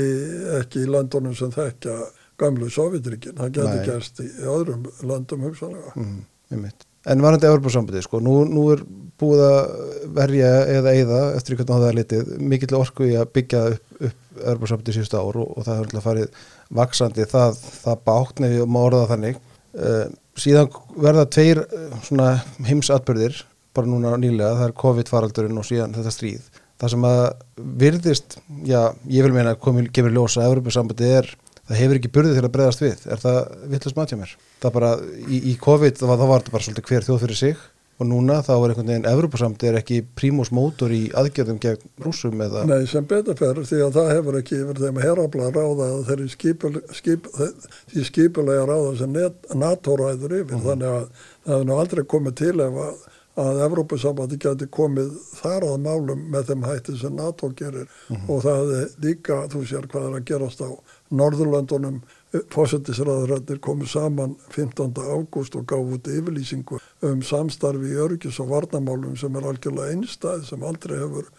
ekki 0.60 0.84
í 0.84 0.92
landunum 0.92 1.36
sem 1.38 1.54
þekkja 1.54 1.98
gamlu 2.38 2.70
Sovjetrikinn, 2.70 3.38
það 3.38 3.56
getur 3.58 3.88
gerst 3.88 4.22
í 4.22 4.28
öðrum 4.46 4.86
landum 5.08 5.48
hugsanlega 5.48 5.96
mm, 5.96 6.20
einmitt. 6.54 6.87
En 7.08 7.24
varandi 7.24 7.48
Evropasambandi 7.50 8.04
sko, 8.06 8.22
nú, 8.24 8.42
nú 8.50 8.68
er 8.74 8.84
búið 9.18 9.44
að 9.48 9.58
verja 10.18 10.52
eða 10.78 10.94
eyða 10.94 11.22
eftir 11.38 11.58
hvernig 11.58 11.74
það 11.74 11.88
er 11.88 11.98
litið 11.98 12.32
mikill 12.52 12.78
orku 12.78 13.08
í 13.08 13.16
að 13.18 13.32
byggja 13.38 13.64
upp, 13.74 14.00
upp 14.10 14.42
Evropasambandi 14.44 14.96
síðustu 14.96 15.20
ár 15.20 15.40
og, 15.42 15.52
og 15.58 15.66
það 15.66 15.74
er 15.74 15.88
alltaf 15.88 16.08
farið 16.08 16.46
vaksandi 16.78 17.28
það, 17.32 17.60
það 17.84 18.06
bátt 18.10 18.42
nefnir 18.44 18.66
og 18.66 18.72
má 18.76 18.80
orða 18.84 19.08
þannig. 19.14 19.40
Uh, 19.78 20.06
síðan 20.38 20.70
verða 20.98 21.26
tveir 21.34 21.64
uh, 21.64 21.98
svona 22.06 22.30
heimsatbyrðir 22.68 23.42
bara 23.78 23.90
núna 23.90 24.16
nýlega, 24.18 24.56
það 24.58 24.70
er 24.70 24.78
COVID-faraldurinn 24.82 25.60
og 25.62 25.68
síðan 25.68 25.94
þetta 25.98 26.14
stríð. 26.14 26.48
Það 26.78 26.94
sem 26.94 27.06
að 27.10 27.22
virðist, 27.82 28.38
já, 28.66 28.80
ég 29.10 29.26
vil 29.26 29.34
meina 29.34 29.58
komið, 29.58 29.92
gefur 29.94 30.14
ljósa 30.14 30.44
að 30.44 30.52
Evropasambandi 30.52 31.12
er 31.20 31.30
það 31.68 31.82
hefur 31.84 32.02
ekki 32.02 32.14
burðið 32.18 32.38
til 32.40 32.46
að 32.48 32.54
breyðast 32.58 32.84
við. 32.84 33.08
Er 33.08 33.24
það 33.24 33.40
vittlust 33.74 33.98
matjá 34.00 34.20
mér? 34.20 34.36
Það 34.64 34.78
bara, 34.80 34.94
í, 35.28 35.42
í 35.52 35.58
COVID 35.62 36.00
þá 36.00 36.06
var, 36.10 36.22
þá 36.22 36.28
var 36.28 36.46
þetta 36.46 36.56
bara 36.56 36.68
svolítið 36.68 36.92
hver 36.92 37.08
þjóð 37.10 37.26
fyrir 37.26 37.42
sig. 37.42 37.66
Og 37.98 38.06
núna 38.06 38.44
þá 38.46 38.52
er 38.54 38.72
einhvern 38.72 38.90
veginn 38.92 39.08
Evropasamt 39.10 39.64
er 39.66 39.80
ekki 39.80 40.04
prímus 40.20 40.52
mótor 40.54 40.92
í 40.94 41.08
aðgjörðum 41.18 41.58
gegn 41.64 41.88
rúsum 42.06 42.44
eða 42.46 42.62
Nei, 42.70 42.86
sem 42.90 43.06
betur 43.10 43.38
fer 43.40 43.58
því 43.58 43.80
að 43.88 43.96
það 43.96 44.10
hefur 44.14 44.38
ekki 44.38 44.60
yfir 44.62 44.82
þeim 44.84 45.00
herabla 45.02 45.48
ráða 45.56 45.88
að 45.96 46.04
þeir 46.12 46.22
skipul, 46.30 46.72
skip, 46.94 47.30
því 47.90 48.06
skipulega 48.12 48.68
ráða 48.70 48.92
sem 49.02 49.18
NATO 49.58 49.98
ræður 49.98 50.36
yfir. 50.44 50.62
Þannig 50.68 50.92
að 50.92 51.08
það 51.08 51.56
hefur 51.56 51.70
nú 51.72 51.80
aldrei 51.82 52.04
komið 52.14 52.38
til 52.44 52.54
ef 52.68 52.78
að, 52.86 53.02
að 53.48 53.64
Evrópusambandi 53.66 54.40
geti 54.46 54.70
komið 54.78 55.18
þar 55.40 55.66
að 55.72 55.82
málum 55.90 56.24
með 56.36 56.52
þeim 56.52 56.70
hætti 56.70 57.00
sem 57.02 57.18
NATO 57.18 57.50
gerir. 57.58 57.90
Og 58.28 58.46
það 58.46 58.62
hefði 58.62 59.08
líka, 59.08 59.40
þú 59.50 59.64
sér 59.74 59.90
hvað 59.90 60.12
er 60.12 60.20
að 60.22 60.30
gerast 60.30 60.62
á 60.62 60.70
Norðurlöndunum 61.12 62.02
fósettisræðurættir 62.52 63.60
komu 63.64 63.86
saman 63.88 64.36
15. 64.52 64.92
ágúst 65.00 65.56
og 65.56 65.64
gaf 65.68 65.80
út 65.96 66.08
yfirlýsingu 66.12 66.80
um 67.08 67.22
samstarfi 67.24 67.94
í 67.94 68.00
örgis 68.04 68.40
og 68.44 68.50
varnamálum 68.52 69.16
sem 69.20 69.36
er 69.40 69.48
algjörlega 69.48 69.96
einstæð 69.96 70.44
sem 70.50 70.66
aldrei 70.68 70.98
hefur 71.00 71.30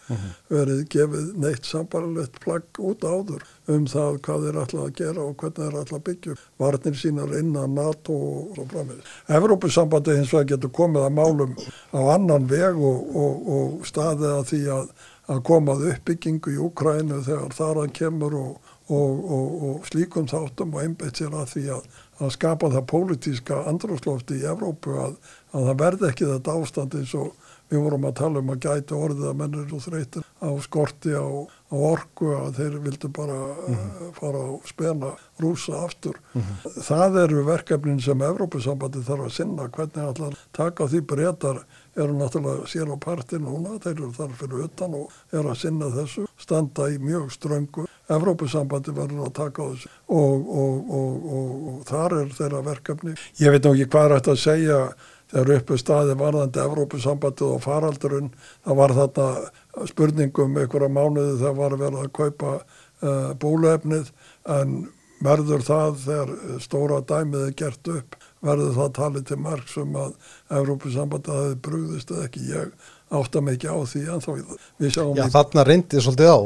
verið 0.49 0.81
gefið 0.89 1.27
neitt 1.43 1.69
sambarlegt 1.69 2.39
plagg 2.41 2.81
út 2.81 3.05
áður 3.05 3.45
um 3.69 3.85
það 3.91 4.17
hvað 4.25 4.47
þeir 4.47 4.59
ætla 4.63 4.87
að 4.87 4.95
gera 4.97 5.27
og 5.27 5.35
hvernig 5.43 5.61
þeir 5.61 5.79
ætla 5.83 5.99
að 5.99 6.07
byggja 6.09 6.35
varnir 6.63 6.99
sínar 7.03 7.37
innan 7.37 7.77
NATO 7.77 8.17
og 8.17 8.57
svo 8.57 8.67
framvegis. 8.73 9.13
Evrópusambandi 9.37 10.17
hins 10.17 10.33
vegar 10.33 10.49
getur 10.55 10.73
komið 10.73 11.05
að 11.05 11.15
málum 11.21 11.55
á 11.93 12.01
annan 12.15 12.49
veg 12.49 12.81
og, 12.81 13.15
og, 13.15 13.53
og 13.59 13.87
staðið 13.87 14.33
að 14.33 14.43
því 14.53 14.63
að, 14.79 14.91
að 15.29 15.45
komað 15.45 15.87
uppbyggingu 15.93 16.57
í 16.57 16.59
Ukrænu 16.65 17.21
þegar 17.29 17.57
þar 17.61 17.83
að 17.83 17.95
kemur 18.01 18.37
og, 18.41 18.68
og 18.89 19.85
slíkum 19.89 20.27
þáttum 20.29 20.73
og 20.73 20.81
einbeitt 20.81 21.19
sér 21.19 21.35
að 21.37 21.51
því 21.53 21.65
að, 21.75 21.83
að 22.19 22.33
skapa 22.35 22.71
það 22.73 22.87
pólitíska 22.89 23.61
andrúslofti 23.69 24.39
í 24.39 24.47
Evrópu 24.49 24.95
að, 24.97 25.15
að 25.53 25.69
það 25.69 25.79
verði 25.83 26.09
ekki 26.09 26.29
þetta 26.31 26.57
ástand 26.61 26.97
eins 26.99 27.13
og 27.19 27.29
við 27.69 27.83
vorum 27.85 28.05
að 28.09 28.15
tala 28.17 28.41
um 28.41 28.49
að 28.49 28.63
gæti 28.65 28.95
orðið 28.97 29.27
að 29.29 29.35
mennir 29.39 29.73
og 29.77 29.83
þreytir 29.83 30.25
á 30.41 30.49
skorti 30.65 31.13
á, 31.13 31.27
á 31.69 31.75
orgu 31.75 32.31
að 32.33 32.57
þeir 32.57 32.77
vildu 32.85 33.11
bara 33.13 33.37
mm 33.37 33.75
-hmm. 33.75 34.13
fara 34.17 34.41
og 34.55 34.65
spena 34.65 35.11
rúsa 35.39 35.83
aftur. 35.85 36.17
Mm 36.33 36.41
-hmm. 36.41 36.81
Það 36.87 37.19
eru 37.23 37.43
verkefnin 37.45 38.01
sem 38.01 38.21
Evrópusambandi 38.21 39.05
þarf 39.05 39.25
að 39.25 39.35
sinna 39.37 39.69
hvernig 39.69 40.05
allar 40.05 40.33
taka 40.51 40.87
því 40.87 41.01
breytar 41.01 41.65
eru 41.95 42.13
náttúrulega 42.13 42.67
sér 42.67 42.89
á 42.89 42.97
partin 42.97 43.45
núna, 43.45 43.79
þeir 43.79 43.97
eru 43.97 44.11
þar 44.11 44.33
fyrir 44.39 44.63
utan 44.65 44.93
og 44.93 45.11
eru 45.31 45.49
að 45.49 45.61
sinna 45.61 45.85
þessu, 45.85 46.25
standa 46.37 46.89
í 46.89 46.97
mjög 46.97 47.31
ströngu. 47.31 47.85
Evrópusambandi 48.09 48.95
verður 48.97 49.27
að 49.27 49.37
taka 49.37 49.63
á 49.63 49.67
þessu. 49.69 49.93
Og, 50.09 50.51
og, 50.63 50.91
og, 50.99 51.31
og 51.71 51.79
þar 51.89 52.17
er 52.23 52.35
þeirra 52.39 52.65
verkefni. 52.65 53.15
Ég 53.41 53.55
veit 53.55 53.69
ekki 53.69 53.89
hvað 53.93 54.05
er 54.05 54.15
þetta 54.17 54.35
að 54.35 54.43
segja 54.43 54.81
þegar 55.29 55.51
uppu 55.59 55.77
staði 55.77 56.15
varðandi 56.17 56.61
Evrópusambandið 56.63 57.55
og 57.55 57.65
faraldurinn, 57.65 58.29
það 58.65 58.79
var 58.79 58.95
þarna 58.97 59.89
spurningum 59.91 60.57
einhverja 60.57 60.93
mánuði 60.93 61.35
þegar 61.41 61.59
var 61.59 61.75
vera 61.83 62.05
að 62.05 62.15
kaupa 62.17 62.53
uh, 62.57 63.35
búlefnið 63.41 64.09
en 64.57 64.79
verður 65.23 65.63
það 65.67 65.99
þegar 66.05 66.33
stóra 66.63 67.01
dæmið 67.05 67.45
er 67.49 67.55
gert 67.61 67.91
upp, 67.91 68.15
verður 68.45 68.77
það 68.77 68.93
talið 68.97 69.25
til 69.29 69.39
marg 69.43 69.69
sem 69.69 69.97
að 69.99 70.15
Evrópusambandið 70.59 71.39
hafi 71.41 71.59
brúðist 71.67 72.13
eða 72.15 72.25
ekki? 72.29 72.45
Ég 72.49 72.89
átta 73.09 73.41
mikið 73.41 73.71
á 73.73 73.77
því 73.89 74.01
en 74.13 74.21
þá 74.21 74.29
við 74.77 74.91
sjáum 74.93 75.17
Já, 75.17 75.23
þarna 75.33 75.63
reyndið 75.65 76.03
svolítið 76.05 76.29
á. 76.29 76.39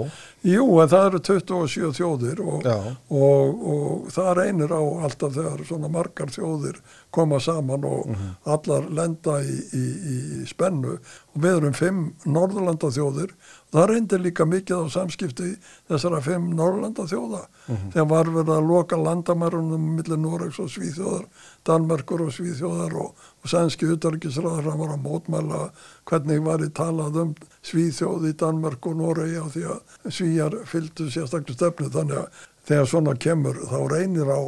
Jú, 0.44 0.66
en 0.84 0.92
það 0.92 1.08
eru 1.08 1.20
27 1.28 1.90
þjóðir 1.98 2.42
og, 2.44 2.68
og, 3.16 3.66
og 3.74 4.08
það 4.12 4.30
reynir 4.40 4.76
á 4.76 4.84
alltaf 5.08 5.36
þegar 5.36 5.64
svona 5.68 5.92
margar 5.92 6.32
þjóðir 6.32 6.80
koma 7.14 7.40
saman 7.44 7.88
og 7.88 8.08
mm 8.08 8.16
-hmm. 8.16 8.32
allar 8.56 8.90
lenda 8.90 9.38
í, 9.44 9.58
í, 9.72 9.84
í 10.16 10.46
spennu. 10.48 10.98
Og 11.36 11.44
við 11.44 11.58
erum 11.58 11.78
fimm 11.78 12.02
Norðurlanda 12.26 12.92
þjóðir 12.92 13.36
það 13.74 13.88
reyndir 13.90 14.22
líka 14.22 14.46
mikið 14.46 14.86
á 14.86 14.94
samskipti 14.94 15.50
þessara 15.90 16.22
fimm 16.24 16.52
Norðurlanda 16.58 17.06
þjóða 17.10 17.42
mm 17.42 17.76
-hmm. 17.76 17.92
þegar 17.96 18.08
var 18.14 18.32
verið 18.38 18.54
að 18.56 18.70
loka 18.70 19.00
landamærunum 19.02 19.88
millir 19.98 20.22
Noregs 20.22 20.60
og 20.60 20.70
Svíþjóðar 20.70 21.26
Danmerkur 21.66 22.26
og 22.28 22.34
Svíþjóðar 22.38 22.96
og, 23.02 23.14
og 23.44 23.50
sænski 23.50 23.90
utarikisræðar 23.96 24.70
hann 24.70 24.80
var 24.80 24.96
að 24.96 25.06
mótmæla 25.08 25.62
hvernig 26.06 26.44
var 26.46 26.66
í 26.66 26.70
talað 26.70 27.22
um 27.26 27.36
Svíþjóð 27.64 28.30
í 28.30 28.34
Danmerk 28.38 28.88
og 28.88 28.98
Noregi 28.98 29.38
á 29.42 29.48
því 29.50 29.64
að 29.74 30.12
Svíjar 30.12 30.60
fylgdu 30.66 31.10
sérstaklega 31.10 31.58
stefnu 31.58 31.90
þannig 31.90 32.18
að 32.18 32.44
þegar 32.68 32.86
svona 32.88 33.16
kemur 33.16 33.58
þá 33.68 33.80
reynir 33.90 34.30
á 34.30 34.42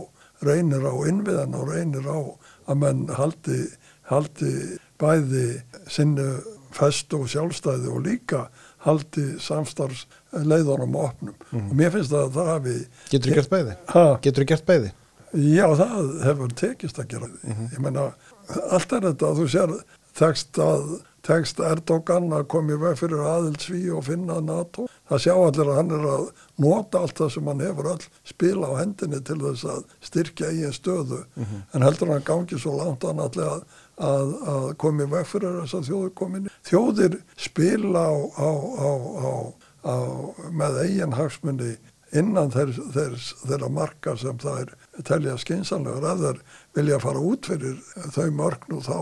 reynir 0.45 0.83
á 0.83 0.93
innviðan 1.07 1.55
og 1.55 1.69
reynir 1.71 2.05
á 2.05 2.19
að 2.69 2.77
menn 2.81 3.07
haldi, 3.15 3.61
haldi 4.09 4.51
bæði 4.99 5.61
sinnu 5.87 6.29
fest 6.75 7.13
og 7.15 7.27
sjálfstæði 7.31 7.91
og 7.91 8.03
líka 8.05 8.45
haldi 8.85 9.25
samstarfsleiðunum 9.41 10.95
og 10.95 11.09
opnum 11.09 11.35
mm. 11.51 11.65
og 11.69 11.73
mér 11.79 11.91
finnst 11.95 12.13
að 12.13 12.37
það 12.37 12.51
hafi 12.53 12.75
Getur 13.09 13.31
þú 13.31 13.39
gert 13.39 13.51
bæði? 13.55 13.75
Getur 14.21 14.45
þú 14.45 14.47
gert 14.53 14.69
bæði? 14.69 14.93
Já, 15.35 15.65
það 15.75 16.13
hefur 16.23 16.53
tekist 16.55 16.99
að 16.99 17.09
gera. 17.11 17.27
Mm 17.27 17.53
-hmm. 17.53 17.73
Ég 17.73 17.79
meina, 17.79 18.13
allt 18.71 18.93
er 18.93 19.01
þetta 19.01 19.25
að 19.27 19.39
þú 19.39 19.47
sér 19.51 19.73
tekst 20.15 20.59
að 20.59 21.01
tekst 21.25 21.59
Erdogan 21.59 22.29
að 22.33 22.47
koma 22.47 22.75
í 22.75 22.79
veg 22.79 22.99
fyrir 22.99 23.23
aðild 23.25 23.63
sví 23.63 23.81
og 23.93 24.05
finna 24.05 24.39
NATO. 24.41 24.85
Það 25.09 25.23
sjá 25.23 25.33
allir 25.33 25.71
að 25.71 25.79
hann 25.79 25.91
er 25.91 26.05
að 26.11 26.27
nota 26.61 27.01
allt 27.01 27.17
það 27.17 27.31
sem 27.33 27.47
hann 27.47 27.63
hefur 27.65 27.89
all 27.93 28.03
spila 28.23 28.69
á 28.69 28.73
hendinni 28.81 29.21
til 29.25 29.39
þess 29.41 29.65
að 29.65 29.81
styrkja 30.01 30.51
í 30.51 30.61
einn 30.67 30.75
stöðu. 30.75 31.23
Mm 31.35 31.43
-hmm. 31.43 31.63
En 31.73 31.81
heldur 31.81 32.13
hann 32.13 32.27
gangi 32.29 32.59
svo 32.59 32.77
langt 32.77 33.03
hann 33.03 33.19
allir 33.19 33.45
að, 33.45 33.63
að, 33.97 34.31
að 34.53 34.69
koma 34.81 35.05
í 35.05 35.11
veg 35.11 35.27
fyrir 35.29 35.59
þess 35.61 35.77
að 35.79 35.89
þjóður 35.89 36.13
komin. 36.21 36.47
Þjóðir 36.67 37.19
spila 37.47 38.05
á, 38.11 38.15
á, 38.35 38.49
á, 39.85 39.95
með 40.51 40.79
eigin 40.85 41.17
hagsmunni 41.17 41.75
innan 42.15 42.53
þeirra 42.53 42.87
þeir, 42.95 43.19
þeir 43.43 43.67
marka 43.73 44.15
sem 44.19 44.39
það 44.39 44.63
er 44.63 44.73
telja 45.07 45.37
skynsanlegar. 45.41 46.09
Ef 46.13 46.23
þeir 46.23 46.41
vilja 46.79 47.03
fara 47.03 47.23
út 47.31 47.51
fyrir 47.51 47.79
þau 48.15 48.27
mörgnu 48.35 48.81
þá 48.85 48.99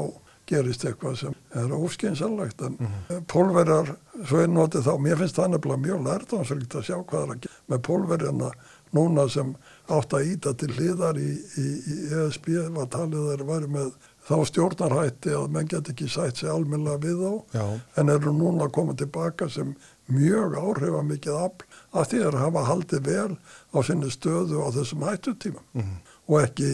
gerist 0.50 0.84
eitthvað 0.86 1.20
sem 1.22 1.36
er 1.56 1.72
óskynsalagt 1.72 2.62
en 2.62 2.76
mm 2.76 2.88
-hmm. 2.88 3.26
pólverjar, 3.32 3.94
svo 4.28 4.42
er 4.44 4.50
notið 4.52 4.88
þá 4.88 4.94
mér 5.00 5.18
finnst 5.22 5.38
það 5.40 5.52
nefnilega 5.54 5.84
mjög 5.86 6.02
lærtámsrikt 6.08 6.76
að 6.76 6.88
sjá 6.88 6.98
hvað 7.00 7.24
er 7.24 7.32
að 7.32 7.44
gera 7.46 7.62
með 7.68 7.84
pólverjarna 7.88 8.50
núna 8.94 9.28
sem 9.30 9.56
átt 9.90 10.14
að 10.14 10.28
íta 10.34 10.54
til 10.54 10.72
hliðar 10.76 11.18
í, 11.18 11.32
í, 11.58 11.68
í 11.94 11.96
ESB 12.20 12.50
var 12.76 12.92
talið 12.94 13.30
þeir 13.32 13.46
væri 13.48 13.68
með 13.68 13.94
þá 14.28 14.36
stjórnarhætti 14.50 15.36
að 15.36 15.50
menn 15.56 15.70
get 15.72 15.90
ekki 15.92 16.08
sætt 16.12 16.40
sig 16.40 16.52
almenna 16.52 16.96
við 17.04 17.24
þá 17.24 17.58
Já. 17.58 17.66
en 18.00 18.10
eru 18.10 18.34
núna 18.36 18.68
að 18.68 18.76
koma 18.78 18.96
tilbaka 19.00 19.50
sem 19.52 19.76
mjög 20.12 20.58
áhrifamikið 20.60 21.40
afl 21.40 21.68
að 21.92 22.18
að 22.22 22.40
hafa 22.42 22.66
haldið 22.70 23.08
vel 23.08 23.38
á 23.76 23.78
sinni 23.84 24.12
stöðu 24.12 24.64
á 24.64 24.68
þessum 24.76 25.06
hættutíma 25.08 25.62
mm 25.74 25.82
-hmm. 25.82 25.98
og 26.28 26.42
ekki, 26.44 26.70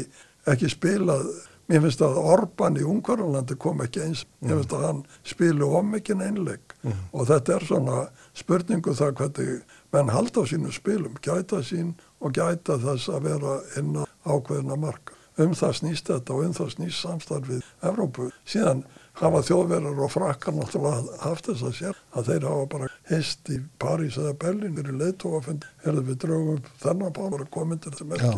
ekki 0.45 0.69
spilað 0.69 1.25
Mér 1.69 1.83
finnst 1.83 2.01
að 2.01 2.15
Orban 2.17 2.79
í 2.81 2.83
Ungvarlandi 2.87 3.53
kom 3.61 3.83
ekki 3.85 4.01
eins, 4.01 4.23
mér 4.41 4.57
finnst 4.57 4.71
að 4.73 4.85
hann 4.87 5.01
spilu 5.21 5.67
om 5.77 5.91
ekki 5.99 6.15
einleik 6.17 6.73
mm. 6.81 7.03
og 7.13 7.27
þetta 7.29 7.53
er 7.55 7.65
svona 7.69 7.97
spurningu 8.33 8.95
það 8.97 9.11
hvernig 9.19 9.75
menn 9.93 10.09
halda 10.09 10.41
á 10.41 10.49
sínu 10.49 10.73
spilum, 10.73 11.19
gæta 11.21 11.61
sín 11.61 11.93
og 12.25 12.33
gæta 12.33 12.79
þess 12.81 13.11
að 13.13 13.29
vera 13.29 13.59
inn 13.77 13.93
á 14.01 14.03
ákveðina 14.25 14.79
marka. 14.81 15.18
Um 15.39 15.53
það 15.55 15.75
snýst 15.81 16.09
þetta 16.11 16.35
og 16.35 16.47
um 16.47 16.55
það 16.57 16.73
snýst 16.75 17.03
samstarfið 17.03 17.67
Evrópu. 17.89 18.29
Síðan 18.49 18.83
hafa 19.19 19.41
þjóðverðar 19.47 20.01
og 20.05 20.11
frakkar 20.13 20.55
náttúrulega 20.55 21.19
haft 21.23 21.49
þess 21.49 21.65
að 21.67 21.77
sér 21.79 22.01
að 22.15 22.31
þeir 22.31 22.47
hafa 22.49 22.65
bara 22.73 22.89
hist 23.09 23.51
í 23.51 23.59
París 23.81 24.19
eða 24.19 24.35
Berlin 24.39 24.79
er 24.79 24.91
í 24.91 24.97
leitóafund, 24.99 25.67
er 25.83 25.97
það 25.97 26.11
við 26.11 26.19
draugum 26.23 26.61
þennan 26.83 27.15
bara 27.17 27.47
komindir 27.51 27.97
sem 27.99 28.13
ekki. 28.15 28.35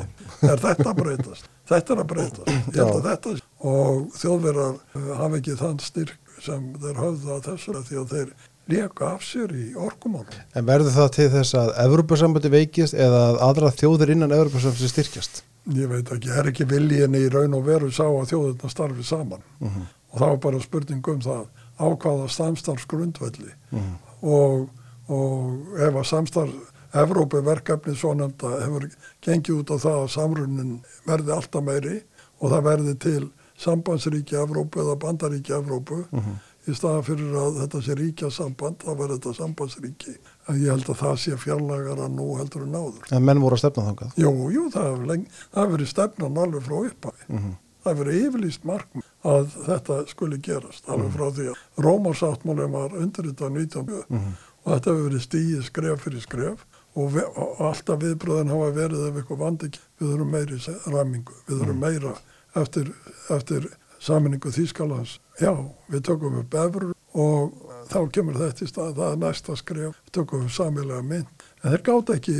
Er 0.49 0.64
þetta 0.64 0.95
breytast? 0.97 1.52
þetta 1.72 1.95
er 1.95 2.02
að 2.02 2.10
breyta 2.12 2.56
þetta, 2.76 3.36
og 3.72 4.08
þjóðverðar 4.18 4.80
uh, 4.80 5.12
hafa 5.20 5.39
ekki 5.39 5.58
þann 5.60 5.84
styrk 5.84 6.34
sem 6.41 6.72
þeir 6.82 6.97
höfða 6.97 7.38
þessu 7.45 7.84
því 7.86 7.99
að 8.02 8.16
þeir 8.16 8.34
leka 8.72 9.14
af 9.16 9.24
sér 9.26 9.54
í 9.58 9.68
orkumálum. 9.78 10.41
En 10.56 10.68
verður 10.68 10.95
það 10.95 11.14
til 11.18 11.30
þess 11.36 11.58
að 11.60 11.72
Evropasambandi 11.86 12.52
veikist 12.54 12.97
eða 12.97 13.24
að 13.30 13.41
aðra 13.49 13.72
þjóður 13.78 14.14
innan 14.16 14.36
Evropasambandi 14.36 14.91
styrkjast? 14.91 15.43
Ég 15.70 15.88
veit 15.88 16.09
ekki, 16.09 16.30
er 16.34 16.47
ekki 16.49 16.66
viljinni 16.66 17.20
í 17.22 17.30
raun 17.30 17.53
og 17.53 17.68
veru 17.68 17.91
sá 17.93 18.07
að 18.07 18.32
þjóðurna 18.32 18.70
starfi 18.70 19.03
saman 19.05 19.41
uh 19.41 19.68
mhm. 19.68 19.82
-huh. 19.82 19.88
og 20.12 20.20
það 20.20 20.30
var 20.30 20.39
bara 20.45 20.62
spurning 20.62 21.07
um 21.07 21.22
það 21.22 21.45
ákvaða 21.78 22.30
samstarfsgrundvelli 22.30 23.51
uh 23.72 23.80
mhm. 23.80 23.91
-huh. 23.91 24.30
og, 24.34 24.70
og 25.07 25.80
ef 25.80 25.93
að 25.95 26.07
samstarf 26.14 26.53
Evrópuverkefni 26.91 27.95
svo 27.95 28.14
nefnda 28.14 28.49
hefur 28.66 28.89
gengið 29.24 29.59
út 29.59 29.70
á 29.72 29.78
það 29.80 29.99
að 30.03 30.09
samrunin 30.12 30.82
verði 31.07 31.32
alltaf 31.32 31.64
meiri 31.64 32.01
og 32.39 32.51
það 32.51 32.64
verði 32.64 32.95
til 32.95 33.30
sambandsríki 33.57 34.36
Evrópu 34.36 34.82
eða 34.82 34.95
bandaríki 34.99 35.53
Evrópu 35.53 35.93
uh 35.93 36.05
mhm. 36.12 36.20
-huh. 36.20 36.38
í 36.68 36.76
staða 36.76 37.03
fyrir 37.03 37.36
að 37.36 37.62
þetta 37.62 37.82
sé 37.82 37.95
ríkja 37.95 38.32
samband, 38.32 38.84
þá 38.84 38.97
verður 38.97 39.16
þetta 39.16 39.34
sambandsríki. 39.34 40.18
En 40.52 40.60
ég 40.60 40.72
held 40.74 40.89
að 40.91 40.99
það 40.99 41.18
sé 41.24 41.39
fjarlagara 41.39 42.08
nú 42.12 42.28
heldur 42.39 42.66
en 42.66 42.76
áður. 42.76 43.10
En 43.16 43.26
menn 43.28 43.41
voru 43.43 43.56
að 43.56 43.64
stefna 43.64 43.88
þangað? 43.88 44.16
Jú, 44.20 44.32
jú, 44.52 44.64
það 44.74 44.88
hefur, 44.89 45.72
verið 45.74 45.91
stefnan 45.91 46.39
alveg 46.43 46.66
frá 46.68 46.78
upphæði. 46.82 47.28
Mhm. 47.28 47.43
-huh. 47.43 47.60
Það 47.82 47.91
hefur 47.91 48.06
verið 48.06 48.26
yfirlýst 48.28 48.66
markm 48.70 49.06
að 49.26 49.56
þetta 49.66 49.95
skuli 50.08 50.38
gerast, 50.38 50.84
alveg 50.88 51.08
mhm. 51.08 51.16
frá 51.16 51.32
því 51.38 51.45
að 51.52 51.86
Rómarsáttmálum 51.86 52.72
var 52.72 52.97
undirritað 53.04 53.52
19. 53.52 53.89
Uh 53.89 54.04
-huh. 54.10 54.36
og 54.64 54.74
þetta 54.74 54.91
hefur 54.91 55.08
verið 55.10 55.26
stíið 55.26 55.64
skref 55.64 56.02
fyrir 56.02 56.22
skref 56.22 56.66
og, 56.95 57.14
við, 57.16 57.26
og 57.36 57.62
alltaf 57.72 58.02
viðbröðin 58.02 58.52
hafa 58.52 58.72
verið 58.76 59.08
ef 59.08 59.20
eitthvað 59.22 59.43
vandi 59.45 59.70
við 59.72 60.08
þurfum 60.12 60.32
meiri 60.36 60.60
ræmingu, 60.86 61.34
við 61.47 61.62
þurfum 61.62 61.76
mm. 61.76 61.86
meira 61.86 62.14
eftir, 62.62 62.91
eftir 63.30 63.68
saminningu 64.02 64.52
Þýskalands. 64.54 65.20
Já, 65.41 65.54
við 65.91 66.06
tökum 66.10 66.39
upp 66.41 66.56
efur 66.58 66.88
og 67.12 67.54
þá 67.91 67.99
kemur 68.16 68.39
þetta 68.39 68.66
í 68.66 68.70
stað, 68.72 68.95
það 68.97 69.12
er 69.12 69.20
næsta 69.26 69.58
skref, 69.60 69.99
við 70.08 70.16
tökum 70.18 70.45
upp 70.47 70.56
samilega 70.56 71.04
mynd. 71.06 71.45
En 71.62 71.74
þeir 71.76 71.84
gátt 71.89 72.14
ekki 72.16 72.38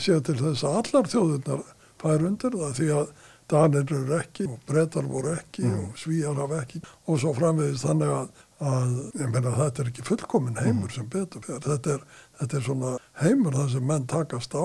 sér 0.00 0.24
til 0.26 0.38
þess 0.40 0.64
að 0.66 0.80
allar 0.80 1.10
þjóðurnar 1.12 1.62
fær 2.02 2.26
undir 2.30 2.58
það 2.58 2.74
því 2.80 2.90
að 2.98 3.14
Danir 3.52 3.90
eru 3.92 4.14
ekki 4.16 4.46
og 4.48 4.60
brettar 4.64 5.04
voru 5.04 5.34
ekki 5.36 5.66
Mm. 5.68 5.90
og 5.90 5.98
svíjar 6.00 6.38
hafa 6.40 6.62
ekki 6.62 6.78
og 7.06 7.18
svo 7.20 7.34
framvegist 7.36 7.84
þannig 7.84 8.08
að, 8.08 8.28
að 8.64 8.94
ég 9.20 9.28
meina 9.34 9.52
þetta 9.58 9.82
er 9.82 9.90
ekki 9.90 10.04
fullkomin 10.08 10.56
heimur 10.56 10.90
sem 10.94 11.04
betur 11.12 11.44
fyrir. 11.44 11.60
Þetta 11.60 11.92
er, 11.98 12.06
þetta 12.40 12.56
er 12.56 12.64
svona 12.64 12.92
heimur 13.20 13.52
þar 13.58 13.68
sem 13.74 13.84
menn 13.86 14.06
takast 14.08 14.56
á 14.56 14.64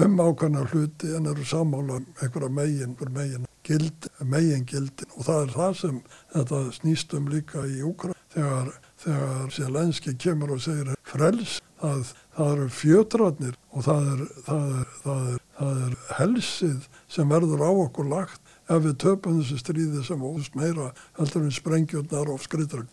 um 0.00 0.20
ákveðna 0.20 0.64
hluti 0.70 1.10
en 1.16 1.28
eru 1.28 1.44
sammála 1.44 1.98
um 2.00 2.06
einhverja 2.22 2.48
megin, 2.48 2.96
megin 3.12 3.46
gild, 3.66 4.08
megin 4.24 4.64
gildin 4.66 5.16
og 5.16 5.26
það 5.26 5.42
er 5.42 5.52
það 5.56 5.74
sem 5.80 5.98
þetta 6.32 6.62
snýst 6.78 7.14
um 7.18 7.28
líka 7.28 7.66
í 7.68 7.82
Úkra 7.84 8.16
þegar, 8.32 8.72
þegar 9.02 9.52
Sjelenski 9.52 10.14
kemur 10.16 10.54
og 10.56 10.62
segir 10.64 10.94
frels, 11.04 11.58
það, 11.82 12.14
það 12.36 12.54
eru 12.54 12.68
fjötrarnir 12.78 13.58
og 13.72 13.86
það 13.88 14.08
er, 14.14 14.24
það, 14.46 14.72
er, 14.78 14.94
það, 15.02 15.28
er, 15.34 15.44
það 15.58 15.82
er 15.86 15.98
helsið 16.20 16.88
sem 17.16 17.34
verður 17.36 17.66
á 17.68 17.70
okkur 17.72 18.10
lagt 18.12 18.56
ef 18.72 18.84
við 18.86 18.98
töpum 19.04 19.40
þessu 19.40 19.58
stríði 19.60 20.04
sem 20.06 20.24
óst 20.24 20.56
meira 20.56 20.92
heldur 21.18 21.44
en 21.44 21.52
sprengjurnar 21.52 22.30
og 22.32 22.40
skriðdrag. 22.40 22.88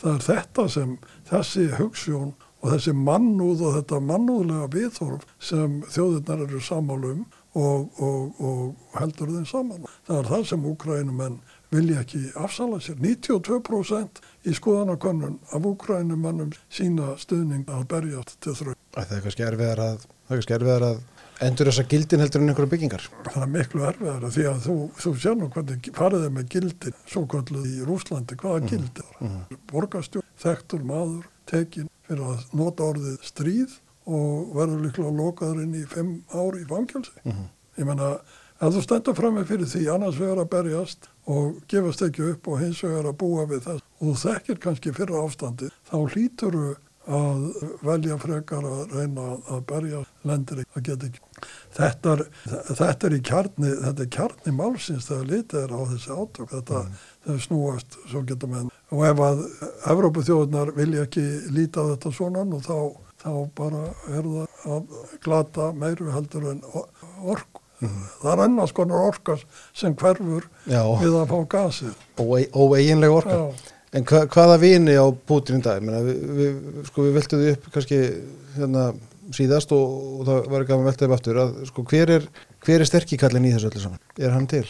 Það 0.00 0.14
er 0.14 0.24
þetta 0.28 0.66
sem 0.72 0.96
þessi 1.28 1.66
hugssjón 1.76 2.32
og 2.62 2.74
þessi 2.74 2.94
mannúð 2.96 3.64
og 3.66 3.78
þetta 3.78 4.00
mannúðlega 4.06 4.68
viðhorf 4.72 5.26
sem 5.42 5.80
þjóðirnar 5.90 6.44
eru 6.46 6.60
samálum 6.62 7.24
og, 7.58 7.88
og, 8.00 8.40
og 8.40 8.98
heldur 9.00 9.32
þeim 9.34 9.48
saman. 9.48 9.88
Það 10.06 10.20
er 10.20 10.30
það 10.30 10.46
sem 10.52 10.68
úkrænumenn 10.70 11.40
vilja 11.72 12.02
ekki 12.04 12.22
afsala 12.38 12.78
sér. 12.84 12.98
92% 13.02 14.20
í 14.48 14.54
skoðanakönnun 14.56 15.38
af 15.52 15.68
úkrænumennum 15.72 16.52
sína 16.72 17.14
stuðning 17.20 17.68
að 17.72 17.86
berjast 17.92 18.36
til 18.44 18.54
þrau. 18.58 18.76
Það 18.96 19.16
er 19.16 19.24
kannski 19.26 19.46
erfiðar 19.48 19.84
að, 19.86 20.06
er 20.28 20.44
erfiðar 20.58 20.86
að 20.90 21.02
endur 21.42 21.70
þessa 21.70 21.86
gildin 21.90 22.22
heldur 22.22 22.44
en 22.44 22.52
einhverja 22.52 22.72
byggingar. 22.74 23.06
Það 23.26 23.46
er 23.46 23.52
miklu 23.56 23.86
erfiðara 23.88 24.30
því 24.34 24.44
að 24.50 24.60
þú, 24.66 24.76
þú 25.02 25.14
sér 25.24 25.38
nú 25.40 25.48
hvernig 25.54 25.88
farið 25.96 26.26
er 26.28 26.36
með 26.36 26.50
gildin, 26.54 27.00
svo 27.08 27.24
kvölduð 27.32 27.66
í 27.66 27.80
Rúslandi, 27.88 28.38
hvaða 28.38 28.68
gildi 28.68 29.06
var. 29.08 29.16
Mm. 29.26 29.62
Borgastjórn, 29.72 30.28
þekktur 30.44 30.86
maður, 30.86 31.26
tekin 31.50 31.90
fyrir 32.08 32.28
að 32.34 32.44
nota 32.58 32.90
orðið 32.92 33.18
stríð 33.26 33.78
og 34.10 34.54
verður 34.56 34.86
líklega 34.86 35.16
lokaður 35.16 35.64
inn 35.64 35.74
í 35.78 35.82
fimm 35.88 36.14
ári 36.34 36.62
í 36.64 36.68
fangelsi. 36.68 37.14
Mhm. 37.24 37.50
Ég 37.78 37.88
menna, 37.88 38.12
ef 38.60 38.74
þú 38.74 38.82
stendur 38.84 39.16
fram 39.16 39.36
með 39.38 39.50
fyrir 39.52 39.68
því 39.70 39.82
annars 39.94 40.18
vegar 40.20 40.42
að 40.42 40.50
berjast 40.54 41.08
og 41.26 41.60
gefast 41.68 42.02
ekki 42.02 42.30
upp 42.32 42.48
og 42.48 42.60
hins 42.60 42.82
vegar 42.82 43.10
að 43.10 43.18
búa 43.22 43.46
við 43.46 43.62
þess 43.68 43.82
og 44.00 44.08
þú 44.08 44.14
þekkir 44.22 44.58
kannski 44.58 44.94
fyrir 44.96 45.22
ástandi, 45.22 45.70
þá 45.88 45.96
hlýtur 46.12 46.58
þú 46.58 46.76
að 47.02 47.46
velja 47.82 48.18
frekar 48.22 48.66
að 48.66 48.92
reyna 48.94 49.24
að 49.50 49.62
berja 49.66 50.02
lendir 50.28 50.62
ekki, 50.62 50.72
það 50.74 50.84
get 50.88 51.06
ekki. 51.08 51.20
Þetta 51.72 52.16
er, 52.16 52.22
þetta 52.68 53.08
er 53.08 53.16
í 53.16 53.20
kjarni, 53.24 53.70
þetta 53.86 54.04
er 54.04 54.10
kjarni 54.16 54.54
málsins 54.56 55.08
þegar 55.08 55.30
litið 55.30 55.60
er 55.62 55.72
á 55.72 55.80
þessi 55.92 56.12
átök, 56.18 56.50
þetta 56.52 56.82
mm. 56.82 57.40
snúast, 57.46 57.98
svo 58.10 58.24
getur 58.28 58.52
menn. 58.52 58.68
Og 58.92 59.06
ef 59.08 59.24
að 59.24 59.42
Evrópu 59.94 60.24
þjóðunar 60.26 60.74
vilja 60.76 61.06
ekki 61.06 61.24
líta 61.54 61.86
þetta 61.94 62.12
svona 62.12 62.44
og 62.44 62.62
þá, 62.66 62.78
þá 63.24 63.32
bara 63.56 63.82
er 64.12 64.28
það 64.28 64.70
að 64.76 64.96
glata 65.24 65.72
meiru 65.76 66.12
heldur 66.12 66.48
en 66.52 66.62
orku. 66.76 67.62
Mm. 67.82 68.02
Það 68.20 68.32
er 68.32 68.42
annars 68.44 68.72
konar 68.76 69.06
orka 69.08 69.34
sem 69.74 69.94
hverfur 69.98 70.44
Já. 70.70 70.82
við 71.00 71.16
að 71.18 71.32
fá 71.32 71.38
gasið. 71.56 72.02
Óeiginlega 72.20 73.16
orka. 73.16 73.38
Já. 73.40 73.72
En 73.92 74.06
hva, 74.08 74.22
hvaða 74.32 74.58
vini 74.62 74.94
á 74.96 75.04
Putin 75.28 75.58
í 75.60 75.64
dag? 75.64 75.82
Meina, 75.84 76.00
við, 76.06 76.20
við, 76.38 76.60
sko, 76.88 77.08
við 77.08 77.26
því 77.28 77.50
upp 77.52 77.66
kannski 77.74 77.98
hérna, 78.54 78.84
síðast 79.34 79.72
og, 79.76 79.92
og 80.20 80.24
það 80.28 80.48
var 80.52 80.64
gaman 80.68 80.88
veltað 80.88 81.08
upp 81.08 81.16
aftur 81.16 81.42
að 81.42 81.52
sko, 81.68 81.84
hver 81.90 82.14
er, 82.16 82.26
hver 82.64 82.82
er 82.82 82.88
sterkikallin 82.88 83.46
í 83.48 83.52
þessu 83.54 83.70
öllu 83.70 83.84
saman? 83.84 84.02
Er 84.18 84.34
hann 84.34 84.48
til? 84.50 84.66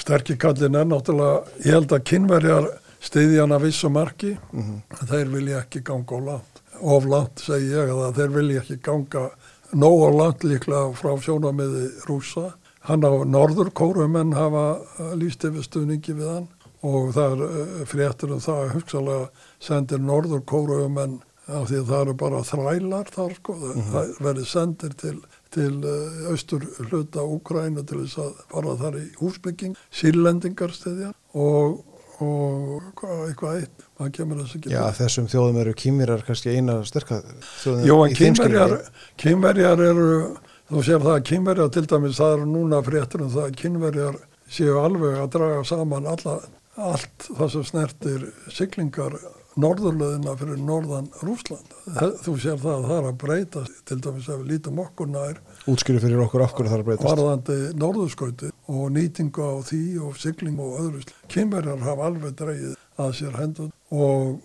Sterkikallin 0.00 0.78
er 0.78 0.88
náttúrulega, 0.88 1.42
ég 1.64 1.76
held 1.76 1.94
að 1.96 2.06
kynverjar 2.10 2.70
stiðjan 3.02 3.54
að 3.56 3.66
vissu 3.66 3.90
marki, 3.90 4.36
mm 4.52 4.62
-hmm. 4.62 5.06
þeir 5.10 5.28
vilja 5.32 5.60
ekki 5.60 5.82
ganga 5.82 6.16
of 6.16 6.24
langt. 6.24 6.62
Of 6.80 7.04
langt 7.04 7.38
segi 7.40 7.72
ég 7.72 7.90
að 7.90 8.16
þeir 8.16 8.34
vilja 8.36 8.60
ekki 8.60 8.76
ganga 8.82 9.30
nóg 9.72 10.02
of 10.08 10.14
langt 10.14 10.44
líklega 10.44 10.92
frá 10.94 11.16
sjónamiði 11.20 11.90
rúsa. 12.08 12.52
Hann 12.80 13.04
á 13.06 13.12
norður 13.24 13.70
kórumenn 13.70 14.34
hafa 14.34 14.80
líst 15.14 15.44
yfir 15.44 15.62
stuðningi 15.62 16.14
við 16.14 16.28
hann 16.28 16.48
og 16.82 17.12
það 17.14 17.42
er 17.46 17.86
fréttur 17.86 18.32
um 18.34 18.40
það 18.42 18.62
að 18.62 18.72
hugsalega 18.74 19.28
sendir 19.62 20.00
norður 20.02 20.42
kórumenn 20.42 21.20
af 21.50 21.68
því 21.68 21.78
að 21.80 21.88
það 21.88 22.02
eru 22.04 22.14
bara 22.22 22.42
þrælar 22.46 23.08
þar 23.10 23.32
sko, 23.38 23.54
mm 23.56 23.70
-hmm. 23.70 23.88
það 23.92 24.10
verður 24.26 24.48
sendir 24.50 24.92
til, 25.00 25.14
til 25.50 25.72
austur 26.30 26.66
hluta 26.90 27.24
Úkrænu 27.26 27.86
til 27.86 28.02
þess 28.04 28.18
að 28.22 28.44
fara 28.52 28.76
þar 28.78 28.98
í 29.00 29.06
húsbygging, 29.18 29.74
sírlendingar 29.90 30.74
stiðja 30.76 31.10
og, 31.34 31.82
og 32.22 32.86
hvað, 33.00 33.26
eitthvað 33.26 33.58
eitt, 33.58 33.84
maður 33.98 34.14
kemur 34.18 34.42
þess 34.44 34.56
ekki 34.60 34.74
Já, 34.76 34.82
þessum 35.00 35.28
þjóðum 35.34 35.60
eru 35.64 35.74
kýmirar 35.82 36.24
kannski 36.26 36.54
eina 36.54 36.78
sterka 36.86 37.22
þjóðum 37.64 37.86
Jó, 37.90 37.96
en 38.06 38.16
kýmverjar, 38.20 38.78
kýmverjar 39.18 39.86
eru, 39.90 40.08
þú 40.70 40.86
sér 40.86 41.02
það 41.02 41.18
að 41.18 41.28
kýmverjar 41.32 41.74
til 41.74 41.86
dæmis, 41.90 42.18
það 42.22 42.38
eru 42.38 42.50
núna 42.54 42.82
fréttur 42.86 43.26
um 43.26 43.34
það 43.34 43.50
að 43.50 43.60
kýmverjar 43.64 44.24
séu 44.52 44.78
alveg 44.78 45.18
að 45.18 45.30
draga 45.34 45.62
saman 45.64 46.06
alla, 46.06 46.40
allt 46.76 47.30
það 47.34 47.48
sem 47.56 47.64
snertir 47.64 48.28
siglingar 48.52 49.18
norðurleðina 49.60 50.34
fyrir 50.40 50.60
norðan 50.62 51.10
Rúsland. 51.22 51.74
Þú 52.22 52.36
sér 52.40 52.60
það 52.62 52.76
að 52.76 52.86
það 52.88 52.96
er 52.98 53.08
að 53.10 53.18
breyta 53.22 53.64
til 53.88 53.98
dæmis 54.06 54.28
ef 54.28 54.40
við 54.40 54.52
lítum 54.52 54.80
okkur 54.82 55.10
nær 55.12 55.42
Útskýru 55.70 56.02
fyrir 56.02 56.22
okkur 56.24 56.46
af 56.46 56.54
hverju 56.56 56.70
það 56.70 56.78
er 56.78 56.82
að 56.82 56.88
breytast 56.88 57.08
varðandi 57.10 57.58
norðurskauti 57.82 58.50
og 58.72 58.88
nýtingu 58.96 59.44
á 59.44 59.54
því 59.68 59.82
og 60.06 60.16
sigling 60.18 60.58
og 60.62 60.80
öðru. 60.80 61.04
Kynverjar 61.32 61.84
hafa 61.84 62.08
alveg 62.08 62.34
dreigið 62.40 62.74
að 63.02 63.14
sér 63.20 63.38
hendur 63.38 63.70
og 63.92 64.40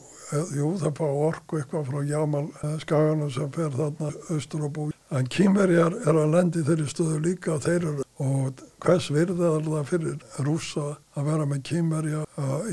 jú 0.58 0.74
það 0.82 0.94
fá 1.00 1.08
orku 1.08 1.62
eitthvað 1.62 1.90
frá 1.90 2.00
Jamal 2.08 2.46
skaganum 2.84 3.32
sem 3.32 3.52
fer 3.56 3.72
þarna 3.74 4.12
austur 4.34 4.68
og 4.68 4.74
búi. 4.76 4.97
En 5.16 5.28
kynverjar 5.32 5.94
er 6.04 6.18
að 6.20 6.34
lendi 6.34 6.64
þeirri 6.68 6.90
stöðu 6.92 7.22
líka 7.24 7.54
að 7.56 7.68
þeir 7.68 7.88
eru 7.92 8.08
og 8.18 8.62
hvers 8.82 9.08
er 9.14 9.32
það 9.38 9.68
fyrir 9.86 10.16
rúsa 10.46 10.86
að 11.18 11.28
vera 11.30 11.46
með 11.46 11.62
kynverja 11.70 12.24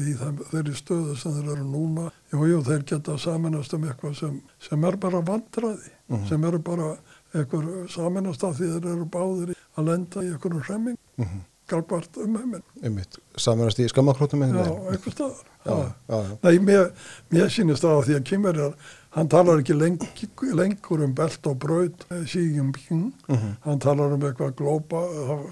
í 0.01 0.15
þeim, 0.19 0.39
þeirri 0.51 0.77
stöðu 0.79 1.17
sem 1.21 1.35
þeir 1.37 1.51
eru 1.55 1.67
núna. 1.69 2.09
Jú, 2.33 2.47
jú, 2.49 2.61
þeir 2.65 2.87
geta 2.89 3.19
saminast 3.21 3.77
um 3.77 3.85
eitthvað 3.85 4.17
sem, 4.19 4.39
sem 4.69 4.87
er 4.89 4.97
bara 5.01 5.21
vandraði, 5.21 5.91
mm 6.09 6.17
-hmm. 6.17 6.29
sem 6.29 6.45
eru 6.51 6.59
bara 6.59 6.95
eitthvað 7.35 7.91
saminast 7.93 8.45
af 8.45 8.57
því 8.57 8.71
þeir 8.73 8.93
eru 8.95 9.11
báðir 9.17 9.55
að 9.77 9.91
lenda 9.91 10.25
í 10.25 10.33
eitthvað 10.33 10.63
hremming. 10.69 10.99
Mm 11.17 11.25
-hmm 11.27 11.43
galbart 11.67 12.17
um 12.21 12.37
heiminn. 12.37 12.63
Einmitt, 12.85 13.19
samanast 13.41 13.81
í 13.81 13.87
skammakrótum 13.89 14.43
með 14.43 14.59
Já, 14.59 14.67
einhver 14.93 15.15
staðar. 15.15 15.47
Já, 15.65 15.77
já, 16.11 16.17
já. 16.29 16.35
Nei, 16.43 16.59
mér, 16.61 16.91
mér 17.33 17.53
sýnist 17.53 17.85
það 17.85 17.97
að 17.97 18.09
því 18.09 18.17
að 18.19 18.27
Kimmerjar, 18.31 18.75
hann 19.15 19.29
talar 19.29 19.63
ekki 19.63 19.77
leng, 19.79 19.99
lengur 20.59 21.05
um 21.07 21.15
belt 21.15 21.47
og 21.47 21.59
braut 21.63 22.07
sígjum 22.27 22.73
bíng, 22.73 23.13
mm 23.29 23.37
-hmm. 23.37 23.57
hann 23.65 23.79
talar 23.79 24.13
um 24.13 24.21
eitthvað 24.21 24.55
glópa, 24.59 25.03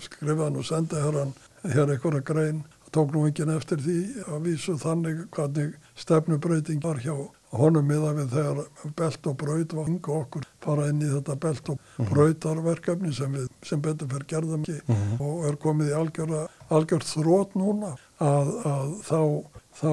skrifaði 0.00 0.44
hann 0.44 0.56
og 0.56 0.64
sendið 0.64 1.04
hér 1.04 1.18
hann, 1.18 1.34
hér 1.62 1.90
eitthvað 1.90 2.24
grein, 2.24 2.64
tók 2.92 3.12
nú 3.12 3.26
enginn 3.26 3.54
eftir 3.56 3.80
því 3.80 3.98
að 4.28 4.42
vísu 4.46 4.74
þannig 4.76 5.22
hvernig 5.32 5.76
stefnubreyting 5.96 6.82
var 6.84 7.00
hjá 7.00 7.14
honum 7.56 7.86
miða 7.88 8.12
við 8.16 8.34
þegar 8.36 8.92
belt 8.96 9.26
og 9.28 9.36
braut 9.40 9.74
var 9.76 9.88
yngu 9.92 10.14
okkur 10.16 10.46
fara 10.64 10.88
inn 10.88 11.02
í 11.04 11.08
þetta 11.10 11.36
belt 11.40 11.72
og 11.72 12.06
brautarverkefni 12.10 13.12
sem 13.16 13.32
við 13.36 13.48
sem 13.68 13.82
betur 13.84 14.08
fyrir 14.12 14.28
gerðum 14.28 14.64
ekki 14.64 14.78
mm 14.80 14.94
-hmm. 14.96 15.20
og 15.26 15.48
er 15.48 15.58
komið 15.64 15.92
í 15.92 15.96
algjörð 15.98 17.08
þrótt 17.14 17.56
núna 17.56 17.94
að, 18.18 18.52
að 18.72 18.94
þá, 19.08 19.20
þá 19.78 19.92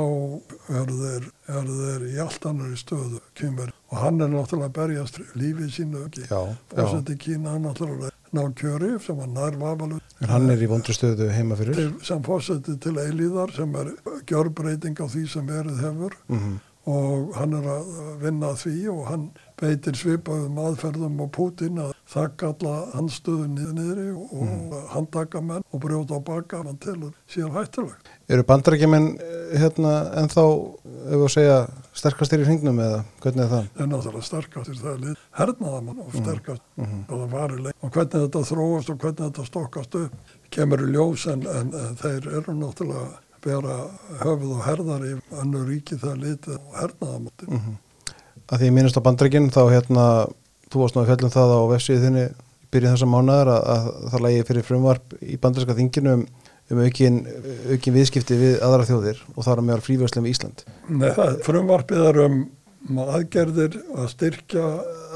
er 0.80 0.94
þeir, 1.00 2.06
í 2.10 2.16
allt 2.22 2.46
annar 2.50 2.78
stöðu 2.80 3.22
kymur 3.38 3.74
og 3.90 3.98
hann 4.04 4.22
er 4.22 4.32
náttúrulega 4.34 4.76
berjast 4.76 5.20
lífið 5.40 5.74
sínu 5.76 6.06
og 6.06 6.20
í 6.20 7.18
Kína 7.20 7.58
náttúrulega 7.64 8.16
ná 8.36 8.44
kjöri 8.54 8.92
sem 9.02 9.20
hann 9.24 9.34
nær 9.34 9.58
vafalut 9.58 10.18
en 10.22 10.34
hann 10.34 10.50
er 10.54 10.62
í 10.62 10.70
vondru 10.70 10.94
stöðu 10.94 11.30
heima 11.34 11.58
fyrir. 11.58 11.78
Til, 11.80 11.92
sem 12.06 12.24
fósetti 12.26 12.76
til 12.84 12.98
eilíðar 13.02 13.56
sem 13.56 13.76
er 13.80 13.94
gjörbreyting 14.30 15.00
á 15.00 15.06
því 15.08 15.28
sem 15.32 15.48
verið 15.48 15.86
hefur. 15.86 16.18
Mm 16.28 16.42
-hmm 16.42 16.58
og 16.90 17.36
hann 17.38 17.54
er 17.58 17.66
að 17.70 17.90
vinna 18.24 18.54
því 18.58 18.76
og 18.94 19.02
hann 19.10 19.26
beitir 19.60 19.98
svipaðum 20.00 20.60
aðferðum 20.64 21.20
og 21.26 21.32
Putin 21.36 21.82
að 21.84 21.96
þakka 22.10 22.54
alla 22.54 22.76
hansstöðu 22.96 23.48
niður 23.50 24.00
og 24.18 24.46
mm. 24.46 24.72
handtaka 24.94 25.42
menn 25.46 25.66
og 25.70 25.84
brjóta 25.84 26.18
á 26.18 26.22
baka 26.26 26.64
hann 26.64 26.80
telur 26.82 27.14
síðan 27.30 27.54
hættulegt. 27.58 28.10
Eru 28.30 28.46
bandarækjumenn 28.50 29.08
hérna 29.60 29.94
ennþá, 30.22 30.46
ef 31.10 31.22
við 31.24 31.32
segja, 31.36 31.60
sterkastir 32.00 32.44
í 32.44 32.48
hringnum 32.50 32.82
eða 32.82 33.04
hvernig 33.22 33.46
er 33.46 33.54
það? 33.54 33.70
Er 33.78 33.90
náttúrulega 33.92 34.30
sterkastir, 34.30 34.82
það 34.82 34.92
er 34.92 35.02
lið 35.06 35.24
hernaðamann 35.40 36.04
og 36.06 36.12
sterkast 36.16 36.66
mm 36.76 36.86
-hmm. 36.86 37.02
og 37.08 37.24
það 37.24 37.32
varir 37.38 37.64
leik 37.68 37.76
og 37.80 37.92
hvernig 37.96 38.26
þetta 38.26 38.46
þróast 38.52 38.90
og 38.90 39.00
hvernig 39.00 39.26
þetta 39.26 39.46
stokkast 39.46 39.96
upp 39.96 40.38
kemur 40.50 40.86
í 40.86 40.92
ljós 40.94 41.28
en, 41.32 41.46
en, 41.48 41.74
en 41.74 42.00
þeir 42.00 42.28
eru 42.40 42.54
náttúrulega 42.58 43.10
bera 43.44 43.76
höfuð 44.24 44.56
og 44.58 44.66
herðar 44.66 45.06
í 45.08 45.14
annu 45.42 45.62
ríki 45.68 45.98
það 46.00 46.18
litið 46.24 46.58
og 46.58 46.76
hernaðamátti. 46.82 47.48
Mm 47.48 47.60
-hmm. 47.60 47.78
Að 48.50 48.60
því 48.60 48.66
ég 48.66 48.74
minnast 48.74 48.98
á 48.98 49.06
bandreikin 49.06 49.52
þá 49.54 49.62
hérna, 49.70 50.06
þú 50.70 50.84
varst 50.84 50.96
nú 50.96 51.02
að 51.04 51.10
fjallum 51.12 51.34
það 51.34 51.56
á 51.56 51.62
vefsíðu 51.74 52.04
þinni 52.06 52.28
byrjun 52.70 52.96
þessa 52.96 53.10
mánuðar 53.10 53.52
að, 53.54 53.68
að 53.74 53.90
það 54.14 54.24
lægi 54.26 54.46
fyrir 54.50 54.68
frumvarp 54.68 55.18
í 55.22 55.40
bandarska 55.42 55.76
þinginu 55.78 56.16
um, 56.18 56.24
um 56.70 56.82
aukin, 56.86 57.20
aukin 57.74 57.96
viðskipti 57.98 58.38
við 58.40 58.58
aðra 58.66 58.88
þjóðir 58.90 59.22
og 59.34 59.42
það 59.42 59.54
er 59.56 59.66
meðal 59.70 59.86
fríværslega 59.88 60.26
með 60.26 60.36
Ísland. 60.36 60.66
Nei, 60.90 61.10
það, 61.18 61.36
frumvarpið 61.48 62.08
er 62.12 62.22
um 62.28 62.40
aðgerðir 63.06 63.80
að 63.98 64.12
styrkja 64.14 64.68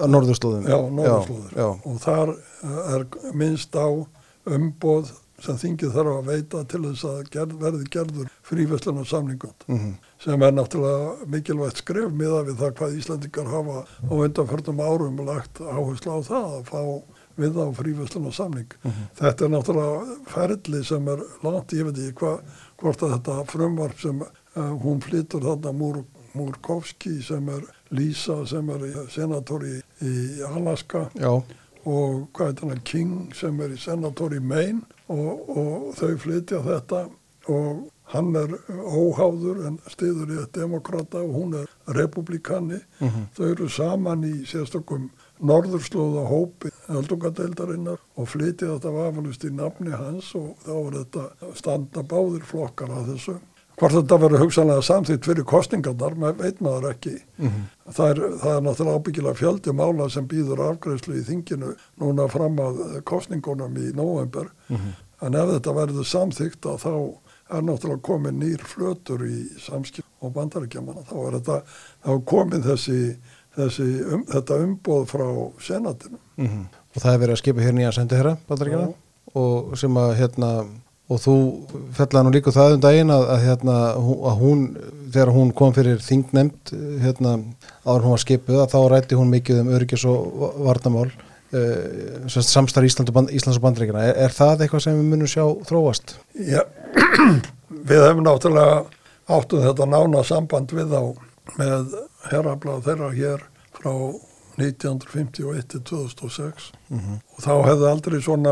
á 0.01 0.06
norðurslóðum. 0.10 0.66
Já, 0.68 0.78
norðurslóður 0.97 1.60
já, 1.62 1.68
og 1.70 2.01
þar 2.04 2.34
er 2.97 3.06
minnst 3.38 3.78
á 3.78 3.88
umboð 4.49 5.14
sem 5.43 5.60
þingið 5.60 5.93
þarf 5.95 6.18
að 6.18 6.30
veita 6.30 6.64
til 6.72 6.82
þess 6.86 7.06
að 7.10 7.22
gerð, 7.34 7.56
verði 7.62 7.88
gerður 7.91 8.34
fríværslega 8.47 9.06
samningund 9.08 9.66
mm 9.68 9.78
-hmm. 9.80 9.93
Sem 10.24 10.43
er 10.45 10.53
náttúrulega 10.55 11.28
mikilvægt 11.28 11.82
skref 11.82 12.13
miða 12.15 12.43
við 12.47 12.61
það 12.61 12.78
hvað 12.80 12.95
Íslandingar 12.99 13.49
hafa 13.51 13.82
á 13.84 14.13
undanförnum 14.15 14.80
árum 14.80 15.19
lagt 15.28 15.59
áherslu 15.59 16.15
á 16.15 16.19
það 16.24 16.47
að 16.59 16.63
fá 16.69 16.82
við 17.36 17.57
á 17.59 17.67
fríværslega 17.74 18.32
samning. 18.32 18.71
Mhm. 18.84 19.05
Þetta 19.19 19.45
er 19.45 19.51
náttúrulega 19.51 20.17
ferli 20.28 20.84
sem 20.86 21.07
er 21.07 21.24
langt, 21.43 21.74
ég 21.74 21.86
veit 21.86 21.97
ekki 21.97 22.19
hva, 22.21 22.34
hvort 22.78 23.03
að 23.03 23.13
þetta 23.17 23.45
frumvarp 23.51 23.99
sem 23.99 24.21
uh, 24.21 24.74
hún 24.84 25.01
flyttur 25.01 25.41
þarna 25.41 25.74
Múr, 25.74 26.03
Múrkovski 26.34 27.21
sem 27.21 27.49
er 27.49 27.65
Lísa 27.91 28.45
sem 28.47 28.69
er 28.69 29.07
senator 29.09 29.65
í, 29.65 29.82
Alaska 30.49 31.09
já, 31.13 31.30
og 31.86 32.30
hvað 32.34 32.47
er 32.47 32.55
þetta 32.61 32.84
King 32.84 33.34
sem 33.36 33.59
er 33.61 33.76
í 33.76 33.78
senator 33.78 34.34
í 34.34 34.39
Maine 34.39 34.82
og, 35.07 35.49
og 35.49 35.91
þau 35.97 36.15
flytja 36.17 36.63
þetta 36.65 37.03
og 37.53 37.89
hann 38.12 38.36
er 38.36 38.51
óháður 38.70 39.64
en 39.68 39.78
stiður 39.89 40.34
í 40.34 40.39
að 40.41 40.49
demokrata 40.58 41.22
og 41.24 41.36
hún 41.38 41.56
er 41.62 41.70
republikani. 41.97 42.82
Mhm. 42.99 43.30
Þau 43.38 43.45
eru 43.51 43.70
saman 43.70 44.26
í 44.28 44.34
sérstökum 44.45 45.10
norðurslóða 45.43 46.28
hópi 46.30 46.72
öldungadeildarinnar 46.89 48.04
og 48.16 48.30
flytja 48.30 48.76
þetta 48.76 48.93
vafalust 48.93 49.43
í 49.43 49.54
nafni 49.54 49.91
hans 49.91 50.34
og 50.36 50.56
þá 50.66 50.76
er 50.76 50.99
þetta 50.99 51.56
standa 51.56 52.04
báðir 52.04 52.45
flokkar 52.47 52.93
að 52.93 53.14
þessu. 53.14 53.39
Hvort 53.74 53.95
þetta 53.95 54.18
verður 54.22 54.43
hugsanlega 54.43 54.84
samþýtt 54.86 55.26
fyrir 55.26 55.45
kostningarnar, 55.49 56.14
maður 56.14 56.43
veit 56.43 56.60
maður 56.62 56.91
ekki. 56.91 57.16
Mhm. 57.41 57.64
Það, 57.89 58.10
er, 58.10 58.20
það 58.43 58.58
er 58.58 58.62
náttúrulega 58.68 58.99
ábyggilega 58.99 59.39
fjöldi 59.39 59.74
mála 59.74 60.10
sem 60.14 60.28
býður 60.30 60.62
afgreðslu 60.68 61.18
í 61.18 61.26
þinginu 61.26 61.72
núna 62.04 62.28
fram 62.30 62.62
að 62.62 62.84
kostningunum 63.10 63.80
í 63.82 63.89
november. 63.97 64.51
Mhm. 64.70 64.93
En 65.24 65.34
ef 65.39 65.49
þetta 65.56 65.74
verður 65.74 66.06
samþýtt 66.06 66.68
að 66.70 66.80
þá 66.84 66.93
er 67.60 67.66
náttúrulega 67.68 68.01
komin 68.08 68.39
nýr 68.41 68.62
flötur 68.68 69.24
í 69.28 69.38
samskip 69.64 70.06
og 70.24 70.34
bandaríkjamanna. 70.36 71.04
Þá 71.10 71.16
er 71.28 71.38
þetta, 71.39 71.58
þá 72.06 72.10
er 72.16 72.22
komin 72.34 72.64
þessi, 72.66 72.99
þessi 73.58 73.88
um, 74.14 74.24
þetta 74.32 74.60
umboð 74.68 75.04
frá 75.12 75.26
senatinu. 75.62 76.18
Mhm. 76.38 76.64
og 76.93 77.01
það 77.01 77.14
er 77.14 77.20
verið 77.24 77.34
að 77.34 77.41
skipa 77.41 77.62
hér 77.66 77.74
nýja 77.74 77.91
sendiherra 77.95 78.32
bandaríkjana 78.49 78.88
og 79.34 79.78
sem 79.82 79.95
að 79.97 80.12
hérna 80.20 80.49
og 81.10 81.20
þú 81.20 81.34
fellaði 81.97 82.26
nú 82.28 82.32
líka 82.36 82.51
á 82.54 82.58
það 82.58 82.74
um 82.76 82.82
daginn 82.86 83.12
að, 83.14 83.24
að, 83.34 83.39
hérna, 83.47 83.76
að 83.97 84.38
hún 84.43 84.62
þegar 85.14 85.32
hún 85.36 85.51
kom 85.58 85.74
fyrir 85.76 85.97
þingnemnd 86.06 86.72
hérna, 87.04 87.34
áður 87.86 88.06
hún 88.06 88.14
var 88.16 88.22
skipuð 88.24 88.62
að 88.64 88.72
þá 88.74 88.80
rætti 88.93 89.18
hún 89.20 89.34
mikið 89.34 89.60
um 89.64 89.72
öryggis 89.76 90.06
og 90.10 90.30
va- 90.41 90.51
varnamál 90.70 91.10
uh, 91.54 92.28
samstar 92.34 92.88
Ísland 92.88 93.12
og 93.12 93.18
band, 93.18 93.32
Íslands 93.36 93.60
og 93.60 93.66
bandaríkjana 93.68 94.08
er, 94.10 94.20
er 94.26 94.36
það 94.36 94.66
eitthvað 94.66 94.86
sem 94.88 94.99
við 94.99 95.10
munum 95.12 95.32
sjá 95.32 95.45
þróast? 95.70 96.18
Já, 96.38 96.62
við 97.89 98.06
hefum 98.08 98.26
náttúrulega 98.26 98.84
áttum 99.34 99.64
þetta 99.64 99.89
nána 99.89 100.24
samband 100.28 100.76
við 100.76 100.93
þá 100.93 101.01
með 101.60 101.97
herraflað 102.32 102.86
þeirra 102.88 103.10
hér 103.16 103.47
frá 103.76 103.91
1951 104.58 105.68
til 105.68 105.82
2006 105.82 106.72
Mhm. 106.93 107.16
og 107.34 107.39
þá 107.41 107.54
hefði 107.66 107.88
aldrei 107.89 108.20
svona 108.22 108.51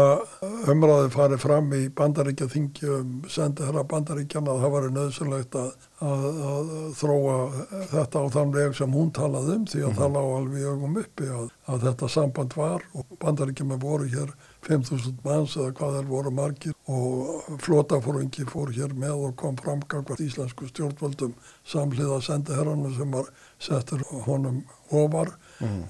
umræði 0.71 1.09
farið 1.13 1.39
fram 1.43 1.67
í 1.77 1.81
bandaríkja 1.93 2.47
þingi 2.49 2.87
um 2.89 3.11
sendi 3.29 3.61
herra 3.67 3.83
bandaríkjana 3.83 4.55
að 4.55 4.63
það 4.63 4.71
var 4.75 4.87
nöðsynlegt 4.95 5.57
að, 5.61 5.67
að, 6.01 6.23
að 6.53 6.71
þróa 6.97 7.35
þetta 7.91 8.23
á 8.23 8.25
þann 8.33 8.55
veg 8.55 8.73
sem 8.79 8.95
hún 8.97 9.11
talaði 9.13 9.53
um 9.59 9.67
því 9.69 9.83
að 9.85 9.99
það 9.99 10.15
lág 10.15 10.31
alveg 10.39 10.63
í 10.63 10.65
augum 10.71 10.97
uppi 11.03 11.29
að, 11.29 11.51
að 11.67 11.85
þetta 11.85 12.09
samband 12.15 12.57
var. 12.57 12.87
Og 12.97 13.05
bandaríkjama 13.21 13.77
voru 13.85 14.09
hér 14.09 14.33
5.000 14.65 15.13
manns 15.23 15.55
eða 15.57 15.75
hvað 15.77 15.95
þeir 15.99 16.09
voru 16.09 16.31
margir. 16.41 16.73
Og 16.89 17.61
flotafóringi 17.61 18.47
fór 18.49 18.73
hér 18.73 18.97
með 18.97 19.27
og 19.29 19.35
kom 19.37 19.55
framgangvað 19.61 20.25
íslensku 20.25 20.65
stjórnvöldum 20.73 21.37
samhliða 21.65 22.21
sendi 22.25 22.57
herranu 22.57 22.89
sem 22.97 23.11
var 23.13 23.29
settur 23.61 24.01
honum 24.25 24.63
ofar 24.89 25.35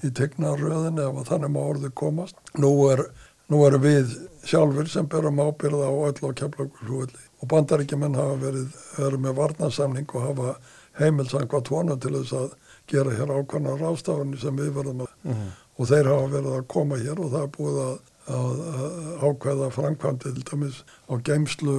í 0.04 0.10
tegnaröðin 0.18 0.98
ef 1.02 1.20
að 1.22 1.28
þannig 1.32 1.52
má 1.54 1.60
orðið 1.62 1.94
komast. 1.94 2.36
Nú 2.58 2.72
er, 2.92 3.04
nú 3.48 3.62
er 3.66 3.78
við 3.82 4.12
sjálfur 4.44 4.88
sem 4.90 5.06
berum 5.06 5.40
ábyrða 5.40 5.88
á 5.88 5.94
öll 6.10 6.20
á 6.26 6.30
keflaugulhúvilli 6.40 7.22
og 7.42 7.48
bandaríkjumenn 7.50 8.14
hafa 8.18 8.36
verið, 8.42 8.68
verið 8.98 9.20
með 9.24 9.36
varnarsamning 9.40 10.14
og 10.14 10.22
hafa 10.28 10.54
heimilsangvað 11.00 11.64
tónu 11.68 11.96
til 12.00 12.14
þess 12.18 12.32
að 12.38 12.48
gera 12.92 13.14
hér 13.16 13.30
ákvæmna 13.38 13.76
rástafunni 13.80 14.38
sem 14.42 14.56
við 14.58 14.72
verðum 14.76 15.04
að 15.06 15.12
Mhm. 15.24 15.50
og 15.78 15.86
þeir 15.88 16.08
hafa 16.10 16.26
verið 16.32 16.56
að 16.58 16.66
koma 16.68 16.96
hér 16.98 17.20
og 17.22 17.30
það 17.32 17.42
er 17.42 17.52
búið 17.56 17.78
að, 17.82 17.98
að, 18.36 18.58
að 18.82 19.22
ákveða 19.28 19.68
framkvæmdi 19.72 20.32
til 20.34 20.44
dæmis 20.50 20.82
á 21.08 21.14
geimslu 21.28 21.76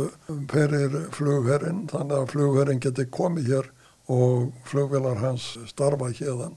fyrir 0.51 0.95
flugherrin 1.11 1.83
þannig 1.91 2.17
að 2.17 2.31
flugherrin 2.33 2.79
geti 2.83 3.05
komið 3.05 3.51
hér 3.53 3.69
og 4.09 4.51
flugvelar 4.67 5.19
hans 5.21 5.57
starfa 5.67 6.09
hérðan. 6.11 6.55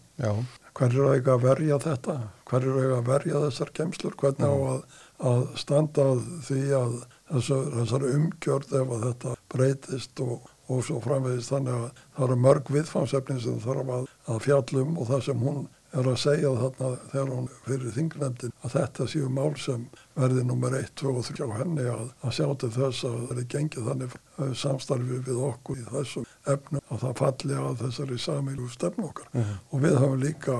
Hver 0.77 0.93
er 0.93 1.14
eiga 1.16 1.37
að 1.39 1.45
verja 1.47 1.77
þetta? 1.81 2.14
Hver 2.51 2.64
er 2.68 2.74
eiga 2.83 2.97
að 2.99 3.07
verja 3.09 3.39
þessar 3.47 3.70
geimslur? 3.79 4.16
Hvernig 4.20 4.45
á 4.45 4.57
að, 4.57 4.99
að 5.31 5.45
standa 5.62 6.05
því 6.45 6.64
að 6.77 6.99
þessar, 7.31 7.70
þessar 7.79 8.05
umgjörð 8.11 8.74
ef 8.83 8.93
að 8.97 9.07
þetta 9.07 9.33
breytist 9.55 10.22
og, 10.27 10.51
og 10.68 10.83
svo 10.85 11.01
framvegist 11.05 11.55
þannig 11.55 11.79
að 11.79 12.03
það 12.03 12.27
eru 12.29 12.37
mörg 12.45 12.74
viðfangsefni 12.77 13.39
sem 13.41 13.57
þarf 13.64 13.95
að, 13.97 14.12
að 14.35 14.45
fjallum 14.49 15.01
og 15.01 15.11
það 15.14 15.24
sem 15.31 15.43
hún 15.47 15.64
er 15.97 16.09
að 16.11 16.18
segja 16.20 16.53
þarna 16.61 16.91
þegar 17.12 17.33
hún 17.33 17.49
fyrir 17.64 17.95
þingnefndin 17.95 18.55
að 18.61 18.74
þetta 18.74 19.07
séu 19.09 19.29
mál 19.33 19.55
sem 19.61 19.87
verði 20.16 20.45
nummer 20.45 20.77
1, 20.77 20.91
2 21.01 21.12
og 21.12 21.29
3 21.31 21.47
á 21.47 21.57
henni 21.61 21.87
að, 21.89 22.09
að 22.20 22.35
sjá 22.37 22.47
til 22.61 22.72
þess 22.77 23.07
að 23.09 23.18
það 23.31 23.41
er 23.41 23.49
gengið 23.55 23.89
þannig 23.91 24.16
uh, 24.18 24.51
samstarfi 24.64 25.20
við 25.29 25.45
okkur 25.49 25.81
í 25.81 25.87
þessum 25.95 26.26
efnum 26.47 26.80
að 26.90 27.03
það 27.05 27.16
falli 27.22 27.55
að 27.61 27.76
þessari 27.84 28.18
samilu 28.18 28.68
stefnu 28.72 29.09
okkar 29.11 29.28
Mhm. 29.34 29.55
og 29.72 29.80
við 29.86 29.99
höfum 30.01 30.20
líka 30.22 30.57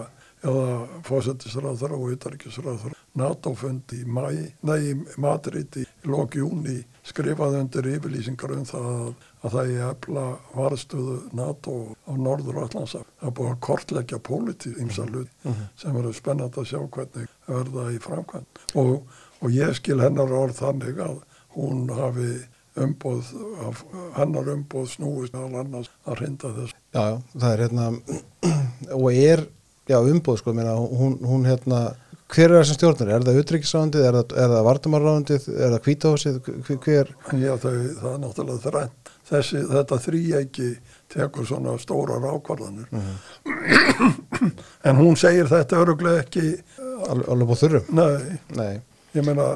eða 0.47 0.87
fósettisráður 1.03 1.93
og 1.97 2.11
utarikisráður 2.15 2.93
NATO-fund 3.17 3.93
í 3.97 4.03
Madrid 5.17 5.77
í 5.81 5.85
lók 6.07 6.37
júni 6.37 6.77
skrifaði 7.07 7.61
undir 7.63 7.87
yfirlýsingar 7.97 8.53
um 8.57 8.65
það 8.69 8.87
að, 8.91 9.13
að 9.47 9.55
það 9.55 9.71
er 9.73 9.85
efla 9.91 10.25
varstuðu 10.55 11.17
NATO 11.39 11.75
á 12.07 12.13
norður 12.19 12.61
Allandsaf. 12.65 13.07
Það 13.21 13.29
er 13.31 13.35
búið 13.39 13.53
að 13.53 13.61
kortleggja 13.69 14.19
pólitíð 14.29 14.81
ímsa 14.85 15.07
hlut 15.09 15.31
sem 15.81 15.95
verður 15.97 16.19
spennand 16.19 16.59
að 16.61 16.69
sjá 16.73 16.81
hvernig 16.97 17.29
verða 17.47 17.87
í 17.95 18.01
framkvæmt. 18.03 18.63
Og, 18.75 18.93
og 19.41 19.55
ég 19.55 19.75
skil 19.79 20.01
hennar 20.03 20.35
orð 20.37 20.59
þannig 20.61 21.01
að 21.07 21.21
hún 21.57 21.87
hafi 21.97 22.31
umboð, 22.85 23.29
af, 23.67 23.85
hennar 24.19 24.51
umboð 24.55 24.89
snúist 24.93 25.33
meðal 25.37 25.63
annars 25.65 25.91
að 26.07 26.19
hrinda 26.21 26.51
þess. 26.59 26.75
já, 26.97 27.03
já, 27.13 27.21
það 27.41 27.53
er 27.53 27.63
hérna 27.67 27.87
og 29.01 29.07
er, 29.13 29.47
já, 29.89 29.99
umboð 30.01 30.41
sko, 30.43 30.53
meina, 30.57 30.75
hún, 30.77 31.17
hún 31.25 31.47
hérna 31.49 31.81
hver 32.27 32.51
er 32.51 32.59
þessum 32.65 32.77
stjórnir? 32.81 33.11
Er 33.15 33.23
það 33.23 33.37
utryggisráðundið? 33.45 34.05
Er 34.09 34.17
það, 34.19 34.33
er 34.43 34.49
það 34.57 34.65
vartumarráðundið? 34.67 35.45
Er 35.55 35.75
það 35.77 35.83
kvítahósið? 35.85 36.39
Hver? 36.83 37.13
Já, 37.39 37.53
þau, 37.63 37.75
það 38.01 38.09
er 38.13 38.23
náttúrulega 38.25 38.63
þrænt. 38.65 39.13
Þessi, 39.27 39.61
þetta 39.71 39.99
þrýæki 40.03 40.67
tekur 41.15 41.47
svona 41.47 41.77
stórar 41.83 42.27
ákvarðanir. 42.33 42.91
en 44.91 44.99
hún 45.01 45.17
segir 45.19 45.49
þetta 45.51 45.81
öruglega 45.83 46.25
ekki, 46.25 46.45
Alveg, 47.07 47.29
alveg 47.31 47.49
búið 47.51 47.63
þurrum? 47.63 47.89
nei, 47.95 48.39
Nei. 48.59 48.75
ég 49.15 49.27
meina, 49.27 49.47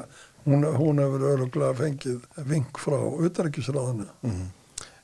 hún, 0.47 0.64
hún 0.76 0.99
hefur 1.03 1.22
öruglega 1.34 1.74
fengið 1.78 2.18
vink 2.49 2.78
frá 2.80 2.99
utarikisráðinu. 3.01 4.07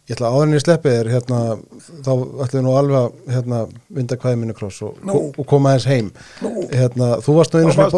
Ég 0.06 0.14
ætla 0.14 0.28
að 0.30 0.34
áðurinn 0.36 0.54
í 0.54 0.62
sleppið 0.62 0.92
er 1.00 1.08
hérna, 1.10 1.38
þá 2.06 2.10
ætlum 2.44 2.52
við 2.52 2.62
nú 2.62 2.74
alveg 2.78 2.96
að 3.00 3.08
hérna, 3.34 3.56
vinda 3.96 4.14
kvæði 4.22 4.36
minni 4.38 4.54
kross 4.54 4.76
og, 4.86 5.00
Nú. 5.02 5.16
og 5.34 5.44
koma 5.50 5.72
aðeins 5.72 5.88
heim. 5.90 6.12
Nú. 6.44 6.50
Hérna, 6.70 7.08
þú 7.26 7.34
varst 7.40 7.56
nú 7.56 7.62
einu 7.64 7.72
sinni, 7.74 7.90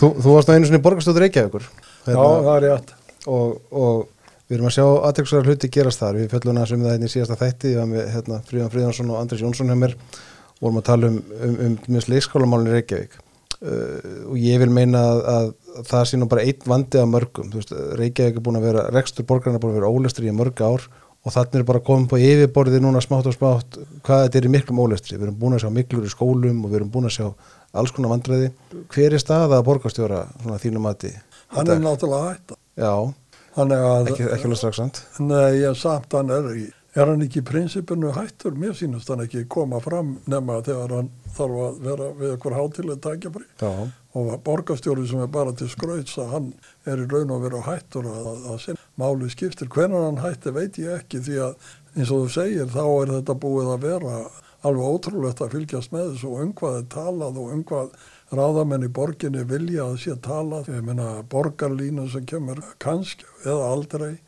þú, 0.00 0.06
þú 0.16 0.28
varst 0.34 0.48
nú 0.50 0.54
einu 0.56 0.66
sinni 0.70 0.82
borgarstóttur 0.82 1.22
Reykjavíkur. 1.22 1.64
já, 2.02 2.18
það 2.18 2.50
er 2.56 2.66
rétt. 2.66 2.90
og, 3.30 3.62
og 3.70 4.10
við 4.50 4.58
erum 4.58 4.66
að 4.72 4.74
sjá 4.74 4.86
aðtryksverðar 5.06 5.46
hluti 5.52 5.70
gerast 5.78 6.02
þar. 6.02 6.18
Við 6.18 6.26
fjöllum 6.34 6.58
að 6.58 6.66
sem 6.72 6.82
það 6.82 6.90
hérna 6.96 7.06
í 7.06 7.14
síðasta 7.14 7.38
þætti, 7.38 7.70
var 7.78 7.86
með 7.92 8.02
hérna, 8.16 8.36
Fríðan 8.50 8.72
Fríðansson 8.74 9.12
og 9.14 9.20
Andris 9.22 9.44
Jónsson 9.46 9.70
og 9.70 9.78
vorum 10.58 10.82
að 10.82 10.88
tala 10.90 11.06
um, 11.14 11.22
um, 11.38 11.54
um, 11.68 11.78
um 11.86 11.94
leikskólamálinn 12.10 12.72
í 12.72 12.74
Reykjavík. 12.80 13.14
Uh, 13.60 14.30
og 14.32 14.38
ég 14.40 14.56
vil 14.62 14.70
meina 14.72 15.02
að, 15.04 15.20
að 15.34 15.84
það 15.90 16.06
sé 16.08 16.18
nú 16.20 16.30
bara 16.30 16.46
einn 16.48 16.66
vandi 16.72 16.96
af 16.96 17.10
mörgum, 17.12 17.50
veist, 17.52 17.74
Reykjavík 18.00 18.38
er 18.40 18.44
búin 18.46 18.56
að 18.56 18.66
vera, 18.70 18.86
rekstur 18.94 19.28
borgarna 19.28 19.60
er 19.60 19.64
búin 19.64 19.74
að 19.74 19.82
vera 19.82 19.92
ólestri 19.92 20.30
í 20.30 20.36
mörg 20.36 20.62
ár 20.64 20.86
og 21.20 21.34
þannig 21.34 21.60
er 21.60 21.66
bara 21.68 21.82
komin 21.84 22.08
på 22.08 22.16
yfirborði 22.24 22.80
núna 22.80 23.02
smátt 23.04 23.28
og 23.28 23.36
smátt 23.36 23.76
hvað 24.06 24.24
þetta 24.24 24.40
er 24.40 24.48
í 24.48 24.52
miklum 24.54 24.80
ólestri, 24.80 25.18
við 25.18 25.28
erum 25.28 25.40
búin 25.42 25.58
að 25.58 25.66
sjá 25.66 25.74
miklur 25.76 26.08
í 26.08 26.12
skólum 26.14 26.64
og 26.64 26.72
við 26.72 26.80
erum 26.80 26.94
búin 26.94 27.10
að 27.10 27.18
sjá 27.18 27.26
alls 27.76 27.92
konar 27.94 28.14
vandræði. 28.14 28.48
Hver 28.90 29.14
er 29.14 29.20
staða 29.20 29.60
borgarstjóra 29.66 30.24
svona 30.40 30.56
þínu 30.62 30.80
mati? 30.80 31.12
hann 31.54 31.70
er 31.70 31.80
náttúrulega 31.82 32.34
hætta. 32.34 32.58
Já, 32.78 32.94
að, 33.60 34.10
ekki, 34.12 34.26
ekki 34.30 34.48
alveg 34.48 34.60
strax 34.60 34.80
nei, 35.20 35.62
samt 35.78 36.14
hann 36.16 36.32
er 36.34 36.50
í, 36.54 36.66
er 36.94 37.06
hann 37.06 37.22
ekki 37.22 37.40
í 37.40 37.46
prinsipinu 37.46 38.10
hættur, 38.16 38.56
mér 38.58 38.74
sínast 38.78 39.10
hann 39.12 39.22
ekki 39.24 39.44
koma 39.50 39.78
fram 39.82 40.16
nema 40.30 40.58
þegar 40.66 40.96
hann 40.96 41.10
þarf 41.36 41.64
að 41.66 41.80
vera 41.86 42.10
við 42.18 42.34
okkur 42.34 42.56
hátileg 42.58 43.02
tækjafri 43.04 43.46
Já, 43.62 43.70
og 44.18 44.30
borgarstjóri 44.46 45.06
sem 45.06 45.22
er 45.22 45.30
bara 45.30 45.54
til 45.54 45.70
skrauts 45.70 46.18
að 46.18 46.32
hann 46.34 46.52
er 46.90 47.04
í 47.04 47.08
raun 47.10 47.34
og 47.36 47.44
veru 47.46 47.62
hættur 47.66 48.08
að, 48.10 48.30
að, 48.50 48.56
sinna 48.64 48.86
máli 49.00 49.30
skiptir. 49.30 49.70
Hvernig 49.70 50.02
hann 50.02 50.22
hætti 50.24 50.52
veit 50.54 50.78
ég 50.82 50.98
ekki 50.98 51.22
því 51.24 51.36
að 51.46 51.68
eins 51.96 52.10
og 52.10 52.24
þú 52.24 52.32
segir 52.34 52.72
þá 52.74 52.82
er 52.86 53.12
þetta 53.18 53.36
búið 53.44 53.74
að 53.74 53.84
vera 53.86 54.16
alveg 54.66 54.94
ótrúlegt 54.94 55.40
að 55.40 55.54
fylgjast 55.54 55.94
með 55.94 56.10
þessu 56.12 56.30
og 56.30 56.42
um 56.44 56.50
hvað 56.58 56.80
er 56.80 56.88
talað 56.92 57.38
og 57.40 57.54
um 57.54 57.62
hvað 57.70 57.94
ráðamenn 58.34 58.86
í 58.86 58.90
borginni 58.94 59.42
vilja 59.48 59.88
að 59.90 59.96
sé 60.04 60.16
talað. 60.22 60.70
Ég 60.70 60.84
meina 60.86 61.22
borgarlínu 61.30 62.06
sem 62.12 62.26
kemur 62.28 62.62
kannski 62.82 63.26
eða 63.44 63.70
aldrei, 63.72 64.18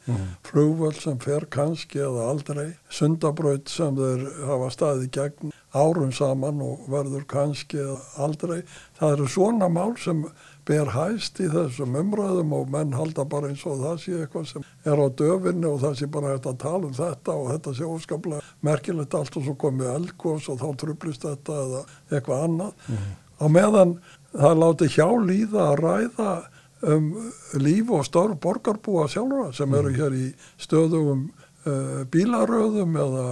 flugvöld 0.48 0.98
sem 1.00 1.18
fer 1.20 1.46
kannski 1.53 2.00
eða 2.00 2.30
aldrei, 2.32 2.68
sundabraut 2.88 3.68
sem 3.68 3.96
þeir 3.98 4.24
hafa 4.48 4.70
staðið 4.72 5.11
gegn 5.18 5.53
árum 5.72 6.12
saman 6.12 6.61
og 6.64 6.88
verður 6.92 7.26
kannski 7.28 7.80
eða 7.82 7.98
aldrei. 8.24 8.62
Það 8.98 9.14
eru 9.16 9.28
svona 9.34 9.68
mál 9.72 9.94
sem 10.00 10.24
ber 10.68 10.92
hæst 10.94 11.40
í 11.42 11.48
þessum 11.50 11.96
umræðum 11.98 12.53
og 12.55 12.68
menn 12.70 12.92
halda 12.94 13.24
bara 13.28 13.50
eins 13.50 13.64
og 13.66 13.80
það 13.82 13.96
sé 14.03 14.18
eitthvað 14.20 14.46
sem 14.50 14.66
er 14.86 15.00
á 15.03 15.07
döfinni 15.11 15.66
og 15.66 15.80
það 15.82 15.96
sé 15.98 16.07
bara 16.07 16.34
hægt 16.34 16.46
að 16.46 16.61
tala 16.62 16.86
um 16.86 16.94
þetta 16.94 17.34
og 17.34 17.50
þetta 17.50 17.74
sé 17.78 17.88
óskaplega 17.88 18.46
merkilegt 18.62 19.16
allt 19.18 19.40
og 19.40 19.48
svo 19.48 19.57
komið 19.59 19.90
eldgós 19.96 20.46
og 20.53 20.61
þá 20.62 20.68
trublist 20.84 21.26
þetta 21.26 21.59
eða 21.64 21.82
eitthvað 22.12 22.46
annað. 22.46 22.88
Á 23.43 23.47
meðan 23.51 23.97
það 24.32 24.62
láti 24.62 24.88
hjá 24.95 25.09
líða 25.26 25.68
að 25.72 25.80
ræða 25.82 26.32
um 26.93 27.11
líf 27.62 27.90
og 27.95 28.07
störf 28.07 28.38
borgarbúa 28.43 29.09
sjálfra 29.11 29.51
sem 29.55 29.74
eru 29.78 29.93
hér 29.95 30.16
í 30.18 30.28
stöðugum 30.62 31.28
uh, 31.66 32.03
bílaröðum 32.11 32.97
eða 32.99 33.26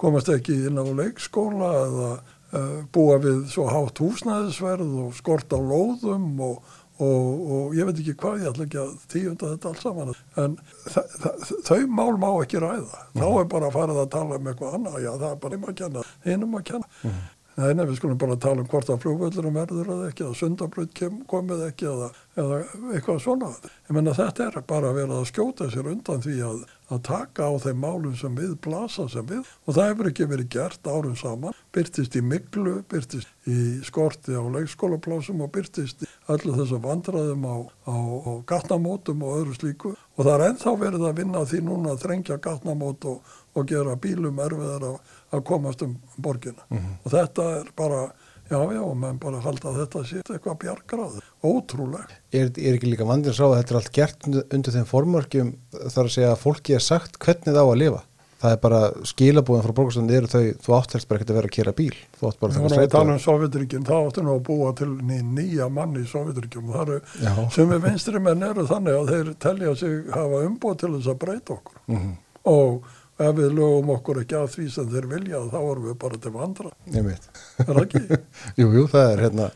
komast 0.00 0.30
ekki 0.32 0.56
inn 0.68 0.80
á 0.80 0.86
leikskóla 0.86 1.70
eða 1.84 2.08
uh, 2.16 2.80
búa 2.94 3.20
við 3.22 3.44
svo 3.52 3.68
hátt 3.70 4.02
húsnæðisverð 4.02 4.98
og 5.04 5.14
skort 5.18 5.54
á 5.54 5.60
lóðum 5.60 6.26
og, 6.48 6.74
og, 6.98 7.30
og 7.46 7.78
ég 7.78 7.86
veit 7.86 8.02
ekki 8.02 8.16
hvað 8.18 8.42
ég 8.42 8.50
ætla 8.50 8.66
ekki 8.66 8.82
að 8.82 8.92
tíunda 9.14 9.52
þetta 9.54 9.72
allt 9.72 9.86
saman 9.86 10.12
en 10.42 10.58
þa 10.90 11.06
þa 11.14 11.34
þau 11.68 11.80
mál 11.86 12.18
má 12.18 12.28
ekki 12.42 12.62
ræða. 12.64 13.06
Þá 13.14 13.26
er 13.28 13.48
bara 13.54 13.70
að 13.70 13.78
fara 13.78 13.98
að 14.02 14.12
tala 14.18 14.40
um 14.40 14.50
eitthvað 14.50 14.78
annað. 14.80 15.00
Já 15.04 15.12
það 15.14 15.30
er 15.30 15.40
bara 15.46 15.56
einum 15.60 15.70
að 15.70 15.80
kenna, 15.84 16.06
einum 16.26 16.58
að 16.58 16.68
kenna 16.72 17.16
Nei, 17.56 17.70
nei, 17.72 17.86
við 17.88 17.96
skulum 17.96 18.18
bara 18.20 18.34
tala 18.36 18.60
um 18.60 18.66
hvort 18.68 18.90
að 18.92 18.98
flugvöldurum 19.00 19.54
verður 19.56 19.88
eða 19.94 20.08
ekki, 20.10 20.26
eða 20.26 20.36
sundabröð 20.36 20.98
komið 21.30 21.62
ekki 21.70 21.86
eða, 21.88 22.08
eða 22.36 22.58
eitthvað 22.92 23.22
svona. 23.24 23.48
Ég 23.86 23.96
menna 23.96 24.12
þetta 24.18 24.50
er 24.50 24.58
bara 24.68 24.90
að 24.90 24.98
vera 25.00 25.20
að 25.22 25.30
skjóta 25.30 25.68
sér 25.72 25.88
undan 25.88 26.20
því 26.26 26.34
að, 26.44 26.58
að 26.92 27.00
taka 27.08 27.48
á 27.50 27.52
þeim 27.62 27.80
málum 27.82 28.14
sem 28.18 28.34
við 28.36 28.54
blasa 28.62 29.06
sem 29.10 29.26
við. 29.26 29.46
Og 29.66 29.76
það 29.76 29.88
hefur 29.90 30.10
ekki 30.10 30.28
verið 30.30 30.50
gert 30.54 30.90
árum 30.90 31.16
saman, 31.18 31.56
byrtist 31.74 32.16
í 32.18 32.22
miklu, 32.22 32.76
byrtist 32.90 33.50
í 33.50 33.56
skorti 33.86 34.36
á 34.38 34.42
leikskólaplásum 34.54 35.42
og 35.44 35.50
byrtist 35.54 36.04
í 36.06 36.10
öllu 36.32 36.54
þessu 36.58 36.80
vandræðum 36.84 37.46
á, 37.46 37.56
á, 37.90 37.96
á 37.96 38.32
gatnamótum 38.46 39.24
og 39.26 39.40
öðru 39.40 39.56
slíku. 39.58 39.94
Og 40.16 40.22
það 40.24 40.34
er 40.36 40.46
ennþá 40.50 40.76
verið 40.80 41.08
að 41.08 41.18
vinna 41.22 41.44
því 41.46 41.62
núna 41.66 41.94
að 41.94 42.06
þrengja 42.06 42.38
gatnamót 42.42 43.08
og, 43.10 43.34
og 43.56 43.68
gera 43.68 43.98
bílum 44.00 44.38
erfiðar 44.46 44.88
að, 44.92 44.96
að 45.34 45.44
komast 45.50 45.82
um 45.86 45.98
borgina. 46.16 46.64
Og 47.02 47.12
þetta 47.12 47.50
er 47.60 47.74
bara, 47.76 48.06
já 48.50 48.58
já, 48.76 48.82
menn 49.04 49.20
bara 49.22 49.40
halda 49.44 49.70
að 49.70 49.78
þetta 49.82 50.02
sé 50.06 50.20
eitthvað 50.24 50.58
bjargraður, 50.64 51.30
ótrúlega. 51.42 52.18
er, 52.32 52.50
er 52.50 52.76
ekki 52.76 52.92
líka 52.92 53.08
vandinn 53.08 53.36
sá 53.36 53.46
að 53.48 53.56
þetta 53.60 53.74
er 53.74 53.80
allt 53.80 53.94
gert 53.96 54.28
undir, 54.32 54.74
þeim 54.74 54.90
formörkjum 54.90 55.54
þar 55.86 56.04
að 56.04 56.12
segja 56.16 56.34
að 56.34 56.44
fólki 56.44 56.76
er 56.76 56.84
sagt 56.84 57.18
hvernig 57.22 57.52
það 57.54 57.64
á 57.64 57.72
að 57.72 57.80
lifa? 57.84 58.02
Það 58.36 58.52
er 58.52 58.58
bara 58.60 58.78
skilabúðin 59.08 59.62
frá 59.64 59.72
borgarstöndin 59.78 60.16
eru 60.18 60.28
þau, 60.28 60.42
þú 60.60 60.74
átt 60.76 60.94
helst 60.94 61.08
bara 61.08 61.18
ekki 61.22 61.32
að 61.32 61.38
vera 61.38 61.48
að 61.48 61.54
kera 61.56 61.72
bíl. 61.78 61.94
Þú 62.20 62.26
átt 62.28 62.40
bara 62.42 62.52
að 62.52 62.56
taka 62.56 62.66
við 62.66 62.74
strætó 62.74 62.92
tala 62.92 63.14
um 63.14 63.22
Sovjetríkjum, 63.24 63.86
þá 63.88 63.94
áttu 63.96 64.24
nú 64.26 64.34
að 64.34 64.42
búa 64.50 64.72
til 64.76 64.88
ný, 64.92 65.16
nýja 65.38 65.68
manni 65.72 66.02
í 66.04 66.10
Sovjetríkjum 66.10 66.68
og 66.68 66.76
það 66.76 66.92
eru, 66.98 67.46
sem 67.56 67.72
við 67.72 67.80
vinstri 67.86 68.20
menn 68.26 68.44
eru 68.44 68.66
þannig 68.68 68.98
að 68.98 69.12
þeir 69.14 69.32
telja 69.46 69.72
sig 69.80 70.12
hafa 70.12 70.42
umbúið 70.50 70.78
til 70.82 70.92
þess 70.98 71.10
að 71.14 71.18
breyta 71.24 71.56
okkur. 71.56 71.80
Mhm. 71.88 72.12
og 72.46 72.84
ef 73.16 73.32
við 73.38 73.54
lögum 73.56 73.90
okkur 73.94 74.18
ekki 74.22 74.36
að 74.36 74.48
því 74.52 74.64
sem 74.74 74.88
þeir 74.92 75.06
vilja 75.08 75.38
þá 75.52 75.56
erum 75.58 75.86
við 75.86 75.94
bara 76.02 76.18
til 76.20 76.32
vandra, 76.34 76.72
Ég 76.92 77.06
veit. 77.06 77.28
ekki? 77.64 78.02
Jú, 78.60 78.66
jú, 78.74 78.82
það 78.92 79.06
er 79.12 79.22
hérna 79.24 79.46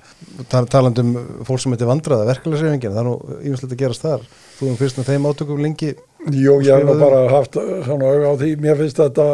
tal, 0.53 0.63
talandi 0.73 1.05
um 1.05 1.11
fólk 1.49 1.61
sem 1.61 1.75
heitir 1.77 1.91
vandraða 1.91 2.29
verkefælisreifingin, 2.31 2.95
það 2.95 3.03
er 3.03 3.09
nú 3.11 3.41
ímestlega 3.51 3.77
að 3.77 3.83
gerast 3.85 4.07
þar. 4.07 4.25
Þú 4.61 4.71
um 4.71 4.79
fyrst 4.81 5.01
með 5.01 5.11
þeim 5.13 5.29
átökum 5.31 5.61
lengi. 5.65 5.91
Jú, 6.31 6.57
ég 6.65 6.73
hef 6.73 6.89
nú 6.89 6.97
bara 7.01 7.21
haft 7.35 7.61
svona 7.61 8.09
auga 8.15 8.33
á 8.33 8.35
því, 8.41 8.51
mér 8.65 8.81
finnst 8.81 9.03
þetta 9.05 9.29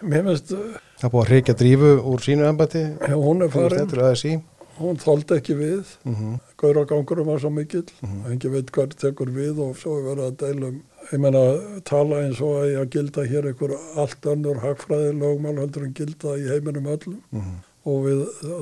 mér 0.00 0.24
finnst, 0.30 0.54
það 1.02 1.12
búið 1.16 1.26
að 1.26 1.34
reykja 1.34 1.58
drífu 1.64 1.92
úr 2.12 2.24
sínu 2.24 2.46
embætti. 2.48 2.86
Já, 3.02 3.16
hún 3.18 3.42
er 3.44 3.52
farin. 3.52 4.42
hún 4.80 4.96
þóldi 4.96 5.36
ekki 5.40 5.58
við. 5.58 5.90
Mm 6.08 6.38
gauragangurum 6.60 7.28
var 7.30 7.38
svo 7.40 7.50
mikill. 7.52 7.86
Mm 8.04 8.30
engi 8.32 8.48
veit 8.52 8.70
hvað 8.72 8.94
tekur 9.00 9.30
við 9.32 9.58
og 9.64 9.76
svo 9.80 9.98
er 9.98 10.06
verið 10.10 10.26
að 10.28 10.38
deila 10.44 10.70
um 10.70 10.80
ég 11.12 11.18
meina 11.22 11.40
tala 11.88 12.20
eins 12.24 12.40
og 12.44 12.60
að 12.60 12.68
ég 12.72 12.80
að 12.84 12.90
gilda 12.94 13.24
hér 13.26 13.48
einhver 13.50 13.72
allt 13.98 14.28
önnur 14.32 14.60
hagfræði 14.62 15.14
lögmál 15.18 15.56
heldur 15.58 15.86
en 15.88 15.94
gilda 15.98 16.36
í 16.38 16.46
heiminum 16.52 16.86
öllum 16.92 17.16
Mhm. 17.32 17.56
og 17.86 18.04
við, 18.04 18.20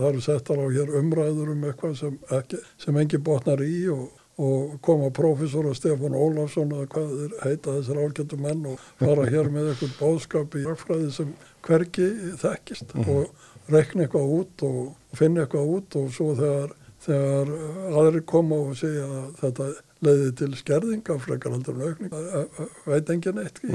eru 0.09 0.21
settar 0.23 0.57
á 0.63 0.67
hér 0.71 0.93
umræður 1.01 1.51
um 1.53 1.65
eitthvað 1.69 1.97
sem, 1.99 2.19
ekki, 2.31 2.61
sem 2.79 2.97
engi 2.97 3.19
botnar 3.19 3.59
í 3.67 3.89
og, 3.91 4.09
og 4.39 4.77
koma 4.81 5.11
prófessor 5.11 5.67
og 5.67 5.75
Stefán 5.77 6.15
Ólafsson 6.15 6.71
eða 6.71 6.87
hvað 6.93 7.33
heita 7.43 7.75
þessar 7.81 7.99
álgættu 8.05 8.39
menn 8.39 8.65
og 8.71 8.79
fara 9.01 9.27
hér 9.33 9.51
með 9.51 9.73
eitthvað 9.73 9.97
bóðskap 9.99 10.55
í 10.55 10.65
hagfræði 10.69 11.11
sem 11.13 11.33
hvergi 11.67 12.09
þekkist 12.39 12.95
og 13.03 13.73
rekna 13.75 14.07
eitthvað 14.07 14.31
út 14.39 14.63
og 14.63 14.95
finna 15.19 15.43
eitthvað 15.45 15.75
út 15.75 15.97
og 16.01 16.07
svo 16.15 16.31
þegar, 16.39 16.71
þegar 17.05 17.51
aðri 17.99 18.23
koma 18.25 18.57
og 18.69 18.77
segja 18.79 19.05
að 19.05 19.29
þetta 19.43 19.69
leiði 20.05 20.29
til 20.39 20.51
skerðinga 20.59 21.17
frekar 21.23 21.55
heldur 21.57 21.75
en 21.79 21.89
aukning 21.89 22.69
veit 22.87 23.11
engin 23.15 23.41
eitt 23.43 23.59
í, 23.67 23.73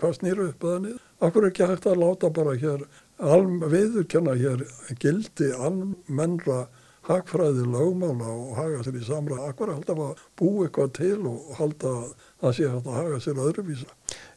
hvað 0.00 0.14
snýru 0.20 0.48
upp 0.52 0.64
eða 0.64 0.78
niður. 0.86 1.02
Akkur 1.26 1.44
er 1.46 1.50
ekki 1.52 1.68
hægt 1.70 1.86
að 1.90 2.00
láta 2.02 2.30
bara 2.36 2.54
hér 2.60 2.86
alm, 3.20 3.58
viðurkenna 3.72 4.34
hér 4.40 4.64
gildi 5.02 5.50
almennra 5.56 6.66
hagfræði 7.06 7.66
lögmála 7.70 8.30
og 8.34 8.54
haga 8.58 8.80
sér 8.86 8.96
í 8.98 9.04
samræð. 9.06 9.44
Akkur 9.50 9.70
er 9.70 9.76
alltaf 9.78 10.00
að 10.08 10.24
búa 10.40 10.64
eitthvað 10.66 10.94
til 10.98 11.18
og 11.30 11.52
halda 11.60 11.92
að 12.00 12.08
það 12.42 12.56
sé 12.58 12.70
hægt 12.72 12.88
að 12.90 12.98
haga 13.00 13.20
sér 13.26 13.42
öðruvísa. 13.46 13.92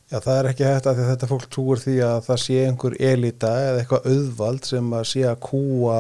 Já, 0.10 0.18
það 0.26 0.36
er 0.42 0.48
ekki 0.52 0.66
hægt 0.66 0.88
að 0.90 1.00
að 1.04 1.10
þetta 1.12 1.30
fólk 1.30 1.48
trúur 1.54 1.82
því 1.82 1.96
að 2.06 2.20
það 2.28 2.40
sé 2.44 2.60
einhver 2.66 2.96
elita 3.12 3.50
eða 3.64 3.82
eitthvað 3.84 4.08
auðvald 4.14 4.70
sem 4.70 4.94
að 5.00 5.04
sé 5.12 5.26
að 5.30 5.42
kúa 5.46 5.98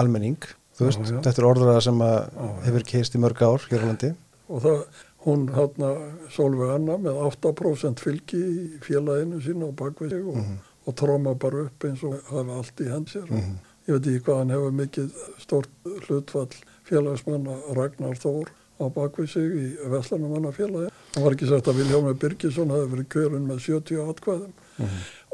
almenning, 0.00 0.46
þú 0.74 0.86
veist, 0.88 1.02
Já, 1.04 1.10
já. 1.12 1.18
þetta 1.26 1.42
er 1.42 1.48
orðra 1.50 1.74
sem 1.84 2.00
að 2.04 2.14
já. 2.24 2.46
hefur 2.68 2.86
keist 2.92 3.14
í 3.16 3.20
mörg 3.24 3.42
ár 3.44 3.66
hér 3.70 3.84
á 3.84 3.86
landi. 3.90 4.12
Og 4.48 4.64
það, 4.64 4.80
hún 5.24 5.46
hérna 5.54 5.90
Solveig 6.34 6.74
Anna 6.74 6.98
með 7.00 7.20
8% 7.30 8.02
fylgi 8.04 8.40
í 8.40 8.64
félaginu 8.84 9.40
sínu 9.44 9.70
og 9.70 9.78
bakvið 9.80 10.16
sig 10.16 10.26
og, 10.32 10.50
og 10.84 10.98
tróma 11.00 11.36
bara 11.40 11.64
upp 11.68 11.88
eins 11.88 12.04
og 12.04 12.18
hafa 12.32 12.58
allt 12.60 12.84
í 12.84 12.90
hend 12.90 13.12
sér. 13.12 13.30
Og 13.30 13.88
ég 13.88 13.96
veit 13.96 14.10
ekki 14.10 14.26
hvað 14.26 14.42
hann 14.42 14.54
hefur 14.54 14.76
mikið 14.82 15.24
stort 15.40 15.90
hlutfall 16.08 16.50
félagsmanna 16.88 17.56
Ragnar 17.78 18.20
Þór 18.20 18.52
á 18.82 18.84
bakvið 18.92 19.32
sig 19.32 19.56
í 19.56 19.66
Vestlandamanna 19.92 20.52
félagi 20.52 20.92
hann 21.14 21.24
var 21.24 21.34
ekki 21.36 21.48
sagt 21.48 21.68
að 21.70 21.80
Viljómi 21.80 22.14
Birgisson 22.18 22.72
hefði 22.74 22.90
verið 22.90 23.10
kjörun 23.14 23.44
með 23.46 23.60
70 23.68 24.00
atkvæðum. 24.10 24.54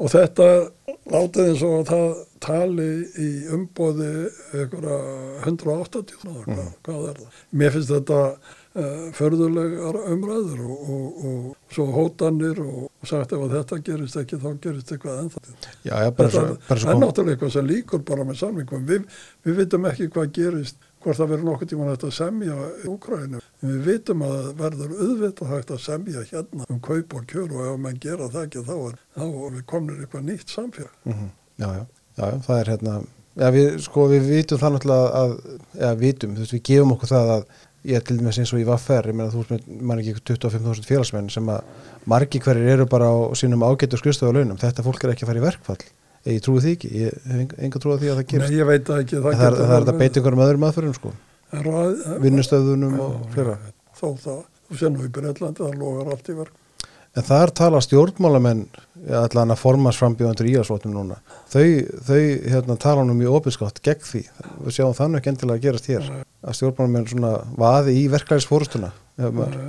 Og 0.01 0.11
þetta 0.13 0.49
látið 1.11 1.49
eins 1.49 1.63
og 1.65 1.77
að 1.79 1.87
það 1.91 2.11
tali 2.45 2.89
í 3.21 3.29
umbóði 3.57 4.11
einhverja 4.57 4.99
180 5.47 6.15
mm. 6.25 6.61
hvað, 6.85 7.07
er 7.11 7.21
það? 7.23 7.39
Mér 7.61 7.77
finnst 7.77 7.95
þetta 7.95 8.21
förðulegar 8.71 9.97
umræður 10.13 10.61
og, 10.63 10.91
og, 10.95 11.25
og 11.27 11.73
svo 11.75 11.87
hótanir 11.91 12.61
og 12.63 13.09
sagt 13.09 13.33
ef 13.35 13.43
þetta 13.51 13.79
gerist 13.87 14.19
ekki 14.21 14.39
þá 14.39 14.51
gerist 14.63 14.93
eitthvað 14.95 15.25
ennþá. 15.25 15.43
Já, 15.83 15.95
já, 16.05 16.11
bara 16.15 16.31
svo, 16.31 16.45
bara 16.69 16.93
er 16.93 17.01
náttúrulega 17.01 17.35
eitthvað 17.35 17.53
sem 17.57 17.67
líkur 17.67 18.05
bara 18.07 18.27
með 18.29 18.39
samvingum. 18.45 18.87
Við, 18.87 19.09
við 19.47 19.59
vitum 19.59 19.89
ekki 19.91 20.09
hvað 20.15 20.33
gerist, 20.39 20.79
hvort 21.03 21.19
það 21.19 21.33
verður 21.33 21.49
nokkuð 21.49 21.73
tíma 21.73 21.89
hægt 21.91 22.07
að 22.07 22.15
semja 22.15 22.59
í 22.71 22.91
Úkrænu. 22.93 23.41
En 23.61 23.73
við 23.73 23.89
vitum 23.89 24.23
að 24.27 24.37
það 24.37 24.61
verður 24.61 24.93
auðvitað 25.01 25.55
hægt 25.55 25.73
að 25.75 25.81
semja 25.87 26.27
hérna 26.31 26.69
um 26.71 26.83
kaup 26.85 27.17
og 27.19 27.25
kjör 27.33 27.57
og 27.57 27.65
ef 27.73 27.81
mann 27.87 28.03
gera 28.05 28.29
það 28.31 28.47
ekki 28.47 28.67
þá 28.69 28.77
er, 28.77 29.01
þá 29.17 29.25
er 29.31 29.57
við 29.57 29.65
komnir 29.73 30.05
eitthvað 30.05 30.29
nýtt 30.29 30.55
samfélag. 30.55 30.95
Mhm, 31.11 31.33
já, 31.65 31.67
já, 31.81 31.83
já, 32.21 32.23
já, 32.23 32.39
það 32.47 32.61
er 32.61 32.73
hérna, 32.75 32.95
já, 33.41 33.49
við, 33.57 33.69
sko, 33.89 34.07
við 34.13 34.31
vitum 34.31 34.63
það 34.63 34.77
náttúrulega 34.77 35.25
að, 35.25 35.35
já, 35.81 35.91
vitum, 36.05 36.37
þú 36.37 36.45
veist, 36.45 36.57
við 36.59 36.65
gefum 36.71 36.95
okkur 36.95 37.13
það 37.17 37.35
að 37.39 37.45
ég 37.89 38.03
til 38.05 38.19
dæmis 38.21 38.39
eins 38.43 38.53
og 38.53 38.61
í 38.61 38.67
Vaffer, 38.69 39.07
ég 39.09 39.17
meina 39.17 39.31
þú 39.33 39.45
veist, 39.49 39.69
mann 39.81 40.03
ekki 40.03 40.15
25.000 40.21 40.85
félagsmenn 40.89 41.31
sem 41.33 41.47
að 41.49 41.63
margi 42.11 42.41
hverjir 42.45 42.75
eru 42.75 42.87
bara 42.91 43.09
á 43.09 43.17
sínum 43.39 43.65
ágættu 43.65 43.97
skrifstofu 44.01 44.35
launum, 44.37 44.59
þetta 44.61 44.85
fólk 44.85 45.05
er 45.07 45.15
ekki 45.15 45.25
að 45.25 45.33
fara 45.33 45.41
í 45.41 45.47
verkfall 45.47 45.83
ég 46.29 46.43
trúi 46.45 46.61
því 46.61 46.73
ekki, 46.77 46.91
ég 47.01 47.19
hef 47.33 47.55
enga- 47.65 47.81
trúið 47.81 48.03
því 48.03 48.11
að 48.13 48.19
það 48.21 48.39
Nei, 48.45 48.57
ég 48.59 48.67
veit 48.69 48.85
það 48.85 49.03
ekki. 49.05 49.17
það, 49.25 49.39
það, 49.41 49.59
það 49.65 49.77
er 49.79 49.93
að 49.95 50.01
beita 50.03 50.21
einhverjum 50.21 50.43
öðrum 50.45 50.67
aðferðum 50.69 50.97
sko, 50.99 51.13
vinnustöðunum 52.25 52.99
og 53.01 53.13
Já, 53.15 53.29
fleira 53.35 53.55
Þó 54.01 54.07
það, 54.17 54.41
þú 54.71 54.79
sé 54.81 54.91
nú 54.93 55.05
í 55.05 55.11
Breitlandi, 55.13 55.61
það 55.65 55.79
logar 55.81 56.11
allt 56.15 56.29
í 56.31 56.37
verk. 56.39 56.55
En 57.19 57.25
þar 57.27 57.51
tala 57.59 57.81
stjórnmálamenn 57.85 58.61
allan 59.19 59.51
að 59.53 59.59
formast 59.61 59.99
frambjóðandur 60.01 60.47
í 60.49 60.55
ásvotnum 60.61 60.95
núna. 60.95 61.17
Þau, 61.51 61.65
þau 62.07 62.21
hérna, 62.55 62.77
tala 62.81 63.03
nú 63.05 63.17
mjög 63.19 63.41
opinskátt 63.41 63.81
gegn 63.85 64.07
því. 64.07 64.23
Við 64.63 64.77
sjáum 64.79 64.95
þannig 64.97 65.21
ekki 65.21 65.33
endilega 65.35 65.59
að 65.59 65.65
gerast 65.67 65.91
hér. 65.91 66.07
Að 66.41 66.57
stjórnmálamenn 66.57 67.09
svona 67.11 67.31
vaði 67.61 67.95
í 68.01 68.05
verklæðisfórustuna, 68.09 68.89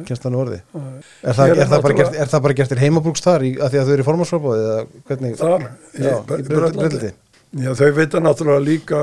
kennst 0.07 0.23
þannig 0.23 0.39
orði. 0.39 0.59
Er 0.71 1.35
það, 1.35 1.55
er 1.57 1.67
það 1.67 1.87
gert, 1.97 2.15
er 2.15 2.29
það 2.31 2.43
bara 2.45 2.55
gert 2.61 2.71
til 2.71 2.79
heimabrúks 2.79 3.25
þar 3.25 3.43
í, 3.43 3.51
að 3.59 3.73
því 3.73 3.81
að 3.81 3.89
þau 3.89 3.93
eru 3.95 4.05
í 4.05 4.07
formansfrábóði 4.07 4.61
eða 4.69 4.85
hvernig? 5.09 5.33
Þar, 5.41 5.65
Já, 5.99 6.13
í. 6.15 6.45
Bretlandi. 6.47 7.11
Já, 7.59 7.71
þau 7.75 7.89
vita 7.97 8.21
náttúrulega 8.23 8.63
líka 8.63 9.01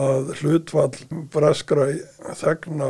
að 0.00 0.30
hlutfall 0.38 1.02
breskra 1.34 1.90
þegna 2.40 2.88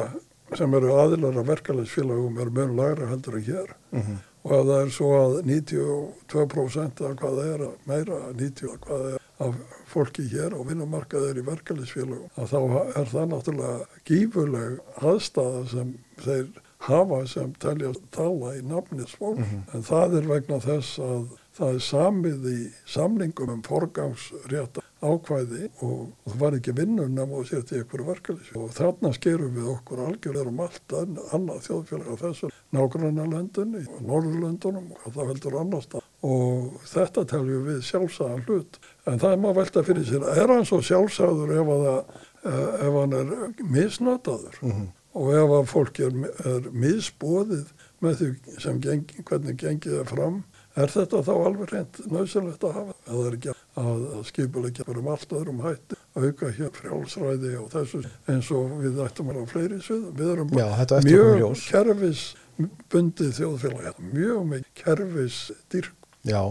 sem 0.55 0.77
eru 0.79 0.95
aðilar 1.03 1.41
af 1.43 1.49
verkefælisfélagum 1.49 2.39
er 2.45 2.53
mjög 2.55 2.77
lagra 2.79 3.11
heldur 3.11 3.41
en 3.41 3.47
hér. 3.49 3.75
Mhm. 3.91 4.21
Og 4.43 4.53
að 4.57 4.71
það 4.71 4.81
er 4.85 4.89
svo 4.91 5.11
að 5.19 5.35
92% 5.47 7.03
af 7.07 7.13
hvað 7.19 7.37
það 7.39 7.51
er, 7.53 7.69
meira 7.91 8.19
90% 8.39 8.73
af 8.73 8.81
hvað 8.87 9.03
það 9.03 9.13
er 9.13 9.21
af 9.43 9.55
fólki 9.93 10.25
hér 10.33 10.57
og 10.57 10.67
vinnumarkað 10.71 11.29
er 11.31 11.41
í 11.43 11.47
verkefælisfélagum, 11.47 12.31
að 12.41 12.53
þá 12.53 12.59
er 13.03 13.09
það 13.13 13.31
náttúrulega 13.33 14.03
gífurleg 14.09 14.79
aðstæða 15.03 15.63
sem 15.73 15.95
þeir 16.25 16.49
hafa 16.83 17.19
sem 17.31 17.53
telja 17.63 17.93
tala 18.11 18.57
í 18.59 18.63
nafnið 18.67 19.13
fólk. 19.19 19.43
En 19.75 19.85
það 19.87 20.17
er 20.19 20.31
vegna 20.33 20.59
þess 20.65 20.97
að 20.99 21.29
það 21.55 21.75
er 21.77 21.85
samið 21.87 22.47
í 22.51 22.61
samningum 22.89 23.53
um 23.53 23.61
forgangsrétta 23.63 24.83
ákvæði 25.03 25.69
og 25.83 26.13
það 26.27 26.37
var 26.41 26.57
ekki 26.59 26.75
vinnun 26.79 27.15
nema 27.15 27.39
og 27.41 27.47
sér 27.49 27.63
til 27.67 27.83
ykkur 27.83 28.05
verkefælis. 28.07 28.53
Og 28.59 28.71
þarna 28.75 29.11
skerum 29.15 29.55
við 29.59 29.71
okkur 29.77 30.03
algjörður 30.09 30.51
um 30.53 30.61
allt 30.67 30.95
ann- 30.99 31.19
annað 31.35 31.65
þjóðfélag 31.69 32.11
á 32.11 32.17
þessu 32.23 32.51
nágranna 32.73 33.27
löndunni, 33.31 33.83
Norðurlöndunum 34.07 34.93
og 34.97 35.13
það 35.13 35.31
veldur 35.33 35.59
annars 35.61 35.89
það. 35.93 36.07
Og 36.23 36.81
þetta 36.87 37.25
teljum 37.33 37.65
við 37.67 37.81
sjálfsagðan 37.89 38.45
hlut. 38.47 38.79
En 39.11 39.19
það 39.19 39.33
er 39.35 39.41
maður 39.43 39.59
velta 39.59 39.83
fyrir 39.87 40.05
sér, 40.07 40.27
er 40.31 40.53
hann 40.55 40.69
svo 40.69 40.79
sjálfsagður 40.87 41.55
ef, 41.57 41.73
að 41.75 41.87
það, 41.89 42.19
eh, 42.45 42.67
ef 42.87 42.99
hann 43.01 43.17
er 43.19 43.33
misnotaður? 43.79 44.59
Mhm. 44.63 44.91
og 45.13 45.27
ef 45.37 45.51
að 45.53 45.67
fólk 45.69 45.99
er, 46.01 46.15
er 46.49 46.69
misbóðið 46.73 47.67
með 48.01 48.15
því 48.17 48.61
sem 48.65 48.79
geng, 48.81 49.11
hvernig 49.29 49.59
gengið 49.61 49.99
er 50.01 50.07
fram 50.09 50.39
er 50.79 50.93
þetta 50.93 51.21
þá 51.27 51.33
alveg 51.35 51.73
reynd 51.73 51.99
nöðsynlegt 52.09 52.65
að 52.65 52.77
hafa 52.79 52.95
eða 53.05 53.25
er 53.29 53.37
ekki 53.37 53.53
að, 53.53 54.05
að 54.17 54.23
skipulegja 54.31 54.87
um 54.89 55.11
allt 55.13 55.35
öðrum 55.37 55.61
hætti 55.67 55.99
auka 56.17 56.53
hér 56.57 56.71
frjálsræði 56.79 57.53
og 57.61 57.67
þessu 57.75 58.03
eins 58.31 58.51
og 58.57 58.77
við 58.81 59.01
ættum 59.05 59.33
að 59.33 59.43
fleiri 59.53 59.81
svið 59.85 60.07
við 60.17 60.33
erum 60.35 60.55
Já, 60.57 60.69
mjög 61.09 61.65
kerfisbundið 61.67 63.35
þjóðfélag 63.41 64.01
mjög 64.13 64.47
með 64.49 64.71
kerfisdýrk 64.81 66.02
Já, 66.29 66.43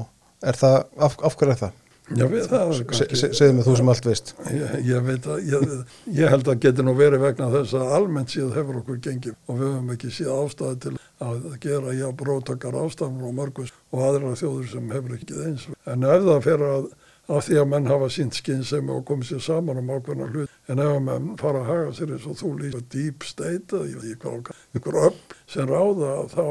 er 0.44 0.58
það, 0.60 0.78
af, 1.08 1.16
af 1.24 1.38
hverju 1.40 1.56
er 1.56 1.62
það? 1.66 1.78
Segðu 2.12 3.54
mig 3.56 3.64
þú 3.64 3.76
sem 3.80 3.92
allt 3.92 4.08
veist. 4.08 4.34
Ég, 4.52 4.74
ég 4.90 5.06
veit 5.06 5.28
að, 5.32 5.46
ég, 5.48 5.76
ég 6.18 6.34
held 6.34 6.50
að 6.52 6.64
geti 6.66 6.84
nú 6.84 6.96
verið 6.98 7.24
vegna 7.24 7.48
þess 7.54 7.78
að 7.80 7.94
almennt 7.98 8.34
síðan 8.34 8.56
hefur 8.58 8.80
okkur 8.82 8.98
gengið 9.06 9.38
og 9.48 9.62
við 9.62 9.70
höfum 9.70 9.94
ekki 9.96 10.12
síðan 10.18 10.42
ástæði 10.50 10.82
til 10.86 10.94
að 11.22 11.46
gera 11.64 11.94
já 11.96 12.08
brótakar 12.18 12.76
ástæðan 12.82 13.30
og 13.30 13.38
mörgus 13.38 13.72
og 13.94 14.04
aðra 14.10 14.34
þjóður 14.42 14.68
sem 14.74 14.92
hefur 14.92 15.16
ekki 15.16 15.40
eins. 15.46 15.70
En 15.88 16.04
ef 16.10 16.28
það 16.28 16.44
fer 16.50 16.66
að, 16.68 16.90
að 17.32 17.42
því 17.48 17.62
að 17.62 17.72
menn 17.76 17.90
hafa 17.94 18.12
sínt 18.18 18.42
skynsemi 18.42 18.94
og 18.98 19.08
komið 19.08 19.32
sér 19.32 19.46
saman 19.48 19.80
um 19.80 19.96
ákveðna 19.96 20.30
hlut, 20.34 20.60
en 20.68 20.84
ef 20.84 20.94
að 20.98 21.02
menn 21.08 21.32
fara 21.40 21.64
að 21.64 21.72
haga 21.72 21.96
sér 21.96 22.16
eins 22.18 22.28
og 22.28 22.40
þú 22.42 22.54
lýst 22.60 23.00
veit 23.00 23.80
ekki 23.88 24.20
hvað, 24.26 24.54
ykkur 24.76 25.02
upp 25.08 25.40
sem 25.48 25.70
ráða 25.70 26.18
þá 26.34 26.46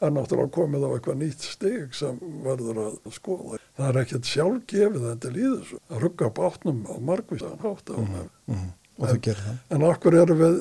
er 0.00 0.10
náttúrulega 0.14 0.54
komið 0.56 0.84
á 0.86 0.90
eitthvað 0.94 1.18
nýtt 1.22 1.40
stig 1.46 1.94
sem 1.94 2.18
verður 2.44 2.80
að 2.86 2.94
skoða. 3.14 3.58
Það 3.78 3.88
er 3.90 4.00
ekkert 4.04 4.30
sjálfgefið 4.30 5.04
en 5.10 5.18
til 5.24 5.34
í 5.34 5.44
þessu 5.50 5.78
að 5.90 6.00
rugga 6.04 6.30
bátnum 6.34 6.80
á 6.90 6.94
margvísan 7.00 7.60
hátt 7.62 7.90
á 7.94 7.98
mm 7.98 8.24
Mm 8.46 8.72
Og 8.94 9.08
þau 9.10 9.16
gerir 9.26 9.40
það. 9.42 9.54
En 9.74 9.82
okkur 9.82 10.14
erum 10.14 10.38
við, 10.38 10.58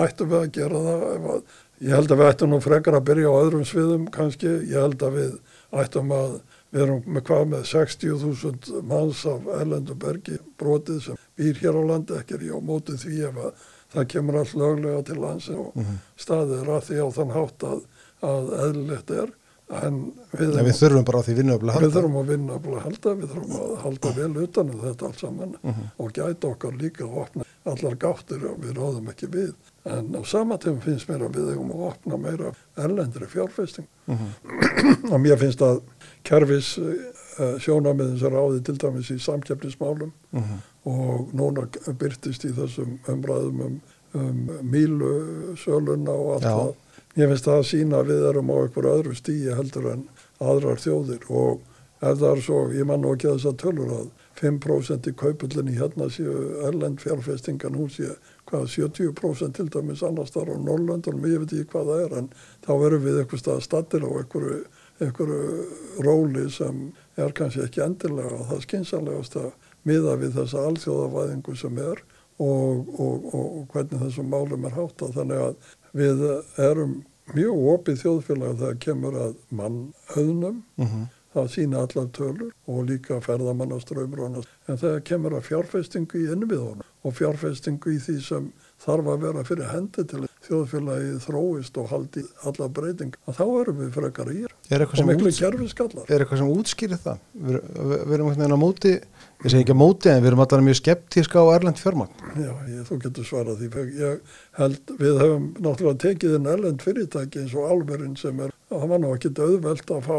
ættum 0.00 0.28
við 0.30 0.38
að 0.38 0.52
gera 0.56 0.78
það, 0.86 1.42
ég 1.84 1.90
held 1.92 2.12
að 2.14 2.20
við 2.22 2.28
ættum 2.30 2.48
nú 2.54 2.60
frekar 2.64 2.96
að 2.96 3.02
byrja 3.10 3.28
á 3.28 3.40
öðrum 3.44 3.64
sviðum 3.68 4.06
kannski, 4.14 4.46
ég 4.70 4.78
held 4.80 5.02
að 5.04 5.18
við 5.18 5.34
ættum 5.82 6.14
að, 6.16 6.32
við 6.72 6.80
erum 6.86 7.02
með 7.12 7.24
hvað 7.28 7.44
með 7.52 7.66
60.000 7.74 8.80
manns 8.88 9.20
af 9.28 9.44
erlendu 9.60 9.94
bergi 10.00 10.38
brotið 10.56 11.02
sem 11.04 11.20
býr 11.36 11.60
hér 11.60 11.76
á 11.76 11.82
landi, 11.92 12.16
ekki 12.18 12.38
er 12.38 12.46
ég 12.48 12.56
á 12.56 12.60
móti 12.64 12.96
því 13.04 13.20
ef 13.28 13.36
að 13.50 13.52
það 13.94 14.08
kemur 14.14 14.40
allt 14.40 14.54
löglega 14.64 15.04
til 15.10 15.18
lands 15.20 15.48
og 15.52 15.76
Mhm. 15.76 16.00
staðið 16.24 16.62
er 16.62 16.72
að 16.78 16.82
því 16.88 16.96
á 17.04 17.08
þann 17.20 17.34
hátt 17.36 17.68
að, 17.68 17.84
að 18.24 18.52
eðlilegt 18.66 19.10
er, 19.10 19.32
en 19.74 19.94
við, 20.36 20.58
En 20.58 20.66
við 20.66 20.76
þurfum 20.76 21.04
bara 21.08 21.18
á 21.18 21.24
því 21.24 21.34
vinnuöfla 21.38 21.72
að 21.72 21.80
við 21.80 21.84
halda. 21.86 22.00
þurfum 22.00 22.16
að 22.20 22.74
að 22.76 22.82
halda, 22.84 23.14
við 23.20 23.30
þurfum 23.32 23.54
að 23.60 23.76
halda 23.84 24.10
vel 24.18 24.42
utan 24.44 24.70
um 24.74 24.80
þetta 24.84 25.06
allt 25.08 25.18
saman 25.24 25.54
Mhm. 25.62 25.84
og 25.98 26.12
gæta 26.12 26.50
okkar 26.50 26.72
líka 26.82 27.04
að 27.04 27.16
opna 27.22 27.44
allar 27.64 27.94
gáttir 27.96 28.44
og 28.50 28.58
við 28.60 28.74
ráðum 28.76 29.08
ekki 29.08 29.26
við. 29.32 29.54
En 29.86 30.12
á 30.14 30.20
sama 30.26 30.58
tíma 30.58 30.80
finnst 30.84 31.08
mér 31.08 31.24
að 31.28 31.32
við 31.38 31.52
eigum 31.54 31.70
að 31.72 31.86
opna 31.88 32.16
meira 32.18 32.52
erlendri 32.76 33.26
fjárfesting. 33.26 33.86
Mhm. 34.06 35.12
og 35.12 35.20
mér 35.20 35.38
finnst 35.38 35.60
að 35.64 35.80
kerfis 36.24 36.78
uh, 36.78 37.56
sjónamiðin 37.58 38.18
sem 38.20 38.30
ráði 38.30 38.62
til 38.64 38.76
dæmis 38.78 39.10
í 39.10 39.18
samkeppnismálum 39.18 40.12
Mhm. 40.32 40.60
og 40.86 41.32
núna 41.32 41.66
byrtist 41.98 42.44
í 42.44 42.52
þessum 42.52 42.98
umræðum 43.08 43.60
um, 43.64 43.80
um 44.14 44.48
mílu 44.62 45.56
söluna 45.56 46.10
og 46.10 46.34
allt 46.34 46.44
það. 46.44 46.74
Ég 47.14 47.30
finnst 47.30 47.46
það 47.46 47.60
að 47.60 47.68
sína 47.68 47.98
að 48.02 48.08
við 48.10 48.24
erum 48.26 48.48
á 48.50 48.56
einhverju 48.58 48.92
öðru 48.98 49.12
stíi 49.14 49.54
heldur 49.54 49.84
en 49.92 50.00
aðrar 50.42 50.80
þjóðir 50.82 51.26
og 51.30 51.60
ef 52.02 52.16
það 52.18 52.30
er 52.30 52.40
svo, 52.42 52.56
ég 52.74 52.88
man 52.90 53.04
nú 53.04 53.12
ekki 53.14 53.28
að 53.30 53.36
þess 53.36 53.50
að 53.50 53.60
tölur 53.62 53.92
að 53.94 54.08
5% 54.40 55.06
í 55.06 55.12
kaupullinni 55.20 55.76
hérna 55.78 56.08
séu 56.10 56.34
erlend 56.66 56.98
fjárfestingan 57.04 57.78
hún 57.78 57.92
sé 57.94 58.08
hvað 58.50 58.66
70% 58.72 59.54
til 59.54 59.68
dæmis 59.70 60.02
annars 60.02 60.34
þar 60.34 60.50
á 60.52 60.56
Norrlöndunum, 60.58 61.28
ég 61.30 61.44
veit 61.44 61.54
ekki 61.54 61.70
hvað 61.70 61.92
það 61.92 62.02
er 62.02 62.16
en 62.18 62.28
þá 62.66 62.72
erum 62.88 63.06
við 63.06 63.20
eitthvað 63.20 63.44
stað 63.44 63.62
stattir 63.68 64.04
á 64.04 64.10
einhverju, 64.10 64.58
einhverju 65.06 66.02
róli 66.08 66.48
sem 66.50 66.82
er 67.14 67.36
kannski 67.38 67.62
ekki 67.68 67.84
endilega 67.86 68.42
það 68.50 68.66
skynsanlegast 68.66 69.38
að 69.38 69.54
miða 69.86 70.18
við 70.18 70.34
þessa 70.40 70.66
alþjóðavæðingu 70.66 71.56
sem 71.62 71.78
er 71.78 72.02
og, 72.42 72.90
og, 72.98 73.30
og, 73.30 73.46
og 73.46 73.64
hvernig 73.70 74.02
þessum 74.02 74.30
málum 74.34 74.66
er 74.66 74.74
háttað. 74.74 75.14
Þannig 75.20 75.42
að 75.46 75.72
við 75.94 76.24
erum 76.58 76.94
mjög 77.34 77.66
opið 77.74 78.00
þjóðfélag 78.02 78.56
þegar 78.60 78.80
kemur 78.84 79.14
að 79.26 79.36
mannhauðnum 79.54 80.62
Mhm. 80.76 81.04
það 81.34 81.48
sína 81.50 81.80
allar 81.82 82.06
tölur 82.14 82.50
og 82.68 82.84
líka 82.86 83.16
ferðamannaströymur 83.20 84.20
og 84.20 84.26
annars. 84.28 84.46
En 84.68 84.76
þegar 84.78 85.00
kemur 85.04 85.32
að 85.34 85.48
fjárfestingu 85.48 86.14
í 86.20 86.28
innviðunum 86.30 86.82
og 87.04 87.12
fjárfestingu 87.16 87.90
í 87.90 87.98
því 87.98 88.20
sem 88.22 88.52
þarf 88.84 89.08
að 89.10 89.20
vera 89.24 89.42
fyrir 89.44 89.70
hendi 89.72 90.04
til 90.06 90.28
þjóðfélagi 90.46 91.18
þróist 91.24 91.76
og 91.80 91.88
haldi 91.90 92.22
alla 92.44 92.68
breyting, 92.68 93.14
að 93.26 93.34
þá 93.40 93.44
erum 93.62 93.78
við 93.80 93.90
frekar 93.96 94.30
í 94.30 94.44
Er 94.70 94.78
eitthvað 94.84 95.00
og 95.00 95.06
miklu 95.10 95.32
kerfiskallar. 95.32 96.04
er 96.10 96.20
eitthvað 96.24 96.38
sem 96.38 96.52
útskýrir 96.54 97.00
það 97.02 97.18
við, 97.34 97.60
við 98.06 98.12
erum 98.14 98.28
einhvern 98.28 98.44
veginn 98.44 98.54
á 98.54 98.64
móti 98.64 98.94
ég 99.42 99.50
segi 99.50 99.62
ekki 99.64 99.74
á 99.74 99.82
móti 99.82 100.08
en 100.12 100.22
við 100.22 100.30
erum 100.30 100.42
allar 100.44 100.62
mjög 100.64 100.78
skeptíska 100.80 101.42
á 101.42 101.46
Erlend 101.56 101.80
fjármagn 101.82 102.12
Já, 102.38 102.52
ég, 102.70 102.82
þú 102.88 102.96
getur 103.04 103.26
svarað 103.28 103.60
því. 103.60 103.68
Ég 103.98 104.36
held, 104.58 104.92
við 104.98 105.18
höfum 105.22 105.44
náttúrulega 105.62 106.00
tekið 106.04 106.36
inn 106.38 106.48
erlend 106.50 106.82
fyrirtæki 106.82 107.42
eins 107.44 107.54
og 107.54 107.68
alverinn 107.70 108.16
sem 108.18 108.40
er, 108.46 108.50
það 108.72 108.86
var 108.90 109.02
nú 109.04 109.12
ekki 109.14 109.30
auðvelt 109.34 109.92
að 109.94 110.08
fá 110.08 110.18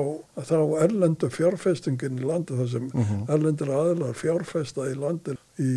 þá 0.51 0.55
erlendu 0.86 1.30
fjárfestingin 1.34 2.20
í 2.22 2.26
landi 2.30 2.55
þar 2.59 2.70
sem 2.72 2.89
Mhm. 2.93 3.26
erlendir 3.36 3.72
aðilar 3.76 4.13
fjárfesta 4.16 4.88
í 4.91 4.95
landi 4.95 5.36
í, 5.59 5.70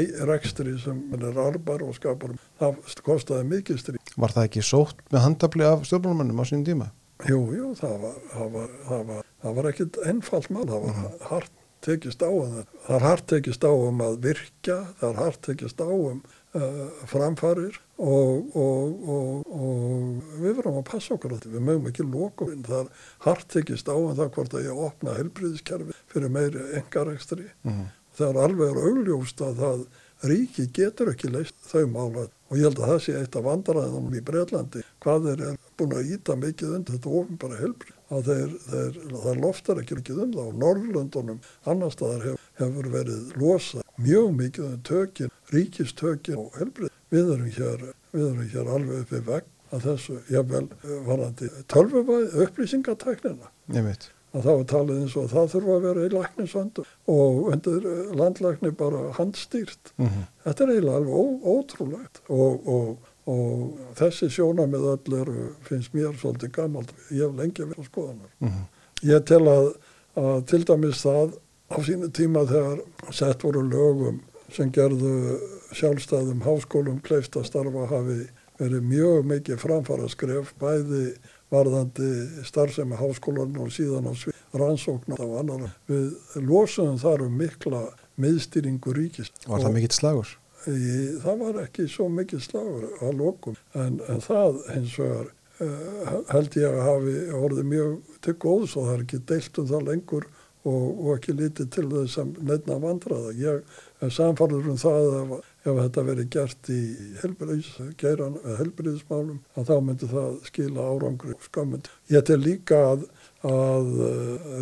í 0.00 0.26
rekstri 0.26 0.78
sem 0.82 1.02
er 1.14 1.38
arbar 1.38 1.82
og 1.86 1.94
skapar. 1.94 2.34
Það 2.60 2.76
kostaði 3.02 3.48
mikið 3.50 3.78
stríð. 3.82 4.00
var 4.16 4.32
það 4.32 4.48
ekki 4.48 4.62
sótt 4.64 4.96
með 5.12 5.20
handabli 5.26 5.64
af 5.64 5.84
stjórnmálmennum 5.86 6.40
á 6.40 6.44
sínum 6.48 6.64
tíma 6.64 6.90
Jú, 7.28 7.38
jú, 7.56 7.70
það 7.78 7.94
var, 8.00 8.16
það 8.34 8.50
var, 8.52 8.68
það 8.88 9.04
var, 9.08 9.22
það 9.42 9.54
var 9.56 9.68
ekkit 9.70 9.96
einfalt 10.06 10.50
mál, 10.52 10.64
það 10.68 10.82
var 10.84 11.12
hart 11.30 11.52
tekist 11.86 12.22
á 12.22 12.30
um 12.30 12.54
það. 12.54 12.72
Það 12.86 12.96
er 12.98 13.06
hart 13.06 13.26
tekist 13.32 13.66
á 13.66 13.72
um 13.72 14.02
að 14.06 14.18
virka, 14.26 14.78
það 15.00 15.08
er 15.08 15.20
hart 15.22 15.42
tekist 15.46 15.82
á 15.82 15.88
um 15.88 16.22
uh, 16.56 16.80
framfarir 17.10 17.78
og, 17.96 18.56
og, 18.56 19.04
og, 19.16 19.52
og 19.58 20.40
við 20.40 20.58
verðum 20.60 20.80
að 20.80 20.88
passa 20.90 21.14
okkur 21.16 21.34
á 21.34 21.36
þetta, 21.36 21.52
við 21.54 21.66
mögum 21.68 21.90
ekki 21.90 22.08
loka 22.08 22.46
okkur. 22.46 22.56
Það 22.66 22.80
er 22.80 23.04
hart 23.28 23.46
tekist 23.54 23.92
á 23.92 23.96
um 23.96 24.16
það 24.18 24.32
hvort 24.38 24.56
að 24.56 24.66
ég 24.66 24.82
opna 24.88 25.18
helbriðiskerfi 25.20 26.00
fyrir 26.12 26.34
meiri 26.38 26.66
engarekstri. 26.80 27.46
Mhm. 27.66 27.86
Það 28.16 28.30
er 28.30 28.42
alveg 28.46 28.78
augljóst 28.80 29.42
að 29.44 29.58
það 29.60 29.80
ríki 30.24 30.68
getur 30.72 31.12
ekki 31.12 31.32
leist 31.32 31.56
þau 31.68 31.84
mála 31.92 32.26
og 32.46 32.56
ég 32.56 32.68
held 32.68 32.80
að 32.80 32.90
það 32.92 33.00
sé 33.04 33.16
eitt 33.18 33.36
af 33.36 33.44
vandræðunum 33.46 34.14
í 34.16 34.22
Breitlandi 34.24 34.84
hvað 35.02 35.28
þeir 35.28 35.44
er 35.50 35.58
búin 35.76 35.96
að 35.98 36.12
íta 36.16 36.36
mikið 36.40 36.76
undir 36.78 36.96
þetta 36.96 37.14
ofinbara 37.20 37.60
helbrið 37.60 37.96
að 38.16 38.30
þeir, 38.30 38.54
þeir, 38.68 38.98
það 39.24 39.42
loftar 39.42 39.82
ekki 39.82 39.98
ekki 39.98 40.16
um 40.16 40.32
það 40.36 40.46
á 40.46 40.58
Norrlöndunum 40.62 41.40
annar 41.66 41.92
staðar 41.94 42.26
hef, 42.30 42.48
hefur 42.60 42.90
verið 42.94 43.36
losa 43.40 43.82
mjög 43.96 44.32
mikið 44.40 44.66
um 44.70 44.80
tökin, 44.86 45.32
ríkistökin 45.52 46.40
og 46.40 46.58
helbrið. 46.60 46.92
Við 47.12 47.32
erum 47.36 47.52
hér, 47.58 47.86
við 48.14 48.26
erum 48.30 48.50
hér 48.54 48.74
alveg 48.76 49.04
uppi 49.04 49.22
vegg 49.30 49.52
að 49.74 49.88
þessu, 49.88 50.18
jável, 50.30 50.66
varandi 51.06 51.50
tölvubæð, 51.72 52.36
upplýsingatæknina. 52.46 53.50
ég 53.74 53.88
Og 54.36 54.44
þá 54.44 54.50
er 54.52 54.64
talið 54.68 55.02
eins 55.02 55.16
og 55.16 55.28
það 55.32 55.52
þurfa 55.54 55.74
að 55.74 55.84
vera 55.86 56.04
í 56.04 56.12
læknisvöndu 56.12 56.82
og 57.12 57.50
undir 57.54 57.86
eh, 57.88 58.14
landlækni 58.20 58.72
bara 58.76 59.02
handstýrt. 59.16 59.92
mm 59.96 60.24
Þetta 60.46 60.62
er 60.64 60.72
eiginlega 60.74 60.98
alveg 61.00 61.46
ótrúlegt 61.50 62.20
og, 62.30 62.68
og, 62.70 63.08
og 63.32 63.80
þessi 63.98 64.28
sjónamið 64.30 64.84
öll 64.92 65.16
eru, 65.22 65.46
finnst 65.66 65.96
mér 65.96 66.14
svolítið 66.20 66.52
gamalt. 66.54 66.92
Ég 67.10 67.24
hef 67.24 67.34
lengi 67.40 67.64
verið 67.64 67.82
á 67.82 67.90
skoðanar. 67.90 68.30
-hmm. 68.38 68.62
Ég 69.02 69.24
tel 69.26 69.42
að, 69.50 69.66
að 70.14 70.44
til 70.52 70.62
dæmis 70.68 71.02
það 71.02 71.34
á 71.66 71.76
sínu 71.82 72.12
tíma 72.14 72.44
þegar 72.46 72.78
sett 73.10 73.42
voru 73.42 73.64
lögum 73.66 74.20
sem 74.52 74.70
gerðu 74.70 75.40
sjálfstæðum 75.74 76.44
háskólum 76.46 77.00
kleift 77.02 77.36
að 77.36 77.48
starfa 77.48 77.88
hafi 77.90 78.28
verið 78.60 78.86
mjög 78.88 79.26
mikið 79.26 79.58
framfara 79.60 80.08
skref 80.08 80.54
bæði 80.60 81.16
varðandi 81.52 82.10
starfsemi 82.46 82.98
háskólan 82.98 83.54
og 83.62 83.70
síðan 83.74 84.10
á 84.10 84.14
rannsóknar 84.56 85.22
og 85.22 85.36
annar. 85.42 85.76
Við 85.90 86.42
losuðum 86.42 86.98
þar 87.02 87.26
um 87.26 87.38
mikla 87.38 87.84
miðstýringu 88.20 88.96
ríkis. 88.96 89.32
Var 89.46 89.64
það 89.64 89.76
mikill 89.76 89.94
slagur? 89.96 90.34
Í, 90.66 90.78
það 91.22 91.42
var 91.44 91.58
ekki 91.62 91.86
svo 91.90 92.08
mikið 92.10 92.42
slagur 92.42 92.86
að 92.98 93.18
lokum 93.20 93.58
en, 93.78 94.00
en 94.10 94.22
það 94.24 94.56
hins 94.72 94.96
vegar 94.98 95.28
uh, 95.62 96.16
held 96.32 96.56
ég 96.58 96.72
að 96.72 96.86
hafi 96.88 97.14
orðið 97.38 97.68
mjög 97.70 98.16
til 98.26 98.34
góðs 98.42 98.74
og 98.74 98.88
það 98.88 98.96
er 98.96 99.04
ekki 99.04 99.22
deilt 99.30 99.60
um 99.62 99.68
það 99.70 99.86
lengur 99.92 100.26
og, 100.66 100.86
og 100.90 101.10
ekki 101.14 101.36
lítið 101.38 101.70
til 101.76 101.86
þess 101.92 102.16
sem 102.18 102.32
nefna 102.48 102.80
vandraða. 102.82 103.34
Ég 103.38 103.76
er 104.02 104.16
samfarður 104.16 104.72
um 104.72 104.80
það 104.80 105.12
ef, 105.20 105.36
ef 105.66 105.78
þetta 105.80 106.04
verið 106.06 106.28
gert 106.36 106.70
í 106.72 106.80
helbriðismálum 107.22 109.40
að 109.56 109.70
þá 109.70 109.76
myndi 109.86 110.06
það 110.10 110.32
skila 110.48 110.88
árangri 110.92 111.36
og 111.36 111.46
skammund. 111.46 111.90
Ég 112.12 112.26
tel 112.28 112.40
líka 112.42 112.78
að, 112.92 113.00
að 113.46 113.86
uh, 114.08 114.10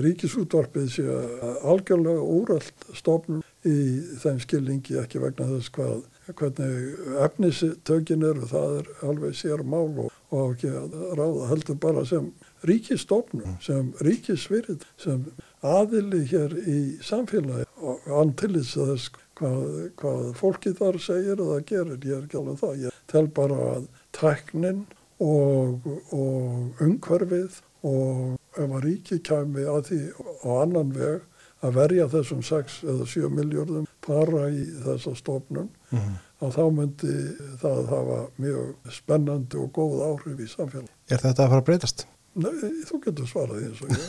ríkisútvarpið 0.04 0.86
sé 0.96 1.06
algjörlega 1.62 2.22
úrallt 2.38 2.78
stofnum 2.96 3.42
í 3.64 3.76
þeim 4.20 4.40
skilningi 4.44 4.98
ekki 5.00 5.22
vegna 5.22 5.48
þess 5.54 5.72
hvað, 5.74 6.02
hvernig 6.36 6.74
efnistökin 7.24 8.26
eru, 8.28 8.48
það 8.48 8.78
er 8.80 8.90
alveg 9.08 9.38
sér 9.38 9.64
mál 9.64 10.06
og, 10.06 10.10
og 10.34 10.54
ekki 10.54 10.72
að 10.72 10.96
ráða 11.18 11.50
heldur 11.52 11.80
bara 11.80 12.04
sem 12.08 12.30
ríkistofnum, 12.68 13.56
sem 13.64 13.92
ríkisvirit, 14.04 14.84
sem 15.00 15.24
aðili 15.64 16.24
hér 16.28 16.56
í 16.68 16.78
samfélagi 17.04 17.68
og 17.84 18.08
antillis 18.20 18.74
þess 18.76 19.23
hvað, 19.38 19.68
hvað 20.00 20.24
fólki 20.38 20.74
þar 20.78 21.00
segir 21.02 21.42
og 21.42 21.52
það 21.52 21.66
gerir, 21.70 22.00
ég 22.04 22.16
er 22.16 22.26
ekki 22.26 22.40
alveg 22.40 22.58
það, 22.62 22.74
ég 22.86 22.98
tel 23.10 23.26
bara 23.36 23.60
að 23.74 23.86
tæknin 24.16 24.82
og, 25.22 25.86
og 26.14 26.82
umhverfið 26.84 27.60
og 27.84 28.58
ef 28.58 28.64
að 28.70 28.84
ríki 28.86 29.20
kæmi 29.24 29.66
að 29.68 29.88
því 29.90 30.00
á 30.44 30.50
annan 30.62 30.92
veg 30.96 31.22
að 31.64 31.76
verja 31.78 32.06
þessum 32.12 32.42
6 32.44 32.80
eða 32.84 33.06
7 33.08 33.30
miljardum 33.32 33.86
bara 34.04 34.48
í 34.52 34.64
þessa 34.84 35.14
stofnun 35.16 35.70
Mm 35.94 36.00
-hmm. 36.00 36.16
að 36.46 36.54
þá 36.56 36.64
myndi 36.76 37.14
það 37.62 37.80
hafa 37.92 38.18
mjög 38.42 38.90
spennandi 38.90 39.56
og 39.62 39.68
góð 39.72 40.00
áhrif 40.08 40.40
í 40.40 40.48
samfélag. 40.50 40.90
Er 41.10 41.18
þetta 41.22 41.44
að 41.44 41.50
fara 41.52 41.60
að 41.62 41.68
breytast? 41.68 42.06
Nei, 42.34 42.70
þú 42.88 42.98
getur 43.04 43.26
svarað 43.30 43.60
eins 43.62 43.82
og 43.84 43.90
ég. 43.94 44.06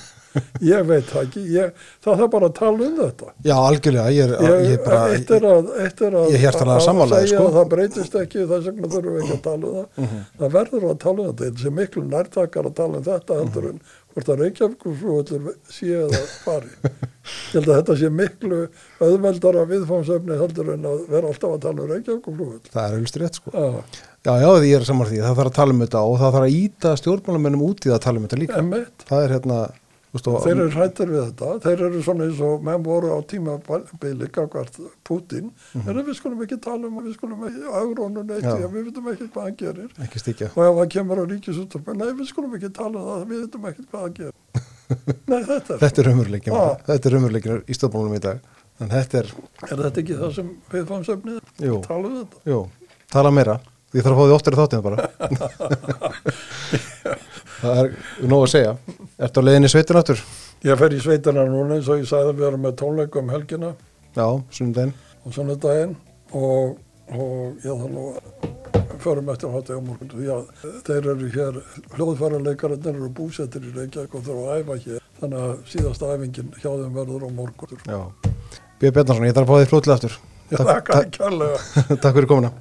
Ég 0.67 0.81
veit 0.89 1.05
það 1.07 1.21
ekki, 1.29 1.41
ég, 1.55 1.83
það 2.03 2.21
er 2.25 2.29
bara 2.33 2.47
að 2.49 2.55
tala 2.57 2.87
um 2.89 2.95
þetta. 2.97 3.27
Já, 3.45 3.53
algjörlega, 3.55 4.07
ég 4.11 4.23
er, 4.25 4.31
ég, 4.43 4.63
Ég, 4.73 4.79
bara, 4.83 5.03
eitt 5.15 5.29
er 5.37 5.45
að, 5.47 5.69
eitt 5.85 6.01
er 6.03 6.17
að, 6.19 6.25
Ég 6.27 6.35
er 6.35 6.41
hjartanlega 6.43 6.79
að 6.81 7.03
þér, 7.05 7.11
segja 7.13 7.37
sko. 7.37 7.43
að 7.45 7.55
það 7.59 7.69
breytist 7.75 8.17
ekki, 8.19 8.41
þess 8.49 8.65
vegna 8.71 8.89
þurfum 8.95 9.13
við 9.15 9.21
ekki 9.23 9.35
að 9.37 9.43
tala 9.45 9.69
um 9.69 9.75
það. 9.77 9.85
Mhm. 10.03 10.23
Það 10.41 10.55
verður 10.57 10.87
að 10.89 10.97
tala 11.05 11.21
um 11.23 11.29
þetta, 11.29 11.45
þetta 11.51 11.69
er 11.69 11.75
miklu 11.77 12.03
nærtakar 12.09 12.67
að 12.71 12.75
tala 12.81 12.97
um 12.99 13.05
þetta 13.05 13.37
heldur 13.39 13.69
en 13.69 13.79
hvort 14.15 14.31
að 14.33 14.41
Reykjavíkurflugvöllur 14.43 15.55
sé 15.77 15.87
eða 16.01 16.21
fari. 16.43 16.73
Ég 16.85 17.55
held 17.55 17.69
að 17.69 17.79
þetta 17.79 17.95
sé 18.01 18.09
miklu 18.15 18.59
auðveldara 19.05 19.63
viðfámsefni 19.71 20.37
heldur 20.41 20.73
en 20.75 20.89
að 20.91 21.05
vera 21.15 21.31
alltaf 21.31 21.55
að 21.55 21.63
tala 21.69 21.85
um 21.85 21.89
Reykjavíkurflugvöll. 21.95 22.61
það 22.75 22.85
er 22.89 22.97
auðvist 22.99 23.21
rétt 23.23 23.39
sko. 23.39 23.55
Já, 23.55 24.03
Já, 24.25 24.33
já, 24.41 24.47
því 24.57 24.69
ég 24.71 24.79
er 24.81 24.85
saman 24.87 25.05
því, 25.09 25.17
það 25.21 25.35
þarf 25.37 25.49
að 25.51 25.55
tala 25.59 25.73
um 25.75 25.81
þetta 25.85 25.99
og 26.09 26.15
það 26.17 26.31
þarf 26.35 26.45
að 26.47 26.53
íta 26.59 26.91
stjórnmálamennum 26.97 27.61
út 27.67 27.83
í 27.85 27.89
það 27.91 27.97
að 27.99 28.05
tala 28.05 28.17
um 28.17 28.23
þetta 28.25 28.39
líka. 28.41 28.57
emmitt. 28.63 29.03
Það 29.05 29.19
er 29.25 29.33
hérna, 29.35 29.57
þú 30.09 30.15
veist, 30.15 30.27
og, 30.31 30.37
Þeir 30.45 30.55
eru 30.55 30.69
hrættir 30.75 31.11
við 31.11 31.21
þetta, 31.27 31.49
þeir 31.65 31.83
eru 31.85 31.99
svona 32.07 32.23
eins 32.25 32.39
og 32.41 32.63
menn 32.65 32.83
voru 32.87 33.07
á 33.13 33.19
tímabili 33.29 34.29
gagvart 34.33 34.79
Putin, 35.05 35.51
Mhm. 35.75 35.89
en 35.89 35.95
við 36.07 36.15
skulum 36.17 36.41
ekki 36.41 36.57
tala 36.61 36.87
um, 36.87 36.97
við 37.05 37.13
skulum 37.19 37.43
ekki 37.45 37.61
ágrónun 37.69 38.31
eitt, 38.33 38.41
Já. 38.49 38.65
við 38.65 38.83
veitum 38.89 39.05
ekki 39.13 39.27
hvað 39.29 39.43
hann 39.45 39.57
gerir. 39.61 39.89
ekki 40.01 40.17
stíkja. 40.23 40.49
Og 40.57 40.61
ef 40.65 40.73
það 40.79 40.89
kemur 40.95 41.17
á 41.21 41.25
ríkisúttarpi, 41.29 41.91
nei 41.95 42.07
við 42.17 42.25
skulum 42.31 42.55
ekki 42.57 42.69
tala 42.73 42.97
um 42.97 43.05
það, 43.05 43.21
við 43.29 43.37
veitum 43.45 43.65
ekki 43.69 43.83
hvað 43.91 44.01
það 44.01 44.13
gerir. 44.17 44.33
nei 45.29 45.41
þetta 45.43 45.69
er, 45.73 45.77
er 45.77 46.09
Já. 52.45 52.57
þetta 53.13 53.49
er 53.53 53.59
í 53.95 53.97
í. 53.97 53.99
Ég 53.99 54.03
þarf 54.05 54.15
að 54.15 54.19
fá 54.19 54.25
því 54.25 54.35
oftar 54.35 54.55
í 54.55 54.59
þáttinu 54.59 54.85
bara. 54.85 54.97
það 57.61 57.75
er 57.81 57.87
nóg 58.29 58.41
að 58.45 58.53
segja. 58.53 58.73
Ertu 59.25 59.37
á 59.39 59.41
leiðinni 59.47 59.69
sveitin 59.71 59.99
áttur? 60.01 60.19
Ég 60.65 60.73
fer 60.81 60.91
í 60.95 61.03
sveitina 61.03 61.41
núna 61.47 61.73
eins 61.77 61.89
og 61.91 61.97
ég 62.01 62.07
sagði 62.09 62.29
að 62.33 62.37
við 62.39 62.47
erum 62.49 62.63
með 62.65 62.73
tónleika 62.81 63.15
um 63.21 63.33
helgina 63.33 63.69
Já, 64.15 64.27
sunnudaginn. 64.55 64.93
og 65.25 65.29
sunnudaginn 65.35 65.93
og, 66.31 66.65
og 67.13 67.33
ég 67.65 67.73
þarf 67.83 67.97
að 68.01 68.13
förum 69.05 69.29
eftir 69.29 69.49
hátta 69.53 69.77
á 69.77 69.79
morgun 69.83 70.13
því 70.13 70.27
að 70.33 70.43
þeir 70.87 71.03
eru 71.13 71.25
hér, 71.35 71.53
hljóðfærarleikararnir 71.97 72.95
eru 72.95 73.09
búsettir 73.13 73.63
í 73.67 73.69
Reykjavík 73.75 74.13
og 74.15 74.21
þurfa 74.25 74.45
að 74.55 74.59
æfa 74.63 74.75
hér 74.85 74.99
þannig 75.19 75.39
að 75.45 75.51
síðasta 75.71 76.13
æfingin 76.15 76.49
hjá 76.61 76.71
þeim 76.71 76.95
verður 76.95 77.27
á 77.27 77.29
morgun. 77.35 77.79
Já. 77.85 78.01
Björn 78.79 78.95
Bjarnarsson, 78.97 79.27
ég 79.27 79.35
þarf 79.37 79.45
að 79.45 79.51
fá 79.51 79.55
því 79.61 79.71
flótilega 79.71 79.99
þakka 80.49 81.01
ekki 81.01 81.19
kærlega. 81.19 81.57
Takk 82.03 82.15
fyrir 82.15 82.29
komuna. 82.29 82.51